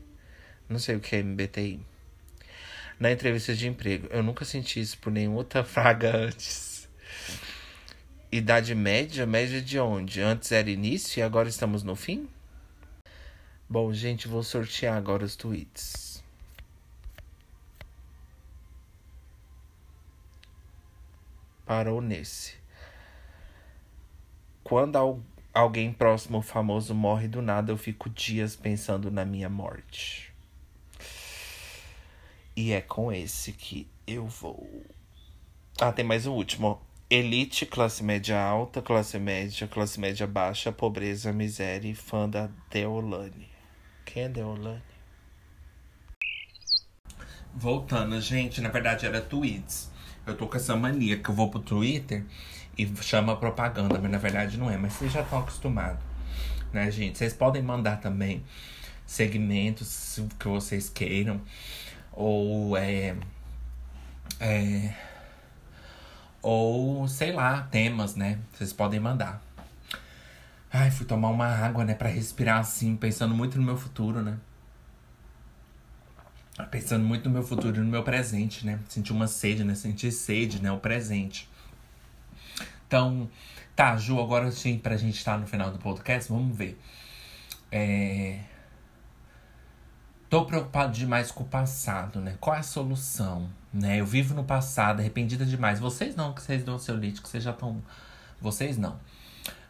Não 0.71 0.79
sei 0.79 0.97
o 0.97 1.01
que 1.01 1.17
é 1.17 1.23
MBTI. 1.23 1.85
Na 2.99 3.13
entrevista 3.13 3.55
de 3.55 3.69
emprego, 3.69 4.09
eu 4.11 4.23
nunca 4.23 4.47
senti 4.47 4.81
isso 4.81 4.97
por 4.97 5.13
nenhuma 5.13 5.37
outra 5.37 5.63
fraga 5.65 6.17
antes. 6.17 6.89
Idade 8.31 8.75
média? 8.75 9.27
Média 9.27 9.61
de 9.61 9.79
onde? 9.79 10.23
Antes 10.23 10.51
era 10.51 10.71
início 10.71 11.21
e 11.21 11.23
agora 11.23 11.51
estamos 11.51 11.83
no 11.83 11.95
fim? 11.95 12.27
Bom, 13.69 13.93
gente, 13.93 14.27
vou 14.27 14.43
sortear 14.43 14.97
agora 14.97 15.27
os 15.27 15.37
tweets. 15.37 16.25
Parou 21.67 22.01
nesse. 22.01 22.62
Quando 24.73 25.23
alguém 25.53 25.93
próximo 25.93 26.41
famoso 26.41 26.95
morre 26.95 27.29
do 27.29 27.43
nada, 27.43 27.71
eu 27.71 27.77
fico 27.77 28.09
dias 28.09 28.57
pensando 28.57 29.11
na 29.11 29.23
minha 29.23 29.51
morte. 29.51 30.33
E 32.57 32.73
é 32.73 32.81
com 32.81 33.13
esse 33.13 33.53
que 33.53 33.87
eu 34.07 34.27
vou. 34.27 34.67
Ah, 35.79 35.93
tem 35.93 36.07
mais 36.07 36.27
o 36.27 36.33
último. 36.33 36.81
Elite, 37.11 37.67
classe 37.67 38.03
média 38.03 38.41
alta, 38.41 38.81
classe 38.81 39.19
média, 39.19 39.69
classe 39.69 40.01
média 40.01 40.27
baixa, 40.27 40.73
pobreza, 40.73 41.35
miséria 41.35 41.91
e 41.91 41.95
fã 41.95 42.27
da 42.27 42.49
Deolane. 42.71 43.51
Quem 44.07 44.23
é 44.23 44.29
Deolane? 44.31 44.83
Voltando, 47.55 48.19
gente, 48.23 48.63
na 48.63 48.71
verdade 48.71 49.05
era 49.05 49.21
tweets. 49.21 49.93
Eu 50.27 50.35
tô 50.35 50.47
com 50.47 50.57
essa 50.57 50.75
mania 50.75 51.19
que 51.19 51.29
eu 51.29 51.35
vou 51.35 51.51
pro 51.51 51.61
Twitter 51.61 52.25
e 52.77 52.87
chama 53.03 53.37
propaganda, 53.37 53.99
mas 54.01 54.11
na 54.11 54.19
verdade 54.19 54.57
não 54.57 54.71
é. 54.71 54.77
Mas 54.77 54.95
vocês 54.95 55.13
já 55.13 55.23
estão 55.23 55.41
acostumados, 55.41 56.03
né, 56.73 56.91
gente? 56.91 57.19
Vocês 57.19 57.33
podem 57.33 57.63
mandar 57.63 58.01
também 58.01 58.43
segmentos 59.07 60.21
que 60.39 60.49
vocês 60.49 60.89
queiram. 60.89 61.41
Ou 62.13 62.77
é. 62.77 63.17
É. 64.41 64.95
Ou 66.41 67.07
sei 67.09 67.33
lá, 67.33 67.63
temas, 67.71 68.17
né? 68.17 68.39
Vocês 68.53 68.73
podem 68.73 68.99
mandar. 69.01 69.43
Ai, 70.73 70.91
fui 70.91 71.05
tomar 71.05 71.29
uma 71.29 71.47
água, 71.47 71.85
né, 71.85 71.95
para 71.95 72.09
respirar 72.09 72.59
assim, 72.59 72.97
pensando 72.97 73.35
muito 73.35 73.59
no 73.59 73.65
meu 73.65 73.77
futuro, 73.77 74.23
né? 74.23 74.39
Pensando 76.71 77.05
muito 77.05 77.29
no 77.29 77.31
meu 77.35 77.43
futuro 77.43 77.77
e 77.77 77.81
no 77.81 77.91
meu 77.91 78.03
presente, 78.03 78.65
né? 78.65 78.79
Senti 78.89 79.13
uma 79.13 79.27
sede, 79.27 79.65
né? 79.65 79.75
Senti 79.75 80.11
sede, 80.11 80.63
né? 80.63 80.73
O 80.73 80.79
presente. 80.79 81.49
Então, 82.93 83.27
tá, 83.75 83.97
Ju, 83.97 84.21
agora 84.21 84.53
sim, 84.53 84.77
pra 84.77 84.99
gente 84.99 85.17
estar 85.17 85.39
no 85.39 85.47
final 85.47 85.71
do 85.71 85.79
podcast, 85.79 86.31
vamos 86.31 86.55
ver. 86.55 86.79
É... 87.71 88.41
Tô 90.29 90.45
preocupado 90.45 90.93
demais 90.93 91.31
com 91.31 91.43
o 91.43 91.47
passado, 91.47 92.21
né? 92.21 92.37
Qual 92.39 92.55
é 92.55 92.59
a 92.59 92.63
solução? 92.63 93.49
Né? 93.73 93.99
Eu 93.99 94.05
vivo 94.05 94.35
no 94.35 94.45
passado, 94.45 95.01
arrependida 95.01 95.47
demais. 95.47 95.81
Vocês 95.81 96.15
não, 96.15 96.35
que 96.35 96.43
vocês 96.43 96.63
dão 96.65 96.79
seu 96.79 96.95
lítico, 96.95 97.27
vocês 97.27 97.43
já 97.43 97.53
estão. 97.53 97.83
Vocês 98.39 98.77
não. 98.77 99.01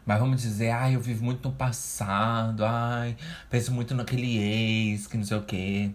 Mas 0.05 0.19
vamos 0.19 0.41
dizer, 0.41 0.71
ai, 0.71 0.97
eu 0.97 0.99
vivo 0.99 1.23
muito 1.23 1.47
no 1.47 1.55
passado, 1.55 2.65
ai, 2.65 3.15
penso 3.49 3.71
muito 3.71 3.95
naquele 3.95 4.37
ex, 4.37 5.07
que 5.07 5.15
não 5.15 5.23
sei 5.23 5.37
o 5.37 5.43
quê. 5.43 5.91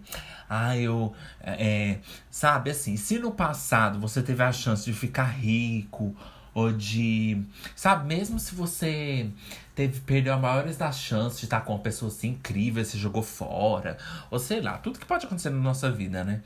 Ai, 0.49 0.81
eu. 0.81 1.13
É, 1.39 1.67
é, 1.91 1.99
sabe 2.31 2.71
assim, 2.71 2.97
se 2.97 3.19
no 3.19 3.31
passado 3.31 3.99
você 3.99 4.23
teve 4.23 4.41
a 4.41 4.51
chance 4.51 4.83
de 4.83 4.93
ficar 4.93 5.25
rico, 5.25 6.15
ou 6.59 6.71
de. 6.73 7.41
Sabe, 7.75 8.07
mesmo 8.07 8.39
se 8.39 8.55
você 8.55 9.29
teve, 9.75 9.99
perdeu 10.01 10.33
a 10.33 10.37
maiores 10.37 10.77
das 10.77 10.99
chances 10.99 11.39
de 11.39 11.45
estar 11.45 11.61
com 11.61 11.73
uma 11.73 11.79
pessoa 11.79 12.11
assim 12.11 12.29
incrível, 12.29 12.83
se 12.83 12.97
jogou 12.97 13.23
fora, 13.23 13.97
ou 14.29 14.39
sei 14.39 14.61
lá, 14.61 14.77
tudo 14.77 14.99
que 14.99 15.05
pode 15.05 15.25
acontecer 15.25 15.49
na 15.49 15.59
nossa 15.59 15.91
vida, 15.91 16.23
né? 16.23 16.41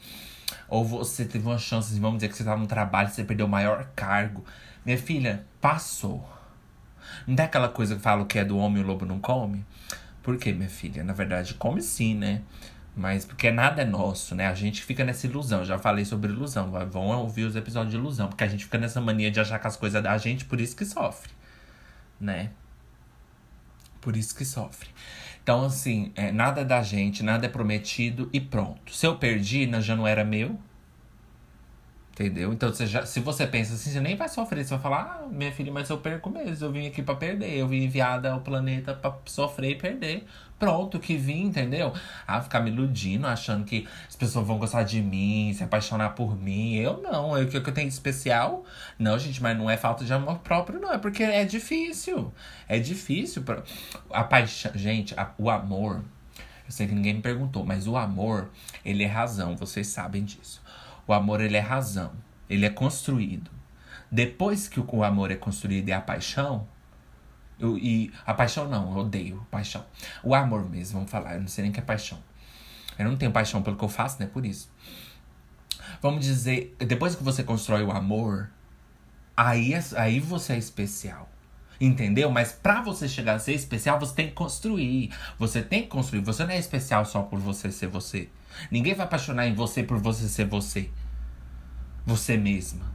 Ou 0.68 0.84
você 0.86 1.26
teve 1.26 1.46
uma 1.46 1.58
chance, 1.58 2.00
vamos 2.00 2.18
dizer 2.18 2.30
que 2.30 2.36
você 2.36 2.44
estava 2.44 2.60
no 2.60 2.68
trabalho, 2.68 3.10
você 3.10 3.24
perdeu 3.24 3.46
o 3.46 3.50
maior 3.50 3.88
cargo. 3.96 4.44
Minha 4.86 4.98
filha, 4.98 5.46
passou 5.62 6.34
não 7.28 7.36
tem 7.36 7.46
aquela 7.46 7.70
coisa 7.70 7.96
que 7.96 8.02
fala 8.02 8.26
que 8.26 8.40
é 8.40 8.46
do 8.46 8.58
homem 8.58 8.84
o 8.84 8.88
lobo 8.88 9.06
não 9.06 9.20
come? 9.20 9.66
Por 10.22 10.38
quê, 10.38 10.54
minha 10.54 10.70
filha? 10.70 11.04
Na 11.04 11.14
verdade, 11.14 11.54
come 11.56 11.82
sim, 11.82 12.16
né? 12.16 12.42
Mas 12.96 13.26
porque 13.26 13.50
nada 13.50 13.82
é 13.82 13.86
nosso, 13.86 14.36
né? 14.36 14.48
A 14.48 14.54
gente 14.54 14.84
fica 14.84 15.04
nessa 15.04 15.26
ilusão. 15.26 15.66
Já 15.66 15.80
falei 15.80 16.06
sobre 16.06 16.32
ilusão. 16.32 16.72
Vão 16.90 17.08
ouvir 17.18 17.44
os 17.46 17.56
episódios 17.56 17.92
de 17.92 17.98
ilusão. 17.98 18.28
Porque 18.28 18.44
a 18.44 18.48
gente 18.48 18.66
fica 18.66 18.78
nessa 18.78 19.02
mania 19.02 19.32
de 19.32 19.40
achar 19.40 19.58
que 19.60 19.66
as 19.66 19.76
coisas 19.76 20.02
da 20.02 20.18
gente, 20.18 20.46
por 20.46 20.62
isso 20.62 20.76
que 20.76 20.86
sofre. 20.86 21.32
Né? 22.20 22.52
Por 24.00 24.16
isso 24.16 24.36
que 24.36 24.46
sofre. 24.46 24.90
Então, 25.42 25.66
assim, 25.66 26.12
é, 26.16 26.32
nada 26.32 26.62
é 26.62 26.66
da 26.66 26.82
gente, 26.84 27.24
nada 27.24 27.46
é 27.48 27.50
prometido 27.50 28.30
e 28.32 28.40
pronto. 28.40 28.94
Se 28.96 29.08
eu 29.08 29.18
perdi, 29.18 29.70
já 29.82 29.96
não 29.96 30.08
era 30.08 30.24
meu, 30.24 30.58
Entendeu? 32.14 32.54
Então, 32.54 32.72
você 32.72 32.86
já, 32.86 33.04
se 33.08 33.20
você 33.20 33.48
pensa 33.48 33.74
assim, 33.74 33.90
você 33.90 34.00
nem 34.00 34.16
vai 34.16 34.30
sofrer. 34.30 34.64
Você 34.64 34.70
vai 34.70 34.80
falar, 34.80 35.24
ah, 35.24 35.28
minha 35.28 35.52
filha, 35.52 35.72
mas 35.72 35.90
eu 35.90 35.98
perco 35.98 36.30
mesmo. 36.30 36.68
Eu 36.68 36.72
vim 36.72 36.86
aqui 36.86 37.02
para 37.02 37.16
perder. 37.16 37.58
Eu 37.58 37.68
vim 37.68 37.84
enviada 37.84 38.32
ao 38.32 38.42
planeta 38.42 38.94
para 38.94 39.16
sofrer 39.26 39.72
e 39.72 39.76
perder. 39.76 40.28
Pronto, 40.64 40.98
que 40.98 41.18
vim, 41.18 41.48
entendeu? 41.48 41.92
Ah, 42.26 42.40
ficar 42.40 42.62
me 42.62 42.72
iludindo, 42.72 43.28
achando 43.28 43.66
que 43.66 43.86
as 44.08 44.16
pessoas 44.16 44.48
vão 44.48 44.58
gostar 44.58 44.84
de 44.84 45.02
mim, 45.02 45.52
se 45.54 45.62
apaixonar 45.62 46.12
por 46.12 46.40
mim. 46.40 46.76
Eu 46.76 47.02
não. 47.02 47.38
Eu, 47.38 47.50
que 47.50 47.58
eu 47.58 47.74
tenho 47.74 47.90
de 47.90 47.94
especial? 47.94 48.64
Não, 48.98 49.20
gente, 49.20 49.44
mas 49.44 49.58
não 49.58 49.70
é 49.70 49.76
falta 49.76 50.06
de 50.06 50.14
amor 50.14 50.40
próprio, 50.40 50.80
não. 50.80 50.94
É 50.94 50.98
porque 50.98 51.22
é 51.22 51.44
difícil. 51.44 52.34
É 52.66 52.80
difícil. 52.80 53.44
Pra... 53.44 53.62
A 54.10 54.24
paixão. 54.24 54.72
Gente, 54.74 55.14
a, 55.20 55.32
o 55.38 55.50
amor. 55.50 56.02
Eu 56.66 56.72
sei 56.72 56.88
que 56.88 56.96
ninguém 56.96 57.16
me 57.16 57.22
perguntou, 57.22 57.66
mas 57.66 57.86
o 57.86 57.98
amor, 57.98 58.50
ele 58.86 59.04
é 59.04 59.08
razão. 59.08 59.58
Vocês 59.58 59.88
sabem 59.88 60.24
disso. 60.24 60.64
O 61.06 61.12
amor 61.12 61.42
ele 61.42 61.58
é 61.58 61.60
razão, 61.60 62.14
ele 62.50 62.66
é 62.66 62.70
construído. 62.70 63.52
Depois 64.10 64.70
que 64.70 64.80
o 64.80 65.04
amor 65.04 65.30
é 65.30 65.36
construído 65.36 65.90
e 65.90 65.92
a 65.92 66.00
paixão, 66.00 66.66
eu, 67.64 67.78
e 67.78 68.12
a 68.26 68.34
paixão 68.34 68.68
não, 68.68 68.92
eu 68.92 68.98
odeio 68.98 69.48
paixão. 69.50 69.86
O 70.22 70.36
amor 70.36 70.70
mesmo, 70.70 70.96
vamos 70.96 71.10
falar, 71.10 71.36
eu 71.36 71.42
não 71.42 71.48
sei 71.48 71.62
nem 71.62 71.72
o 71.72 71.74
que 71.74 71.80
é 71.80 71.84
paixão. 71.84 72.20
Eu 73.00 73.06
não 73.06 73.16
tenho 73.16 73.32
paixão 73.32 73.64
pelo 73.64 73.78
que 73.78 73.84
eu 73.84 73.90
faço, 73.90 74.20
né? 74.20 74.28
Por 74.28 74.46
isso. 74.46 74.70
Vamos 76.02 76.26
dizer, 76.26 76.76
depois 76.78 77.16
que 77.16 77.24
você 77.24 77.44
constrói 77.44 77.84
o 77.84 77.92
amor, 77.92 78.50
aí, 79.36 79.74
é, 79.74 79.84
aí 79.96 80.20
você 80.20 80.54
é 80.54 80.58
especial. 80.58 81.30
Entendeu? 81.80 82.30
Mas 82.30 82.52
para 82.52 82.82
você 82.82 83.08
chegar 83.08 83.36
a 83.36 83.40
ser 83.40 83.54
especial, 83.54 84.00
você 84.00 84.14
tem 84.14 84.28
que 84.28 84.34
construir. 84.34 85.12
Você 85.40 85.62
tem 85.62 85.84
que 85.84 85.88
construir. 85.88 86.22
Você 86.22 86.46
não 86.46 86.52
é 86.52 86.58
especial 86.58 87.06
só 87.06 87.24
por 87.24 87.40
você 87.40 87.72
ser 87.72 87.88
você. 87.88 88.30
Ninguém 88.70 88.94
vai 88.94 89.06
apaixonar 89.06 89.48
em 89.48 89.56
você 89.56 89.84
por 89.84 89.98
você 89.98 90.30
ser 90.30 90.46
você. 90.46 90.90
Você 92.06 92.38
mesma. 92.38 92.86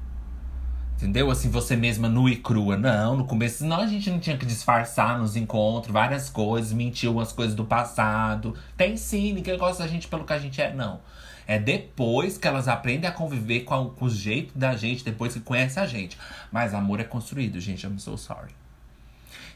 Entendeu? 0.98 1.30
Assim, 1.30 1.48
você 1.48 1.76
mesma 1.76 2.08
nua 2.08 2.28
e 2.28 2.36
crua. 2.36 2.76
Não, 2.76 3.16
no 3.16 3.24
começo, 3.24 3.64
não, 3.64 3.80
a 3.80 3.86
gente 3.86 4.10
não 4.10 4.18
tinha 4.18 4.36
que 4.36 4.44
disfarçar 4.44 5.16
nos 5.16 5.36
encontros, 5.36 5.92
várias 5.92 6.28
coisas, 6.28 6.72
mentir 6.72 7.08
umas 7.08 7.32
coisas 7.32 7.54
do 7.54 7.64
passado. 7.64 8.52
Tem 8.76 8.96
sim, 8.96 9.32
ninguém 9.32 9.56
gosta 9.56 9.84
da 9.84 9.88
gente 9.88 10.08
pelo 10.08 10.24
que 10.24 10.32
a 10.32 10.38
gente 10.40 10.60
é, 10.60 10.74
não. 10.74 10.98
É 11.46 11.56
depois 11.56 12.36
que 12.36 12.48
elas 12.48 12.66
aprendem 12.66 13.08
a 13.08 13.12
conviver 13.12 13.60
com, 13.60 13.74
a, 13.74 13.90
com 13.90 14.06
o 14.06 14.10
jeito 14.10 14.58
da 14.58 14.76
gente, 14.76 15.04
depois 15.04 15.34
que 15.34 15.40
conhece 15.40 15.78
a 15.78 15.86
gente. 15.86 16.18
Mas 16.50 16.74
amor 16.74 16.98
é 16.98 17.04
construído, 17.04 17.60
gente. 17.60 17.86
I'm 17.86 17.96
so 18.00 18.18
sorry. 18.18 18.50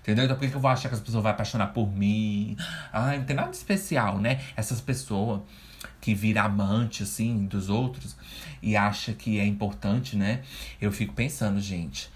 Entendeu? 0.01 0.25
Então 0.25 0.37
por 0.37 0.49
que 0.49 0.55
eu 0.55 0.61
vou 0.61 0.71
achar 0.71 0.89
que 0.89 0.95
as 0.95 1.01
pessoas 1.01 1.25
vão 1.25 1.33
apaixonar 1.33 1.69
por 1.69 1.91
mim? 1.91 2.57
Ah, 2.93 3.17
não 3.17 3.25
tem 3.25 3.35
nada 3.35 3.51
de 3.51 3.57
especial, 3.57 4.19
né? 4.19 4.41
Essas 4.57 4.81
pessoas 4.81 5.41
que 6.01 6.15
vira 6.15 6.43
amante, 6.43 7.03
assim, 7.03 7.47
dos 7.47 7.69
outros 7.69 8.17
e 8.63 8.77
acha 8.77 9.13
que 9.13 9.39
é 9.39 9.47
importante, 9.47 10.17
né? 10.17 10.43
Eu 10.81 10.93
fico 10.93 11.15
pensando, 11.15 11.61
gente, 11.61 12.11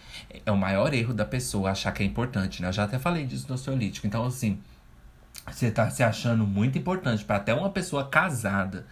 é 0.44 0.50
o 0.50 0.56
maior 0.56 0.92
erro 0.94 1.14
da 1.14 1.24
pessoa 1.24 1.70
achar 1.70 1.92
que 1.92 2.02
é 2.02 2.06
importante, 2.06 2.62
né? 2.62 2.68
Eu 2.68 2.72
já 2.72 2.84
até 2.84 2.98
falei 2.98 3.26
disso 3.26 3.46
no 3.48 3.54
ansiolítico. 3.54 4.06
Então, 4.06 4.24
assim, 4.24 4.58
você 5.50 5.70
tá 5.70 5.88
se 5.90 6.02
achando 6.02 6.46
muito 6.46 6.78
importante 6.78 7.24
para 7.24 7.36
até 7.36 7.54
uma 7.54 7.70
pessoa 7.70 8.08
casada 8.08 8.86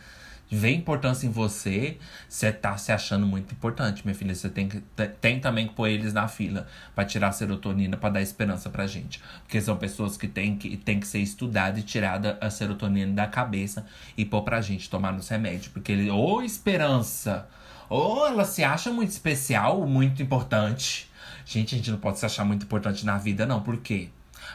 vê 0.54 0.70
importância 0.70 1.26
em 1.26 1.30
você, 1.30 1.98
você 2.28 2.52
tá 2.52 2.76
se 2.76 2.92
achando 2.92 3.26
muito 3.26 3.52
importante, 3.52 4.02
minha 4.04 4.14
filha. 4.14 4.34
Você 4.34 4.48
tem, 4.48 4.68
que, 4.68 4.80
tem 5.20 5.40
também 5.40 5.66
que 5.66 5.74
pôr 5.74 5.88
eles 5.88 6.12
na 6.12 6.28
fila 6.28 6.66
para 6.94 7.04
tirar 7.04 7.28
a 7.28 7.32
serotonina, 7.32 7.96
para 7.96 8.10
dar 8.10 8.22
esperança 8.22 8.70
pra 8.70 8.86
gente. 8.86 9.20
Porque 9.42 9.60
são 9.60 9.76
pessoas 9.76 10.16
que 10.16 10.28
têm 10.28 10.56
que, 10.56 10.76
tem 10.76 11.00
que 11.00 11.06
ser 11.06 11.18
estudada 11.18 11.78
e 11.78 11.82
tirada 11.82 12.38
a 12.40 12.50
serotonina 12.50 13.12
da 13.12 13.26
cabeça 13.26 13.84
e 14.16 14.24
pôr 14.24 14.42
pra 14.42 14.60
gente 14.60 14.88
tomar 14.88 15.12
nos 15.12 15.28
remédios. 15.28 15.68
Porque 15.68 15.92
ele, 15.92 16.10
ou 16.10 16.42
esperança, 16.42 17.48
ou 17.88 18.26
ela 18.26 18.44
se 18.44 18.62
acha 18.62 18.92
muito 18.92 19.10
especial, 19.10 19.86
muito 19.86 20.22
importante. 20.22 21.10
Gente, 21.44 21.74
a 21.74 21.78
gente 21.78 21.90
não 21.90 21.98
pode 21.98 22.18
se 22.18 22.26
achar 22.26 22.44
muito 22.44 22.64
importante 22.64 23.04
na 23.04 23.18
vida, 23.18 23.44
não. 23.44 23.60
Por 23.60 23.78
quê? 23.78 24.08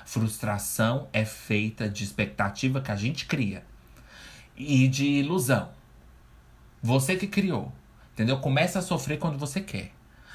Frustração 0.06 1.08
é 1.12 1.26
feita 1.26 1.90
de 1.90 2.04
expectativa 2.04 2.82
que 2.82 2.92
a 2.92 2.96
gente 2.96 3.26
cria 3.26 3.64
e 4.56 4.88
de 4.88 5.06
ilusão. 5.06 5.79
Você 6.82 7.16
que 7.16 7.28
criou. 7.28 7.72
Entendeu? 8.14 8.38
Começa 8.40 8.80
a 8.80 8.82
sofrer 8.82 9.18
quando 9.18 9.38
você 9.38 9.62
quer. 9.62 9.92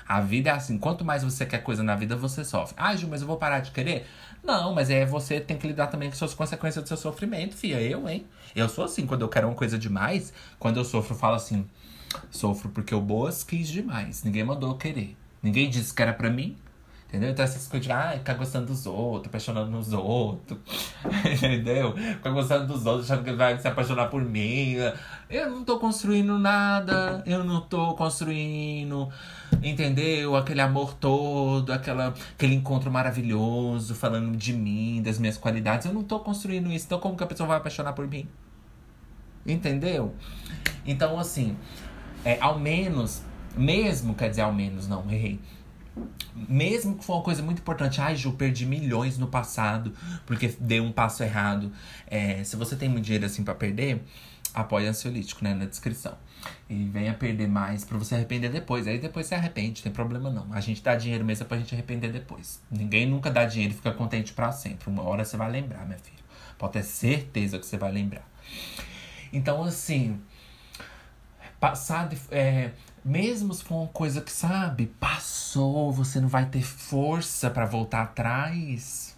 A 0.07 0.21
vida 0.21 0.51
é 0.51 0.53
assim, 0.53 0.77
quanto 0.79 1.05
mais 1.05 1.23
você 1.23 1.47
quer 1.47 1.63
coisa 1.63 1.83
na 1.83 1.97
vida, 1.97 2.15
você 2.15 2.45
sofre. 2.45 2.75
Ah, 2.79 2.95
Gil, 2.95 3.09
mas 3.09 3.23
eu 3.23 3.27
vou 3.27 3.39
parar 3.39 3.61
de 3.61 3.71
querer? 3.71 4.07
Não, 4.43 4.75
mas 4.75 4.91
é 4.91 5.07
você 5.07 5.41
tem 5.41 5.57
que 5.57 5.67
lidar 5.67 5.87
também 5.87 6.11
com 6.11 6.25
as 6.25 6.35
consequências 6.35 6.85
do 6.85 6.89
seu 6.89 6.97
sofrimento, 6.97 7.55
fia. 7.55 7.81
Eu, 7.81 8.07
hein? 8.09 8.27
Eu 8.55 8.69
sou 8.69 8.85
assim, 8.85 9.07
quando 9.07 9.23
eu 9.23 9.29
quero 9.29 9.49
uma 9.49 9.55
coisa 9.55 9.79
demais, 9.79 10.33
quando 10.59 10.77
eu 10.77 10.85
sofro, 10.85 11.15
eu 11.15 11.19
falo 11.19 11.37
assim: 11.37 11.67
sofro 12.31 12.69
porque 12.69 12.95
o 12.95 13.01
boas 13.01 13.43
quis 13.43 13.69
demais. 13.69 14.23
Ninguém 14.23 14.45
mandou 14.45 14.71
eu 14.71 14.77
querer. 14.77 15.17
Ninguém 15.43 15.71
disse 15.71 15.93
que 15.95 16.03
era 16.03 16.13
pra 16.13 16.29
mim. 16.29 16.57
Entendeu? 17.15 17.31
Então 17.31 17.45
essas 17.45 17.69
coisas 17.69 17.87
de, 17.87 17.93
ah, 17.93 18.15
ficar 18.19 18.35
gostando 18.35 18.67
dos 18.67 18.87
outros, 18.87 19.29
apaixonando 19.29 19.71
nos 19.71 19.93
outros. 19.93 20.59
entendeu? 21.33 21.95
Ficar 21.97 22.31
gostando 22.31 22.67
dos 22.67 22.85
outros, 22.85 23.09
achando 23.09 23.25
que 23.25 23.33
vai 23.33 23.57
se 23.57 23.69
apaixonar 23.69 24.09
por 24.09 24.21
mim. 24.25 24.75
Eu 25.31 25.49
não 25.49 25.65
tô 25.65 25.79
construindo 25.79 26.37
nada, 26.41 27.23
eu 27.25 27.45
não 27.45 27.61
tô 27.61 27.95
construindo, 27.95 29.09
entendeu? 29.62 30.35
Aquele 30.35 30.61
amor 30.61 30.95
todo, 30.95 31.73
aquela, 31.73 32.12
aquele 32.35 32.57
encontro 32.57 32.91
maravilhoso, 32.91 33.95
falando 33.95 34.37
de 34.37 34.53
mim, 34.53 35.01
das 35.01 35.17
minhas 35.21 35.39
qualidades. 35.39 35.87
Eu 35.87 35.95
não 35.95 36.03
tô 36.03 36.19
construindo 36.19 36.69
isso. 36.73 36.87
Então 36.87 36.99
como 36.99 37.17
que 37.17 37.23
a 37.23 37.29
pessoa 37.29 37.47
vai 37.47 37.59
apaixonar 37.59 37.93
por 37.93 38.09
mim? 38.09 38.29
Entendeu? 39.47 40.17
Então, 40.85 41.17
assim, 41.17 41.57
é, 42.25 42.39
ao 42.41 42.59
menos, 42.59 43.23
mesmo, 43.57 44.15
quer 44.17 44.31
dizer, 44.31 44.43
ao 44.43 44.53
menos, 44.53 44.89
não, 44.89 45.09
errei 45.09 45.39
mesmo 46.49 46.97
que 46.97 47.05
for 47.05 47.15
uma 47.15 47.23
coisa 47.23 47.43
muito 47.43 47.61
importante, 47.61 48.01
ai, 48.01 48.17
Ju, 48.17 48.33
perdi 48.33 48.67
milhões 48.67 49.19
no 49.19 49.27
passado 49.27 49.93
porque 50.27 50.49
dei 50.59 50.81
um 50.81 50.93
passo 50.93 51.23
errado. 51.23 51.73
É, 52.07 52.43
se 52.45 52.57
você 52.57 52.77
tem 52.77 52.89
muito 52.89 53.05
dinheiro 53.05 53.27
assim 53.27 53.45
para 53.45 53.55
perder, 53.55 54.03
apoie 54.53 54.87
ansiolítico, 54.87 55.43
né, 55.45 55.55
na 55.55 55.65
descrição. 55.65 56.17
E 56.69 56.85
venha 56.85 57.15
perder 57.15 57.49
mais 57.49 57.85
pra 57.85 57.97
você 57.97 58.15
arrepender 58.15 58.51
depois. 58.51 58.87
Aí 58.87 58.99
depois 58.99 59.27
você 59.27 59.35
arrepende, 59.35 59.81
não 59.81 59.85
tem 59.85 59.93
problema 59.93 60.31
não. 60.31 60.53
A 60.53 60.61
gente 60.61 60.83
dá 60.83 60.95
dinheiro 60.95 61.25
mesmo 61.25 61.47
pra 61.47 61.57
gente 61.57 61.75
arrepender 61.75 62.13
depois. 62.13 62.61
Ninguém 62.71 63.07
nunca 63.07 63.31
dá 63.31 63.45
dinheiro 63.45 63.73
e 63.73 63.77
fica 63.77 63.93
contente 63.93 64.33
para 64.33 64.53
sempre. 64.53 64.91
Uma 64.91 65.03
hora 65.03 65.25
você 65.25 65.37
vai 65.37 65.51
lembrar, 65.51 65.87
minha 65.87 65.99
filha. 65.99 66.23
Pode 66.59 66.75
ter 66.75 66.83
certeza 66.83 67.59
que 67.59 67.67
você 67.67 67.77
vai 67.77 67.91
lembrar. 67.91 68.29
Então, 69.33 69.65
assim, 69.65 70.21
passar 71.59 72.09
de, 72.09 72.17
é, 72.31 72.71
mesmo 73.05 73.53
se 73.53 73.63
for 73.63 73.83
uma 73.83 73.89
coisa 73.89 74.21
que, 74.21 74.33
sabe, 74.33 74.87
passou, 74.99 75.93
você 75.93 76.21
não 76.21 76.29
vai 76.29 76.47
ter 76.47 76.63
força 76.63 77.51
para 77.51 77.67
voltar 77.67 78.03
atrás. 78.03 79.15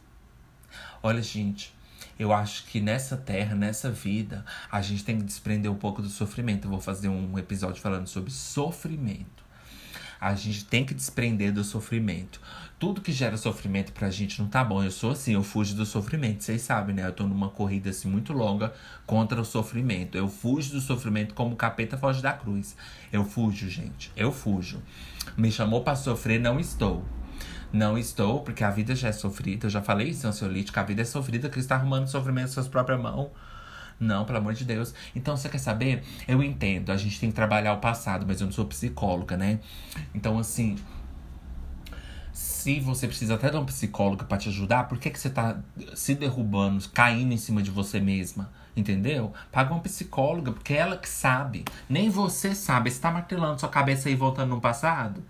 Olha, 1.02 1.22
gente, 1.22 1.72
eu 2.18 2.32
acho 2.32 2.64
que 2.64 2.80
nessa 2.80 3.16
terra, 3.16 3.54
nessa 3.54 3.90
vida, 3.90 4.44
a 4.72 4.82
gente 4.82 5.04
tem 5.04 5.18
que 5.18 5.24
desprender 5.24 5.70
um 5.70 5.76
pouco 5.76 6.02
do 6.02 6.08
sofrimento. 6.08 6.66
Eu 6.66 6.70
vou 6.70 6.80
fazer 6.80 7.08
um 7.08 7.38
episódio 7.38 7.80
falando 7.80 8.08
sobre 8.08 8.30
sofrimento. 8.30 9.44
A 10.20 10.34
gente 10.34 10.64
tem 10.64 10.84
que 10.84 10.94
desprender 10.94 11.52
do 11.52 11.62
sofrimento. 11.62 12.40
Tudo 12.78 13.00
que 13.00 13.10
gera 13.10 13.38
sofrimento 13.38 13.90
pra 13.92 14.10
gente 14.10 14.38
não 14.40 14.48
tá 14.48 14.62
bom. 14.62 14.82
Eu 14.82 14.90
sou 14.90 15.12
assim, 15.12 15.32
eu 15.32 15.42
fujo 15.42 15.74
do 15.74 15.86
sofrimento. 15.86 16.44
Vocês 16.44 16.60
sabem, 16.60 16.94
né? 16.94 17.06
Eu 17.06 17.12
tô 17.12 17.24
numa 17.24 17.48
corrida 17.48 17.88
assim 17.88 18.06
muito 18.06 18.34
longa 18.34 18.74
contra 19.06 19.40
o 19.40 19.44
sofrimento. 19.46 20.18
Eu 20.18 20.28
fujo 20.28 20.72
do 20.72 20.80
sofrimento 20.82 21.32
como 21.32 21.54
o 21.54 21.56
capeta 21.56 21.96
foge 21.96 22.20
da 22.20 22.34
cruz. 22.34 22.76
Eu 23.10 23.24
fujo, 23.24 23.70
gente. 23.70 24.12
Eu 24.14 24.30
fujo. 24.30 24.82
Me 25.38 25.50
chamou 25.50 25.82
para 25.82 25.96
sofrer, 25.96 26.38
não 26.38 26.60
estou. 26.60 27.02
Não 27.72 27.96
estou, 27.96 28.40
porque 28.40 28.62
a 28.62 28.70
vida 28.70 28.94
já 28.94 29.08
é 29.08 29.12
sofrida. 29.12 29.66
Eu 29.66 29.70
já 29.70 29.80
falei 29.80 30.08
isso, 30.08 30.26
ansiolítico. 30.26 30.78
A 30.78 30.82
vida 30.82 31.00
é 31.00 31.04
sofrida, 31.06 31.48
que 31.48 31.58
está 31.58 31.76
arrumando 31.76 32.06
sofrimento 32.08 32.48
em 32.48 32.52
suas 32.52 32.68
próprias 32.68 33.00
mãos. 33.00 33.30
Não, 33.98 34.26
pelo 34.26 34.36
amor 34.36 34.52
de 34.52 34.66
Deus. 34.66 34.92
Então, 35.14 35.34
você 35.34 35.48
quer 35.48 35.58
saber? 35.58 36.02
Eu 36.28 36.42
entendo, 36.42 36.92
a 36.92 36.96
gente 36.98 37.18
tem 37.18 37.30
que 37.30 37.34
trabalhar 37.34 37.72
o 37.72 37.78
passado, 37.78 38.26
mas 38.28 38.38
eu 38.38 38.46
não 38.46 38.52
sou 38.52 38.66
psicóloga, 38.66 39.34
né? 39.34 39.60
Então, 40.14 40.38
assim. 40.38 40.76
Se 42.36 42.78
você 42.80 43.06
precisa 43.06 43.36
até 43.36 43.48
de 43.48 43.56
um 43.56 43.64
psicólogo 43.64 44.26
para 44.26 44.36
te 44.36 44.50
ajudar, 44.50 44.84
por 44.84 44.98
que, 44.98 45.08
que 45.08 45.18
você 45.18 45.30
tá 45.30 45.58
se 45.94 46.14
derrubando, 46.14 46.86
caindo 46.90 47.32
em 47.32 47.38
cima 47.38 47.62
de 47.62 47.70
você 47.70 47.98
mesma? 47.98 48.52
Entendeu? 48.76 49.32
Paga 49.50 49.72
uma 49.72 49.80
psicóloga, 49.80 50.52
porque 50.52 50.74
é 50.74 50.76
ela 50.76 50.98
que 50.98 51.08
sabe. 51.08 51.64
Nem 51.88 52.10
você 52.10 52.54
sabe. 52.54 52.90
Você 52.90 53.00
tá 53.00 53.10
martelando 53.10 53.58
sua 53.58 53.70
cabeça 53.70 54.10
aí 54.10 54.14
voltando 54.14 54.50
no 54.50 54.60
passado? 54.60 55.24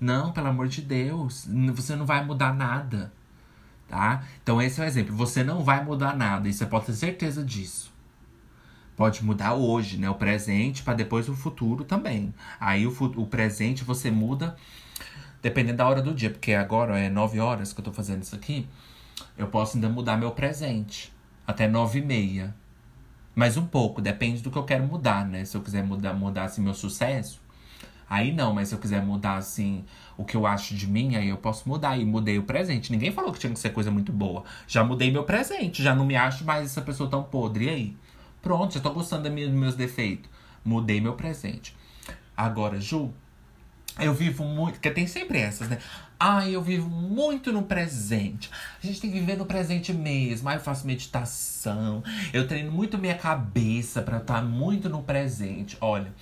Não, 0.00 0.32
pelo 0.32 0.48
amor 0.48 0.66
de 0.66 0.82
Deus. 0.82 1.46
Você 1.72 1.94
não 1.94 2.04
vai 2.04 2.24
mudar 2.24 2.52
nada 2.52 3.12
tá? 3.92 4.24
Então 4.42 4.60
esse 4.60 4.80
é 4.80 4.84
o 4.84 4.86
exemplo. 4.86 5.14
Você 5.14 5.44
não 5.44 5.62
vai 5.62 5.84
mudar 5.84 6.16
nada 6.16 6.48
e 6.48 6.52
você 6.52 6.64
pode 6.64 6.86
ter 6.86 6.94
certeza 6.94 7.44
disso. 7.44 7.92
Pode 8.96 9.22
mudar 9.22 9.52
hoje, 9.52 9.98
né? 9.98 10.08
O 10.08 10.14
presente 10.14 10.82
para 10.82 10.94
depois 10.94 11.28
o 11.28 11.34
futuro 11.34 11.84
também. 11.84 12.32
Aí 12.58 12.86
o, 12.86 12.96
o 13.16 13.26
presente 13.26 13.84
você 13.84 14.10
muda 14.10 14.56
dependendo 15.42 15.78
da 15.78 15.88
hora 15.88 16.00
do 16.00 16.14
dia, 16.14 16.30
porque 16.30 16.54
agora 16.54 16.98
é 16.98 17.10
9 17.10 17.40
horas 17.40 17.72
que 17.72 17.80
eu 17.80 17.84
tô 17.84 17.92
fazendo 17.92 18.22
isso 18.22 18.34
aqui. 18.34 18.66
Eu 19.36 19.48
posso 19.48 19.76
ainda 19.76 19.88
mudar 19.88 20.16
meu 20.16 20.30
presente 20.30 21.12
até 21.46 21.68
9 21.68 21.98
e 21.98 22.02
meia. 22.02 22.54
Mas 23.34 23.56
um 23.56 23.66
pouco, 23.66 24.00
depende 24.00 24.42
do 24.42 24.50
que 24.50 24.58
eu 24.58 24.64
quero 24.64 24.84
mudar, 24.84 25.26
né? 25.26 25.44
Se 25.44 25.56
eu 25.56 25.62
quiser 25.62 25.82
mudar, 25.82 26.14
mudar 26.14 26.44
assim, 26.44 26.62
meu 26.62 26.74
sucesso, 26.74 27.42
Aí 28.12 28.30
não, 28.30 28.52
mas 28.52 28.68
se 28.68 28.74
eu 28.74 28.78
quiser 28.78 29.02
mudar, 29.02 29.36
assim, 29.36 29.86
o 30.18 30.24
que 30.26 30.36
eu 30.36 30.46
acho 30.46 30.74
de 30.74 30.86
mim, 30.86 31.16
aí 31.16 31.30
eu 31.30 31.38
posso 31.38 31.66
mudar. 31.66 31.96
E 31.96 32.04
mudei 32.04 32.38
o 32.38 32.42
presente. 32.42 32.92
Ninguém 32.92 33.10
falou 33.10 33.32
que 33.32 33.38
tinha 33.38 33.50
que 33.50 33.58
ser 33.58 33.70
coisa 33.70 33.90
muito 33.90 34.12
boa. 34.12 34.44
Já 34.68 34.84
mudei 34.84 35.10
meu 35.10 35.24
presente, 35.24 35.82
já 35.82 35.94
não 35.94 36.04
me 36.04 36.14
acho 36.14 36.44
mais 36.44 36.66
essa 36.66 36.82
pessoa 36.82 37.08
tão 37.08 37.22
podre. 37.22 37.64
E 37.64 37.68
aí? 37.70 37.96
Pronto, 38.42 38.74
já 38.74 38.80
tô 38.80 38.90
gostando 38.90 39.30
dos 39.30 39.50
meus 39.50 39.74
defeitos. 39.74 40.30
Mudei 40.62 41.00
meu 41.00 41.14
presente. 41.14 41.74
Agora, 42.36 42.78
Ju, 42.78 43.14
eu 43.98 44.14
vivo 44.14 44.44
muito. 44.44 44.74
Porque 44.74 44.90
tem 44.90 45.06
sempre 45.06 45.38
essas, 45.38 45.68
né? 45.68 45.78
Ah, 46.18 46.48
eu 46.48 46.62
vivo 46.62 46.88
muito 46.88 47.52
no 47.52 47.62
presente. 47.62 48.50
A 48.82 48.86
gente 48.86 49.00
tem 49.00 49.10
que 49.10 49.18
viver 49.18 49.36
no 49.36 49.46
presente 49.46 49.92
mesmo. 49.92 50.48
Ah, 50.48 50.54
eu 50.54 50.60
faço 50.60 50.86
meditação. 50.86 52.02
Eu 52.32 52.46
treino 52.46 52.70
muito 52.70 52.98
minha 52.98 53.16
cabeça 53.16 54.02
para 54.02 54.18
estar 54.18 54.42
muito 54.42 54.88
no 54.88 55.02
presente. 55.02 55.76
Olha, 55.80 56.12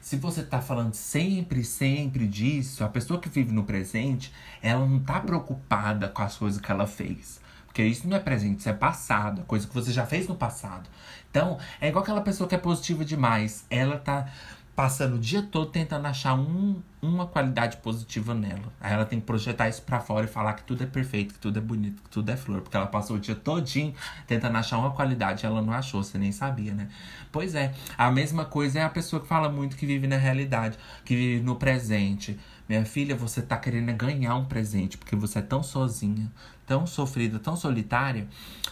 se 0.00 0.16
você 0.16 0.42
tá 0.42 0.60
falando 0.60 0.94
sempre, 0.94 1.64
sempre 1.64 2.26
disso, 2.26 2.84
a 2.84 2.88
pessoa 2.88 3.20
que 3.20 3.28
vive 3.28 3.52
no 3.52 3.64
presente, 3.64 4.32
ela 4.62 4.86
não 4.86 5.00
tá 5.00 5.20
preocupada 5.20 6.08
com 6.08 6.22
as 6.22 6.36
coisas 6.36 6.60
que 6.60 6.70
ela 6.70 6.86
fez. 6.86 7.40
Porque 7.66 7.82
isso 7.82 8.08
não 8.08 8.16
é 8.16 8.20
presente, 8.20 8.60
isso 8.60 8.68
é 8.70 8.72
passado, 8.72 9.42
coisa 9.42 9.66
que 9.66 9.74
você 9.74 9.92
já 9.92 10.06
fez 10.06 10.26
no 10.26 10.34
passado. 10.34 10.88
Então, 11.30 11.58
é 11.78 11.88
igual 11.88 12.02
aquela 12.02 12.22
pessoa 12.22 12.48
que 12.48 12.54
é 12.54 12.58
positiva 12.58 13.04
demais. 13.04 13.66
Ela 13.68 13.98
tá 13.98 14.32
passando 14.76 15.16
o 15.16 15.18
dia 15.18 15.42
todo 15.42 15.70
tentando 15.70 16.06
achar 16.06 16.34
um, 16.34 16.82
uma 17.00 17.26
qualidade 17.26 17.78
positiva 17.78 18.34
nela. 18.34 18.70
Aí 18.78 18.92
ela 18.92 19.06
tem 19.06 19.18
que 19.18 19.24
projetar 19.24 19.70
isso 19.70 19.80
para 19.80 20.00
fora 20.00 20.26
e 20.26 20.28
falar 20.28 20.52
que 20.52 20.64
tudo 20.64 20.84
é 20.84 20.86
perfeito, 20.86 21.32
que 21.32 21.40
tudo 21.40 21.58
é 21.58 21.62
bonito, 21.62 22.02
que 22.02 22.10
tudo 22.10 22.30
é 22.30 22.36
flor. 22.36 22.60
Porque 22.60 22.76
ela 22.76 22.86
passou 22.86 23.16
o 23.16 23.18
dia 23.18 23.34
todinho 23.34 23.94
tentando 24.26 24.58
achar 24.58 24.76
uma 24.76 24.90
qualidade 24.90 25.46
ela 25.46 25.62
não 25.62 25.72
achou, 25.72 26.02
você 26.02 26.18
nem 26.18 26.30
sabia, 26.30 26.74
né? 26.74 26.88
Pois 27.32 27.54
é, 27.54 27.72
a 27.96 28.10
mesma 28.10 28.44
coisa 28.44 28.80
é 28.80 28.82
a 28.82 28.90
pessoa 28.90 29.22
que 29.22 29.26
fala 29.26 29.48
muito 29.48 29.76
que 29.76 29.86
vive 29.86 30.06
na 30.06 30.18
realidade, 30.18 30.78
que 31.06 31.16
vive 31.16 31.42
no 31.42 31.56
presente. 31.56 32.38
Minha 32.68 32.84
filha, 32.84 33.16
você 33.16 33.40
tá 33.40 33.56
querendo 33.56 33.94
ganhar 33.94 34.34
um 34.34 34.44
presente, 34.44 34.98
porque 34.98 35.16
você 35.16 35.38
é 35.38 35.42
tão 35.42 35.62
sozinha, 35.62 36.30
tão 36.66 36.86
sofrida, 36.86 37.38
tão 37.38 37.56
solitária, 37.56 38.26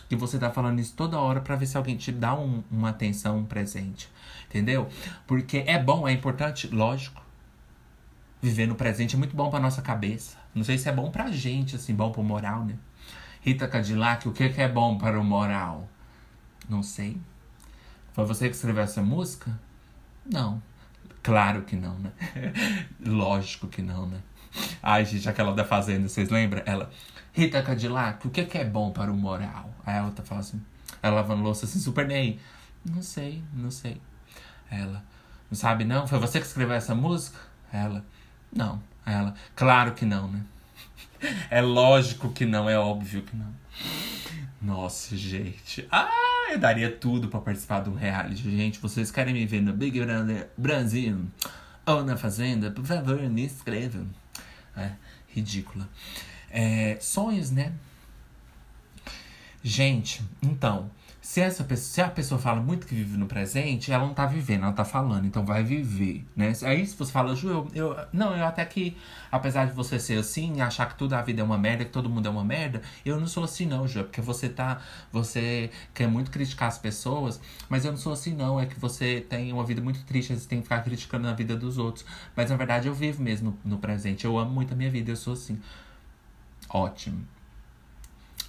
que 0.09 0.17
você 0.17 0.37
tá 0.37 0.51
falando 0.51 0.81
isso 0.81 0.93
toda 0.95 1.19
hora 1.19 1.41
para 1.41 1.57
ver 1.57 1.67
se 1.67 1.77
alguém 1.77 1.97
te 1.97 2.13
dá 2.13 2.35
um, 2.35 2.63
uma 2.71 2.91
atenção, 2.91 3.39
um 3.39 3.45
presente. 3.45 4.11
Entendeu? 4.55 4.89
Porque 5.27 5.65
é 5.67 5.77
bom, 5.83 6.07
é 6.07 6.13
importante, 6.13 6.69
lógico. 6.69 7.21
Viver 8.41 8.69
no 8.69 8.77
presente 8.77 9.17
é 9.17 9.19
muito 9.19 9.35
bom 9.35 9.51
pra 9.51 9.59
nossa 9.59 9.83
cabeça. 9.83 10.37
Não 10.55 10.63
sei 10.63 10.79
se 10.79 10.89
é 10.89 10.93
bom 10.93 11.11
pra 11.11 11.29
gente, 11.33 11.75
assim, 11.75 11.93
bom 11.93 12.13
pro 12.13 12.23
moral, 12.23 12.65
né? 12.65 12.77
Rita 13.41 13.67
Cadillac, 13.67 14.29
o 14.29 14.33
que, 14.33 14.49
que 14.51 14.63
é 14.63 14.69
bom 14.69 14.97
para 14.97 15.19
o 15.19 15.25
moral? 15.25 15.89
Não 16.69 16.85
sei. 16.85 17.21
Foi 18.13 18.25
você 18.25 18.49
que 18.49 18.55
escreveu 18.55 18.85
essa 18.85 19.03
música? 19.03 19.59
Não. 20.25 20.63
Claro 21.21 21.63
que 21.63 21.75
não, 21.75 21.99
né? 21.99 22.13
Lógico 23.05 23.67
que 23.67 23.83
não, 23.83 24.07
né? 24.07 24.21
Ai, 24.81 25.05
gente, 25.05 25.29
aquela 25.29 25.53
da 25.53 25.65
Fazenda, 25.65 26.09
vocês 26.09 26.31
lembram? 26.31 26.63
Ela, 26.65 26.91
Rita 27.33 27.61
Cadillac, 27.61 28.25
o 28.25 28.31
que, 28.31 28.45
que 28.45 28.57
é 28.57 28.65
bom 28.65 28.93
para 28.93 29.11
o 29.11 29.17
moral? 29.17 29.75
Aí 29.85 29.99
a 29.99 30.05
outra 30.05 30.25
fala 30.25 30.43
assim, 30.43 30.63
ela 31.03 31.17
lavando 31.17 31.43
louça 31.43 31.67
assim, 31.67 31.81
super 31.81 32.07
nem. 32.07 32.39
Não 32.85 33.03
sei, 33.03 33.43
não 33.53 33.73
sei. 33.73 34.01
Ela, 34.75 35.05
não 35.51 35.57
sabe 35.57 35.85
não? 35.85 36.07
Foi 36.07 36.19
você 36.19 36.41
que 36.41 36.47
escreveu 36.47 36.75
essa 36.75 36.95
música? 36.95 37.39
Ela, 37.73 38.05
não. 38.53 38.83
Ela, 39.07 39.35
claro 39.55 39.93
que 39.93 40.05
não, 40.05 40.29
né? 40.29 40.41
É 41.51 41.63
lógico 41.63 42.31
que 42.33 42.45
não, 42.45 42.69
é 42.69 42.79
óbvio 42.79 43.23
que 43.23 43.35
não. 43.35 43.53
Nossa, 44.61 45.17
gente. 45.17 45.87
Ah, 45.91 46.11
eu 46.51 46.59
daria 46.59 46.91
tudo 46.91 47.29
para 47.29 47.41
participar 47.41 47.83
de 47.83 47.91
um 47.91 47.95
reality. 47.95 48.43
Gente, 48.43 48.79
vocês 48.79 49.11
querem 49.11 49.33
me 49.33 49.47
ver 49.47 49.61
no 49.61 49.73
Big 49.73 49.99
Brother 50.01 50.51
Brasil 50.57 51.27
ou 51.87 52.05
na 52.05 52.17
Fazenda? 52.17 52.71
Por 52.71 52.85
favor, 52.85 53.21
me 53.23 53.45
inscrevam. 53.45 54.07
É, 54.77 54.93
ridícula. 55.29 55.89
É, 56.51 56.99
sonhos, 57.01 57.51
né? 57.51 57.73
Gente, 59.63 60.23
então, 60.43 60.91
se, 61.25 61.41
essa 61.41 61.65
pessoa, 61.65 61.87
se 61.91 62.01
a 62.03 62.09
pessoa 62.11 62.39
fala 62.39 62.61
muito 62.61 62.87
que 62.87 62.95
vive 62.95 63.17
no 63.17 63.25
presente, 63.25 63.91
ela 63.91 64.07
não 64.07 64.13
tá 64.13 64.27
vivendo, 64.27 64.65
ela 64.65 64.75
tá 64.75 64.85
falando, 64.85 65.27
então 65.27 65.43
vai 65.43 65.65
viver, 65.65 66.23
né? 66.37 66.53
Aí 66.63 66.87
se 66.87 66.95
você 66.95 67.11
fala, 67.11 67.35
Ju, 67.35 67.49
eu, 67.49 67.69
eu, 67.75 68.07
Não, 68.13 68.37
eu 68.37 68.45
até 68.45 68.63
que, 68.67 68.95
apesar 69.33 69.65
de 69.65 69.73
você 69.73 69.99
ser 69.99 70.19
assim, 70.19 70.61
achar 70.61 70.87
que 70.87 70.97
toda 70.97 71.19
a 71.19 71.23
vida 71.23 71.41
é 71.41 71.45
uma 71.45 71.57
merda, 71.57 71.83
que 71.83 71.91
todo 71.91 72.11
mundo 72.11 72.27
é 72.27 72.31
uma 72.31 72.45
merda, 72.45 72.83
eu 73.07 73.19
não 73.19 73.27
sou 73.27 73.43
assim, 73.43 73.65
não, 73.65 73.89
Ju. 73.89 74.01
É 74.01 74.03
porque 74.03 74.21
você 74.21 74.51
tá. 74.51 74.83
Você 75.11 75.71
quer 75.95 76.09
muito 76.09 76.31
criticar 76.31 76.69
as 76.69 76.77
pessoas, 76.77 77.41
mas 77.71 77.87
eu 77.87 77.93
não 77.93 77.99
sou 77.99 78.13
assim, 78.13 78.35
não. 78.35 78.61
É 78.61 78.67
que 78.67 78.79
você 78.79 79.23
tem 79.27 79.51
uma 79.51 79.65
vida 79.65 79.81
muito 79.81 80.05
triste, 80.05 80.35
você 80.35 80.47
tem 80.47 80.59
que 80.59 80.65
ficar 80.65 80.83
criticando 80.83 81.27
a 81.27 81.33
vida 81.33 81.57
dos 81.57 81.79
outros. 81.79 82.05
Mas 82.37 82.51
na 82.51 82.57
verdade 82.57 82.87
eu 82.87 82.95
vivo 82.95 83.23
mesmo 83.23 83.59
no, 83.65 83.77
no 83.77 83.79
presente. 83.79 84.27
Eu 84.27 84.39
amo 84.39 84.51
muito 84.51 84.75
a 84.75 84.77
minha 84.77 84.91
vida, 84.91 85.11
eu 85.11 85.17
sou 85.17 85.33
assim. 85.33 85.59
Ótimo. 86.69 87.34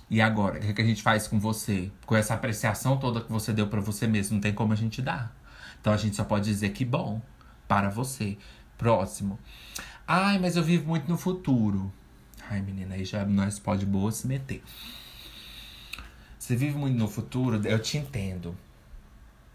E 0.09 0.21
agora, 0.21 0.57
o 0.57 0.61
que, 0.61 0.67
é 0.67 0.73
que 0.73 0.81
a 0.81 0.85
gente 0.85 1.01
faz 1.01 1.27
com 1.27 1.39
você? 1.39 1.91
Com 2.05 2.15
essa 2.15 2.33
apreciação 2.33 2.97
toda 2.97 3.21
que 3.21 3.31
você 3.31 3.51
deu 3.51 3.67
para 3.67 3.81
você 3.81 4.05
mesmo, 4.07 4.35
não 4.35 4.41
tem 4.41 4.53
como 4.53 4.73
a 4.73 4.75
gente 4.75 5.01
dar. 5.01 5.35
Então 5.81 5.91
a 5.91 5.97
gente 5.97 6.15
só 6.15 6.23
pode 6.23 6.45
dizer 6.45 6.69
que 6.69 6.85
bom 6.85 7.21
para 7.67 7.89
você. 7.89 8.37
Próximo. 8.77 9.39
Ai, 10.07 10.37
mas 10.37 10.55
eu 10.55 10.63
vivo 10.63 10.87
muito 10.87 11.09
no 11.09 11.17
futuro. 11.17 11.91
Ai, 12.49 12.61
menina, 12.61 12.95
aí 12.95 13.05
já 13.05 13.25
nós 13.25 13.57
pode 13.57 13.85
boa 13.85 14.11
se 14.11 14.27
meter. 14.27 14.61
Você 16.37 16.55
vive 16.55 16.77
muito 16.77 16.97
no 16.97 17.07
futuro, 17.07 17.59
eu 17.67 17.79
te 17.79 17.97
entendo. 17.97 18.55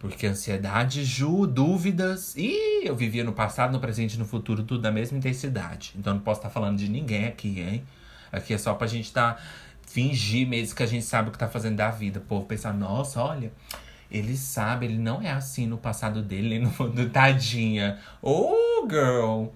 Porque 0.01 0.26
ansiedade, 0.26 1.05
Ju, 1.05 1.46
dúvidas. 1.46 2.34
Ih, 2.34 2.82
eu 2.84 2.96
vivia 2.96 3.22
no 3.22 3.32
passado, 3.32 3.70
no 3.70 3.78
presente 3.78 4.14
e 4.14 4.18
no 4.18 4.24
futuro, 4.24 4.64
tudo 4.64 4.80
da 4.80 4.90
mesma 4.90 5.18
intensidade. 5.18 5.92
Então 5.96 6.14
não 6.14 6.20
posso 6.20 6.40
estar 6.40 6.51
falando 6.51 6.78
de 6.78 6.88
ninguém 6.88 7.26
aqui, 7.26 7.61
hein? 7.61 7.84
Aqui 8.32 8.55
é 8.55 8.59
só 8.59 8.74
pra 8.74 8.86
gente 8.86 9.05
estar. 9.05 9.34
Tá 9.34 9.42
fingir 9.91 10.47
mesmo 10.47 10.76
que 10.76 10.82
a 10.84 10.86
gente 10.86 11.05
sabe 11.05 11.28
o 11.28 11.32
que 11.32 11.38
tá 11.38 11.49
fazendo 11.49 11.76
da 11.76 11.91
vida. 11.91 12.20
O 12.20 12.22
povo 12.22 12.47
pensar, 12.47 12.72
nossa, 12.72 13.20
olha, 13.20 13.53
ele 14.11 14.36
sabe, 14.36 14.86
ele 14.86 14.99
não 14.99 15.20
é 15.20 15.30
assim 15.30 15.66
no 15.66 15.76
passado 15.76 16.22
dele, 16.22 16.61
no 16.61 16.70
fundo, 16.70 17.09
tadinha. 17.11 17.99
Oh, 18.22 18.86
girl, 18.88 19.47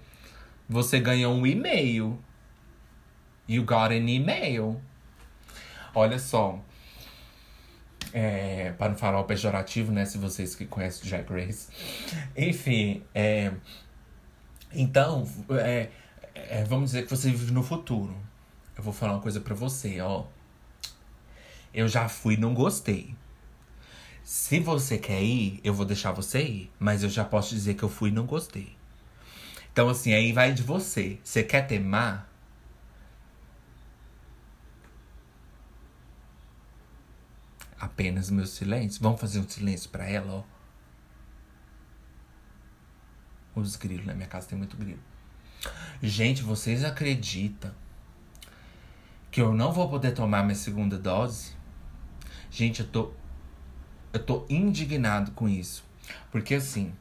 você 0.69 0.99
ganhou 0.99 1.33
um 1.35 1.47
e-mail. 1.47 2.19
You 3.49 3.63
got 3.65 3.93
an 3.93 4.09
email. 4.09 4.81
Olha 5.95 6.19
só. 6.19 6.59
É, 8.13 8.73
para 8.79 8.91
não 8.91 8.97
falar 8.97 9.21
o 9.21 9.25
pejorativo, 9.25 9.93
né? 9.93 10.05
Se 10.05 10.19
vocês 10.19 10.55
que 10.55 10.67
conhecem 10.67 11.05
o 11.05 11.07
Jack 11.07 11.33
Grace. 11.33 11.69
Enfim, 12.37 13.03
é, 13.15 13.53
então, 14.73 15.29
é, 15.51 15.91
é, 16.35 16.65
vamos 16.65 16.91
dizer 16.91 17.05
que 17.05 17.11
você 17.11 17.31
vive 17.31 17.53
no 17.53 17.63
futuro 17.63 18.24
eu 18.77 18.83
vou 18.83 18.93
falar 18.93 19.13
uma 19.15 19.23
coisa 19.23 19.41
para 19.41 19.55
você, 19.55 20.01
ó. 20.01 20.27
Eu 21.73 21.89
já 21.89 22.09
fui 22.09 22.35
e 22.35 22.37
não 22.37 22.55
gostei. 22.55 23.17
Se 24.23 24.59
você 24.59 24.97
quer 24.97 25.23
ir, 25.23 25.61
eu 25.63 25.75
vou 25.75 25.85
deixar 25.85 26.13
você 26.13 26.43
ir. 26.43 26.73
Mas 26.79 27.03
eu 27.03 27.11
já 27.11 27.25
posso 27.25 27.55
dizer 27.55 27.75
que 27.75 27.83
eu 27.83 27.89
fui 27.89 28.11
e 28.11 28.13
não 28.13 28.27
gostei. 28.27 28.77
Então, 29.73 29.89
assim, 29.89 30.13
aí 30.13 30.33
vai 30.33 30.53
de 30.53 30.63
você. 30.63 31.19
Você 31.23 31.43
quer 31.43 31.67
temar? 31.67 32.29
Apenas 37.79 38.31
meu 38.31 38.47
silêncio. 38.47 39.03
Vamos 39.03 39.21
fazer 39.21 39.41
um 39.41 39.49
silêncio 39.49 39.91
para 39.91 40.09
ela, 40.09 40.33
ó. 40.33 40.45
Os 43.61 43.77
grilos, 43.77 44.07
na 44.07 44.15
minha 44.15 44.27
casa 44.27 44.49
tem 44.49 44.59
muito 44.59 44.77
grilo. 44.77 45.03
Gente, 46.03 46.43
vocês 46.43 46.85
acreditam 46.85 47.73
que 49.35 49.43
eu 49.43 49.53
não 49.53 49.73
vou 49.73 49.89
poder 49.89 50.13
tomar 50.13 50.45
minha 50.45 50.55
segunda 50.55 50.97
dose, 50.97 51.55
gente, 52.53 52.83
eu 52.83 52.87
tô 52.87 53.13
eu 54.13 54.23
tô 54.23 54.47
indignado 54.49 55.33
com 55.33 55.49
isso. 55.49 55.85
Porque 56.31 56.55
assim, 56.55 56.93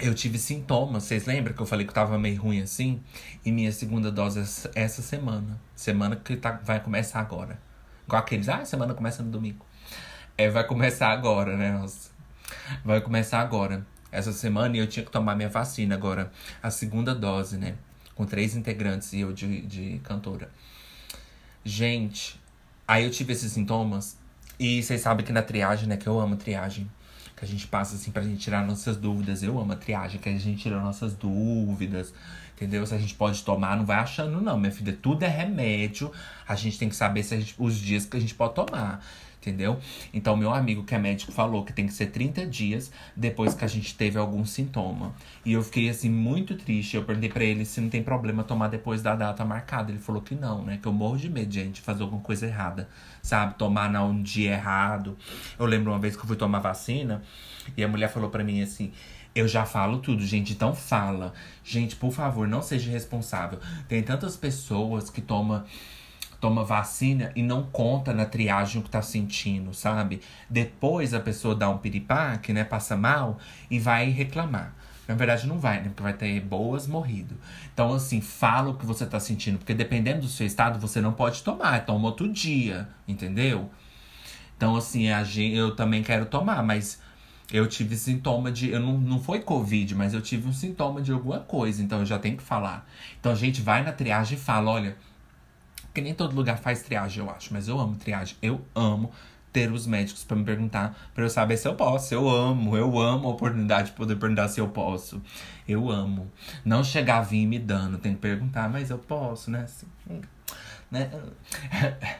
eu 0.00 0.12
tive 0.12 0.36
sintomas. 0.36 1.04
Vocês 1.04 1.24
lembram 1.24 1.54
que 1.54 1.62
eu 1.62 1.66
falei 1.66 1.86
que 1.86 1.90
eu 1.90 1.94
tava 1.94 2.18
meio 2.18 2.42
ruim 2.42 2.60
assim? 2.60 3.00
E 3.44 3.52
minha 3.52 3.70
segunda 3.70 4.10
dose 4.10 4.40
é 4.74 4.82
essa 4.82 5.00
semana. 5.00 5.60
Semana 5.76 6.16
que 6.16 6.34
tá, 6.34 6.60
vai 6.64 6.80
começar 6.80 7.20
agora. 7.20 7.56
Igual 8.04 8.20
aqueles, 8.20 8.48
ah, 8.48 8.64
semana 8.64 8.92
começa 8.92 9.22
no 9.22 9.30
domingo. 9.30 9.64
É, 10.36 10.50
vai 10.50 10.66
começar 10.66 11.10
agora, 11.10 11.56
né? 11.56 11.70
Nossa. 11.70 12.10
Vai 12.84 13.00
começar 13.00 13.38
agora. 13.38 13.86
Essa 14.10 14.32
semana 14.32 14.76
e 14.76 14.80
eu 14.80 14.88
tinha 14.88 15.04
que 15.04 15.12
tomar 15.12 15.36
minha 15.36 15.48
vacina 15.48 15.94
agora. 15.94 16.32
A 16.60 16.68
segunda 16.68 17.14
dose, 17.14 17.58
né? 17.58 17.76
Com 18.12 18.26
três 18.26 18.56
integrantes 18.56 19.12
e 19.12 19.20
eu 19.20 19.32
de, 19.32 19.62
de 19.62 20.00
cantora. 20.00 20.50
Gente, 21.64 22.40
aí 22.86 23.04
eu 23.04 23.10
tive 23.10 23.32
esses 23.32 23.52
sintomas. 23.52 24.16
E 24.58 24.82
vocês 24.82 25.00
sabem 25.00 25.24
que 25.24 25.32
na 25.32 25.42
triagem, 25.42 25.88
né? 25.88 25.96
Que 25.96 26.06
eu 26.06 26.18
amo 26.20 26.36
triagem. 26.36 26.90
Que 27.36 27.44
a 27.44 27.48
gente 27.48 27.66
passa 27.66 27.94
assim 27.96 28.10
pra 28.10 28.22
gente 28.22 28.38
tirar 28.38 28.66
nossas 28.66 28.96
dúvidas. 28.96 29.42
Eu 29.42 29.58
amo 29.58 29.72
a 29.72 29.76
triagem, 29.76 30.20
que 30.20 30.28
a 30.28 30.38
gente 30.38 30.62
tira 30.62 30.80
nossas 30.80 31.14
dúvidas. 31.14 32.12
Entendeu? 32.54 32.86
Se 32.86 32.94
a 32.94 32.98
gente 32.98 33.14
pode 33.14 33.42
tomar, 33.42 33.76
não 33.76 33.84
vai 33.84 33.96
achando, 33.96 34.40
não, 34.40 34.58
minha 34.58 34.72
filha. 34.72 34.96
Tudo 35.00 35.24
é 35.24 35.28
remédio. 35.28 36.12
A 36.46 36.54
gente 36.54 36.78
tem 36.78 36.88
que 36.88 36.96
saber 36.96 37.22
se 37.22 37.36
gente, 37.40 37.54
os 37.58 37.76
dias 37.76 38.04
que 38.04 38.16
a 38.16 38.20
gente 38.20 38.34
pode 38.34 38.54
tomar 38.54 39.04
entendeu? 39.42 39.78
Então, 40.14 40.36
meu 40.36 40.52
amigo 40.52 40.84
que 40.84 40.94
é 40.94 40.98
médico 40.98 41.32
falou 41.32 41.64
que 41.64 41.72
tem 41.72 41.86
que 41.86 41.92
ser 41.92 42.06
30 42.06 42.46
dias 42.46 42.92
depois 43.16 43.54
que 43.54 43.64
a 43.64 43.68
gente 43.68 43.94
teve 43.96 44.16
algum 44.16 44.44
sintoma. 44.44 45.12
E 45.44 45.52
eu 45.52 45.62
fiquei, 45.62 45.88
assim, 45.88 46.08
muito 46.08 46.56
triste. 46.56 46.96
Eu 46.96 47.04
perguntei 47.04 47.28
pra 47.28 47.44
ele 47.44 47.64
se 47.64 47.80
não 47.80 47.88
tem 47.88 48.02
problema 48.02 48.44
tomar 48.44 48.68
depois 48.68 49.02
da 49.02 49.16
data 49.16 49.44
marcada. 49.44 49.90
Ele 49.90 49.98
falou 49.98 50.22
que 50.22 50.34
não, 50.34 50.64
né? 50.64 50.78
Que 50.80 50.86
eu 50.86 50.92
morro 50.92 51.18
de 51.18 51.28
medo 51.28 51.48
de 51.48 51.60
gente 51.60 51.80
fazer 51.80 52.02
alguma 52.02 52.22
coisa 52.22 52.46
errada, 52.46 52.88
sabe? 53.20 53.54
Tomar 53.54 53.90
num 53.90 54.22
dia 54.22 54.52
errado. 54.52 55.18
Eu 55.58 55.66
lembro 55.66 55.92
uma 55.92 55.98
vez 55.98 56.14
que 56.14 56.22
eu 56.22 56.26
fui 56.26 56.36
tomar 56.36 56.60
vacina 56.60 57.22
e 57.76 57.82
a 57.82 57.88
mulher 57.88 58.08
falou 58.08 58.30
pra 58.30 58.44
mim 58.44 58.62
assim. 58.62 58.92
Eu 59.34 59.48
já 59.48 59.64
falo 59.64 59.98
tudo, 59.98 60.24
gente, 60.26 60.52
então 60.52 60.74
fala. 60.74 61.32
Gente, 61.64 61.96
por 61.96 62.12
favor, 62.12 62.46
não 62.46 62.60
seja 62.60 62.90
responsável. 62.90 63.58
Tem 63.88 64.02
tantas 64.02 64.36
pessoas 64.36 65.08
que 65.08 65.22
tomam 65.22 65.64
toma 66.42 66.64
vacina 66.64 67.30
e 67.36 67.42
não 67.42 67.62
conta 67.62 68.12
na 68.12 68.26
triagem 68.26 68.80
o 68.80 68.84
que 68.84 68.90
tá 68.90 69.00
sentindo, 69.00 69.72
sabe? 69.72 70.20
Depois 70.50 71.14
a 71.14 71.20
pessoa 71.20 71.54
dá 71.54 71.70
um 71.70 71.78
piripaque, 71.78 72.52
né? 72.52 72.64
Passa 72.64 72.96
mal 72.96 73.38
e 73.70 73.78
vai 73.78 74.10
reclamar. 74.10 74.74
Na 75.06 75.14
verdade, 75.14 75.46
não 75.46 75.60
vai, 75.60 75.76
né? 75.76 75.84
Porque 75.84 76.02
vai 76.02 76.12
ter 76.12 76.40
boas 76.40 76.88
morrido. 76.88 77.36
Então, 77.72 77.92
assim, 77.92 78.20
fala 78.20 78.70
o 78.70 78.74
que 78.74 78.84
você 78.84 79.06
tá 79.06 79.20
sentindo. 79.20 79.56
Porque 79.56 79.72
dependendo 79.72 80.22
do 80.22 80.28
seu 80.28 80.44
estado, 80.44 80.80
você 80.80 81.00
não 81.00 81.12
pode 81.12 81.44
tomar. 81.44 81.86
Toma 81.86 82.08
outro 82.08 82.28
dia, 82.28 82.88
entendeu? 83.06 83.70
Então, 84.56 84.74
assim, 84.74 85.06
eu 85.54 85.76
também 85.76 86.02
quero 86.02 86.26
tomar, 86.26 86.60
mas 86.64 87.00
eu 87.52 87.68
tive 87.68 87.96
sintoma 87.96 88.50
de. 88.50 88.70
Eu 88.70 88.80
não, 88.80 88.98
não 88.98 89.22
foi 89.22 89.38
Covid, 89.38 89.94
mas 89.94 90.12
eu 90.12 90.20
tive 90.20 90.48
um 90.48 90.52
sintoma 90.52 91.00
de 91.00 91.12
alguma 91.12 91.38
coisa. 91.38 91.80
Então 91.80 92.00
eu 92.00 92.06
já 92.06 92.18
tenho 92.18 92.36
que 92.36 92.42
falar. 92.42 92.84
Então 93.20 93.30
a 93.30 93.36
gente 93.36 93.62
vai 93.62 93.84
na 93.84 93.92
triagem 93.92 94.36
e 94.36 94.40
fala: 94.40 94.72
olha, 94.72 94.96
porque 95.92 96.00
nem 96.00 96.14
todo 96.14 96.34
lugar 96.34 96.58
faz 96.58 96.82
triagem, 96.82 97.22
eu 97.22 97.30
acho. 97.30 97.52
Mas 97.52 97.68
eu 97.68 97.78
amo 97.78 97.96
triagem. 97.96 98.34
Eu 98.40 98.62
amo 98.74 99.12
ter 99.52 99.70
os 99.70 99.86
médicos 99.86 100.24
para 100.24 100.34
me 100.38 100.42
perguntar, 100.42 100.96
para 101.14 101.22
eu 101.22 101.28
saber 101.28 101.58
se 101.58 101.68
eu 101.68 101.74
posso. 101.74 102.14
Eu 102.14 102.30
amo, 102.30 102.74
eu 102.78 102.98
amo 102.98 103.28
a 103.28 103.32
oportunidade 103.32 103.90
de 103.90 103.92
poder 103.92 104.16
perguntar 104.16 104.48
se 104.48 104.58
eu 104.58 104.68
posso. 104.68 105.20
Eu 105.68 105.90
amo. 105.90 106.32
Não 106.64 106.82
chegar 106.82 107.18
a 107.18 107.20
vir 107.20 107.44
me 107.44 107.58
dando, 107.58 107.98
tem 107.98 108.14
que 108.14 108.20
perguntar, 108.20 108.70
mas 108.70 108.88
eu 108.88 108.96
posso, 108.96 109.50
né? 109.50 109.64
Assim, 109.64 109.86
né? 110.90 111.10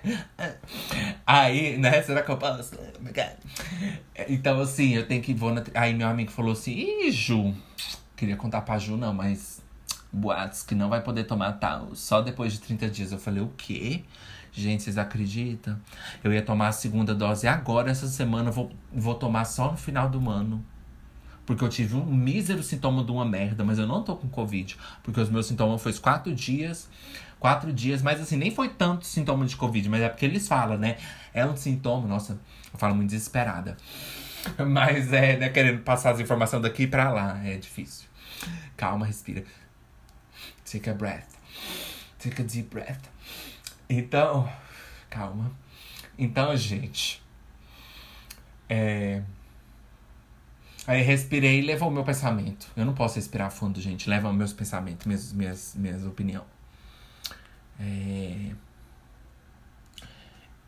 Aí, 1.26 1.78
né? 1.78 2.02
Será 2.02 2.20
que 2.20 2.30
eu 2.30 2.36
posso? 2.36 2.78
Então, 4.28 4.60
assim, 4.60 4.94
eu 4.94 5.08
tenho 5.08 5.22
que 5.22 5.32
vou 5.32 5.54
na... 5.54 5.64
Aí 5.74 5.94
meu 5.94 6.08
amigo 6.08 6.30
falou 6.30 6.52
assim, 6.52 6.72
ih, 6.72 7.10
Ju. 7.10 7.54
Queria 8.14 8.36
contar 8.36 8.60
pra 8.60 8.76
Ju, 8.76 8.98
não, 8.98 9.14
mas 9.14 9.61
boatos 10.12 10.62
que 10.62 10.74
não 10.74 10.88
vai 10.88 11.00
poder 11.00 11.24
tomar 11.24 11.52
tal, 11.52 11.94
só 11.94 12.20
depois 12.20 12.52
de 12.52 12.60
30 12.60 12.88
dias. 12.88 13.12
Eu 13.12 13.18
falei, 13.18 13.42
o 13.42 13.48
quê? 13.56 14.04
Gente, 14.52 14.82
vocês 14.82 14.98
acreditam? 14.98 15.80
Eu 16.22 16.32
ia 16.32 16.42
tomar 16.42 16.68
a 16.68 16.72
segunda 16.72 17.14
dose 17.14 17.48
agora, 17.48 17.90
essa 17.90 18.06
semana, 18.06 18.50
vou, 18.50 18.70
vou 18.92 19.14
tomar 19.14 19.44
só 19.44 19.70
no 19.70 19.76
final 19.76 20.08
do 20.10 20.28
ano. 20.28 20.64
Porque 21.46 21.64
eu 21.64 21.68
tive 21.68 21.96
um 21.96 22.04
mísero 22.04 22.62
sintoma 22.62 23.02
de 23.02 23.10
uma 23.10 23.24
merda, 23.24 23.64
mas 23.64 23.78
eu 23.78 23.86
não 23.86 24.02
tô 24.02 24.14
com 24.14 24.28
Covid. 24.28 24.76
Porque 25.02 25.20
os 25.20 25.28
meus 25.28 25.46
sintomas 25.46 25.82
foram 25.82 25.96
quatro 25.96 26.34
dias. 26.34 26.88
Quatro 27.40 27.72
dias, 27.72 28.02
mas 28.02 28.20
assim, 28.20 28.36
nem 28.36 28.52
foi 28.52 28.68
tanto 28.68 29.04
sintoma 29.04 29.44
de 29.44 29.56
Covid, 29.56 29.88
mas 29.88 30.00
é 30.00 30.08
porque 30.08 30.24
eles 30.24 30.46
falam, 30.46 30.78
né? 30.78 30.96
É 31.34 31.44
um 31.44 31.56
sintoma, 31.56 32.06
nossa, 32.06 32.38
eu 32.72 32.78
falo 32.78 32.94
muito 32.94 33.10
desesperada. 33.10 33.76
Mas 34.66 35.12
é, 35.12 35.36
né, 35.36 35.48
querendo 35.48 35.82
passar 35.82 36.10
as 36.12 36.20
informações 36.20 36.62
daqui 36.62 36.86
pra 36.86 37.10
lá. 37.12 37.40
É 37.44 37.56
difícil. 37.56 38.08
Calma, 38.76 39.06
respira. 39.06 39.44
Take 40.72 40.88
a 40.88 40.94
breath. 40.94 41.28
Take 42.18 42.40
a 42.40 42.44
deep 42.44 42.70
breath. 42.70 43.10
Então, 43.90 44.50
calma. 45.10 45.52
Então, 46.18 46.56
gente. 46.56 47.22
É. 48.70 49.22
Aí 50.86 51.02
respirei 51.02 51.58
e 51.58 51.62
levou 51.62 51.88
o 51.88 51.92
meu 51.92 52.02
pensamento. 52.04 52.68
Eu 52.74 52.86
não 52.86 52.94
posso 52.94 53.16
respirar 53.16 53.50
fundo, 53.50 53.80
gente. 53.82 54.08
Leva 54.08 54.32
meus 54.32 54.54
pensamentos, 54.54 55.06
minhas, 55.06 55.32
minhas, 55.32 55.74
minhas 55.76 56.06
opiniões. 56.06 56.46
É... 57.78 58.52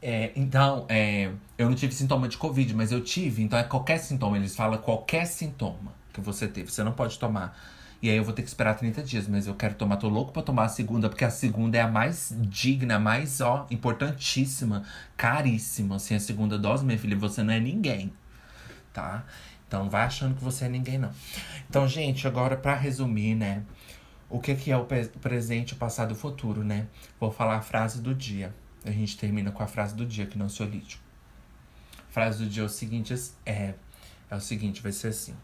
É, 0.02 0.32
então, 0.36 0.84
é, 0.86 1.32
eu 1.56 1.66
não 1.66 1.74
tive 1.74 1.94
sintoma 1.94 2.28
de 2.28 2.36
Covid, 2.36 2.74
mas 2.74 2.92
eu 2.92 3.02
tive. 3.02 3.42
Então, 3.42 3.58
é 3.58 3.64
qualquer 3.64 3.96
sintoma. 3.96 4.36
Eles 4.36 4.54
falam 4.54 4.78
qualquer 4.78 5.24
sintoma 5.24 5.94
que 6.12 6.20
você 6.20 6.46
teve. 6.46 6.70
Você 6.70 6.84
não 6.84 6.92
pode 6.92 7.18
tomar. 7.18 7.58
E 8.04 8.10
aí, 8.10 8.18
eu 8.18 8.24
vou 8.24 8.34
ter 8.34 8.42
que 8.42 8.48
esperar 8.48 8.74
30 8.74 9.02
dias. 9.02 9.26
Mas 9.26 9.46
eu 9.46 9.54
quero 9.54 9.74
tomar. 9.76 9.96
Tô 9.96 10.10
louco 10.10 10.30
pra 10.30 10.42
tomar 10.42 10.64
a 10.64 10.68
segunda, 10.68 11.08
porque 11.08 11.24
a 11.24 11.30
segunda 11.30 11.78
é 11.78 11.80
a 11.80 11.88
mais 11.88 12.36
digna, 12.38 12.98
mais, 12.98 13.40
ó, 13.40 13.66
importantíssima, 13.70 14.84
caríssima. 15.16 15.96
Assim, 15.96 16.14
a 16.14 16.20
segunda 16.20 16.58
dose, 16.58 16.84
minha 16.84 16.98
filha, 16.98 17.16
você 17.16 17.42
não 17.42 17.54
é 17.54 17.58
ninguém. 17.58 18.12
Tá? 18.92 19.24
Então, 19.66 19.88
vai 19.88 20.02
achando 20.02 20.36
que 20.36 20.44
você 20.44 20.66
é 20.66 20.68
ninguém, 20.68 20.98
não. 20.98 21.10
Então, 21.66 21.88
gente, 21.88 22.28
agora 22.28 22.58
pra 22.58 22.74
resumir, 22.74 23.34
né? 23.34 23.62
O 24.28 24.38
que, 24.38 24.54
que 24.54 24.70
é 24.70 24.76
o 24.76 24.84
presente, 24.84 25.72
o 25.72 25.76
passado 25.76 26.10
e 26.10 26.12
o 26.12 26.16
futuro, 26.16 26.62
né? 26.62 26.86
Vou 27.18 27.32
falar 27.32 27.56
a 27.56 27.62
frase 27.62 28.02
do 28.02 28.14
dia. 28.14 28.54
A 28.84 28.90
gente 28.90 29.16
termina 29.16 29.50
com 29.50 29.62
a 29.62 29.66
frase 29.66 29.94
do 29.94 30.04
dia, 30.04 30.26
que 30.26 30.36
não 30.36 30.50
sou 30.50 30.66
lítico. 30.66 31.02
A 32.10 32.12
frase 32.12 32.44
do 32.44 32.50
dia 32.50 32.64
é 32.64 32.66
o 32.66 32.68
seguinte: 32.68 33.14
é, 33.46 33.72
é 34.30 34.36
o 34.36 34.40
seguinte, 34.40 34.82
vai 34.82 34.92
ser 34.92 35.08
assim. 35.08 35.34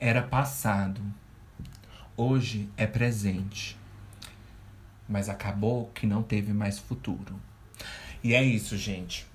Era 0.00 0.22
passado, 0.22 1.00
hoje 2.16 2.70
é 2.76 2.86
presente, 2.86 3.76
mas 5.08 5.28
acabou 5.28 5.90
que 5.92 6.06
não 6.06 6.22
teve 6.22 6.52
mais 6.52 6.78
futuro. 6.78 7.34
E 8.22 8.32
é 8.32 8.40
isso, 8.40 8.76
gente. 8.76 9.26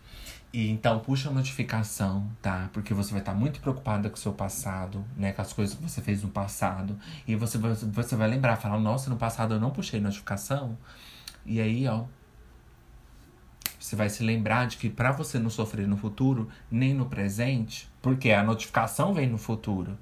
E 0.53 0.70
então 0.70 1.01
puxa 1.01 1.30
a 1.30 1.34
notificação, 1.34 2.32
tá? 2.41 2.70
Porque 2.72 2.93
você 2.93 3.11
vai 3.11 3.20
estar 3.20 3.34
muito 3.34 3.59
preocupada 3.59 4.09
com 4.09 4.16
o 4.16 4.20
seu 4.20 4.32
passado, 4.32 5.03
né? 5.18 5.34
Com 5.34 5.41
as 5.41 5.51
coisas 5.51 5.76
que 5.76 5.84
você 5.84 6.01
fez 6.01 6.24
no 6.24 6.30
passado. 6.30 6.97
E 7.28 7.36
você, 7.36 7.57
você 7.57 8.16
vai 8.16 8.30
lembrar, 8.30 8.55
falar, 8.55 8.80
nossa, 8.80 9.09
no 9.09 9.18
passado 9.18 9.55
eu 9.55 9.59
não 9.59 9.72
puxei 9.72 9.99
notificação. 9.99 10.78
E 11.45 11.59
aí, 11.59 11.86
ó, 11.89 12.05
você 13.78 13.97
vai 13.97 14.09
se 14.09 14.24
lembrar 14.24 14.68
de 14.68 14.78
que 14.78 14.89
para 14.89 15.11
você 15.11 15.38
não 15.38 15.49
sofrer 15.49 15.89
no 15.89 15.97
futuro, 15.97 16.47
nem 16.72 16.93
no 16.93 17.07
presente, 17.07 17.91
porque 18.01 18.32
a 18.32 18.41
notificação 18.41 19.14
vem 19.14 19.28
no 19.28 19.38
futuro, 19.38 19.97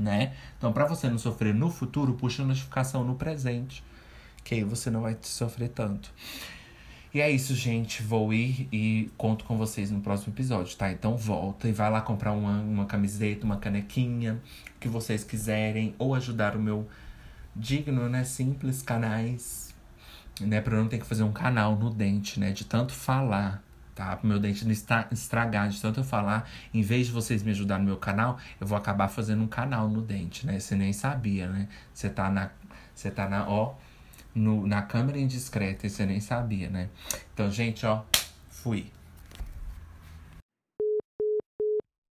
né? 0.00 0.34
Então, 0.56 0.72
para 0.72 0.86
você 0.86 1.08
não 1.08 1.18
sofrer 1.18 1.54
no 1.54 1.70
futuro, 1.70 2.14
puxa 2.14 2.42
a 2.42 2.46
notificação 2.46 3.04
no 3.04 3.14
presente, 3.14 3.84
que 4.42 4.54
aí 4.54 4.64
você 4.64 4.90
não 4.90 5.02
vai 5.02 5.16
sofrer 5.22 5.68
tanto. 5.68 6.12
E 7.12 7.20
é 7.20 7.30
isso, 7.30 7.54
gente. 7.54 8.02
Vou 8.02 8.32
ir 8.32 8.68
e 8.72 9.10
conto 9.16 9.44
com 9.44 9.58
vocês 9.58 9.90
no 9.90 10.00
próximo 10.00 10.32
episódio, 10.32 10.76
tá? 10.76 10.90
Então 10.92 11.16
volta 11.16 11.68
e 11.68 11.72
vai 11.72 11.90
lá 11.90 12.00
comprar 12.00 12.32
uma, 12.32 12.60
uma 12.60 12.86
camiseta, 12.86 13.44
uma 13.44 13.56
canequinha, 13.56 14.40
o 14.76 14.78
que 14.80 14.88
vocês 14.88 15.24
quiserem, 15.24 15.94
ou 15.98 16.14
ajudar 16.14 16.56
o 16.56 16.60
meu 16.60 16.88
digno, 17.54 18.08
né? 18.08 18.24
Simples 18.24 18.80
canais 18.80 19.70
né? 20.46 20.60
Pra 20.60 20.74
eu 20.74 20.82
não 20.82 20.88
ter 20.88 20.98
que 20.98 21.06
fazer 21.06 21.22
um 21.22 21.32
canal 21.32 21.76
no 21.76 21.90
dente, 21.90 22.40
né? 22.40 22.52
De 22.52 22.64
tanto 22.64 22.92
falar, 22.92 23.62
tá? 24.00 24.16
Pro 24.16 24.26
meu 24.26 24.38
dente 24.38 24.64
não 24.64 24.72
estragar, 25.12 25.68
de 25.68 25.78
tanto 25.78 26.00
eu 26.00 26.04
falar. 26.04 26.48
Em 26.72 26.80
vez 26.80 27.08
de 27.08 27.12
vocês 27.12 27.42
me 27.42 27.50
ajudar 27.50 27.78
no 27.78 27.84
meu 27.84 27.98
canal, 27.98 28.38
eu 28.58 28.66
vou 28.66 28.78
acabar 28.78 29.08
fazendo 29.08 29.42
um 29.42 29.46
canal 29.46 29.90
no 29.90 30.00
dente, 30.00 30.46
né? 30.46 30.58
Você 30.58 30.74
nem 30.74 30.90
sabia, 30.90 31.46
né? 31.46 31.68
Você 31.92 32.08
tá 32.08 32.30
na. 32.30 32.50
Você 32.94 33.10
tá 33.10 33.28
na, 33.28 33.46
ó, 33.46 33.74
no, 34.34 34.66
na 34.66 34.80
câmera 34.80 35.18
indiscreta 35.18 35.86
e 35.86 35.90
você 35.90 36.06
nem 36.06 36.18
sabia, 36.18 36.70
né? 36.70 36.88
Então, 37.34 37.50
gente, 37.50 37.84
ó, 37.84 38.02
fui. 38.48 38.90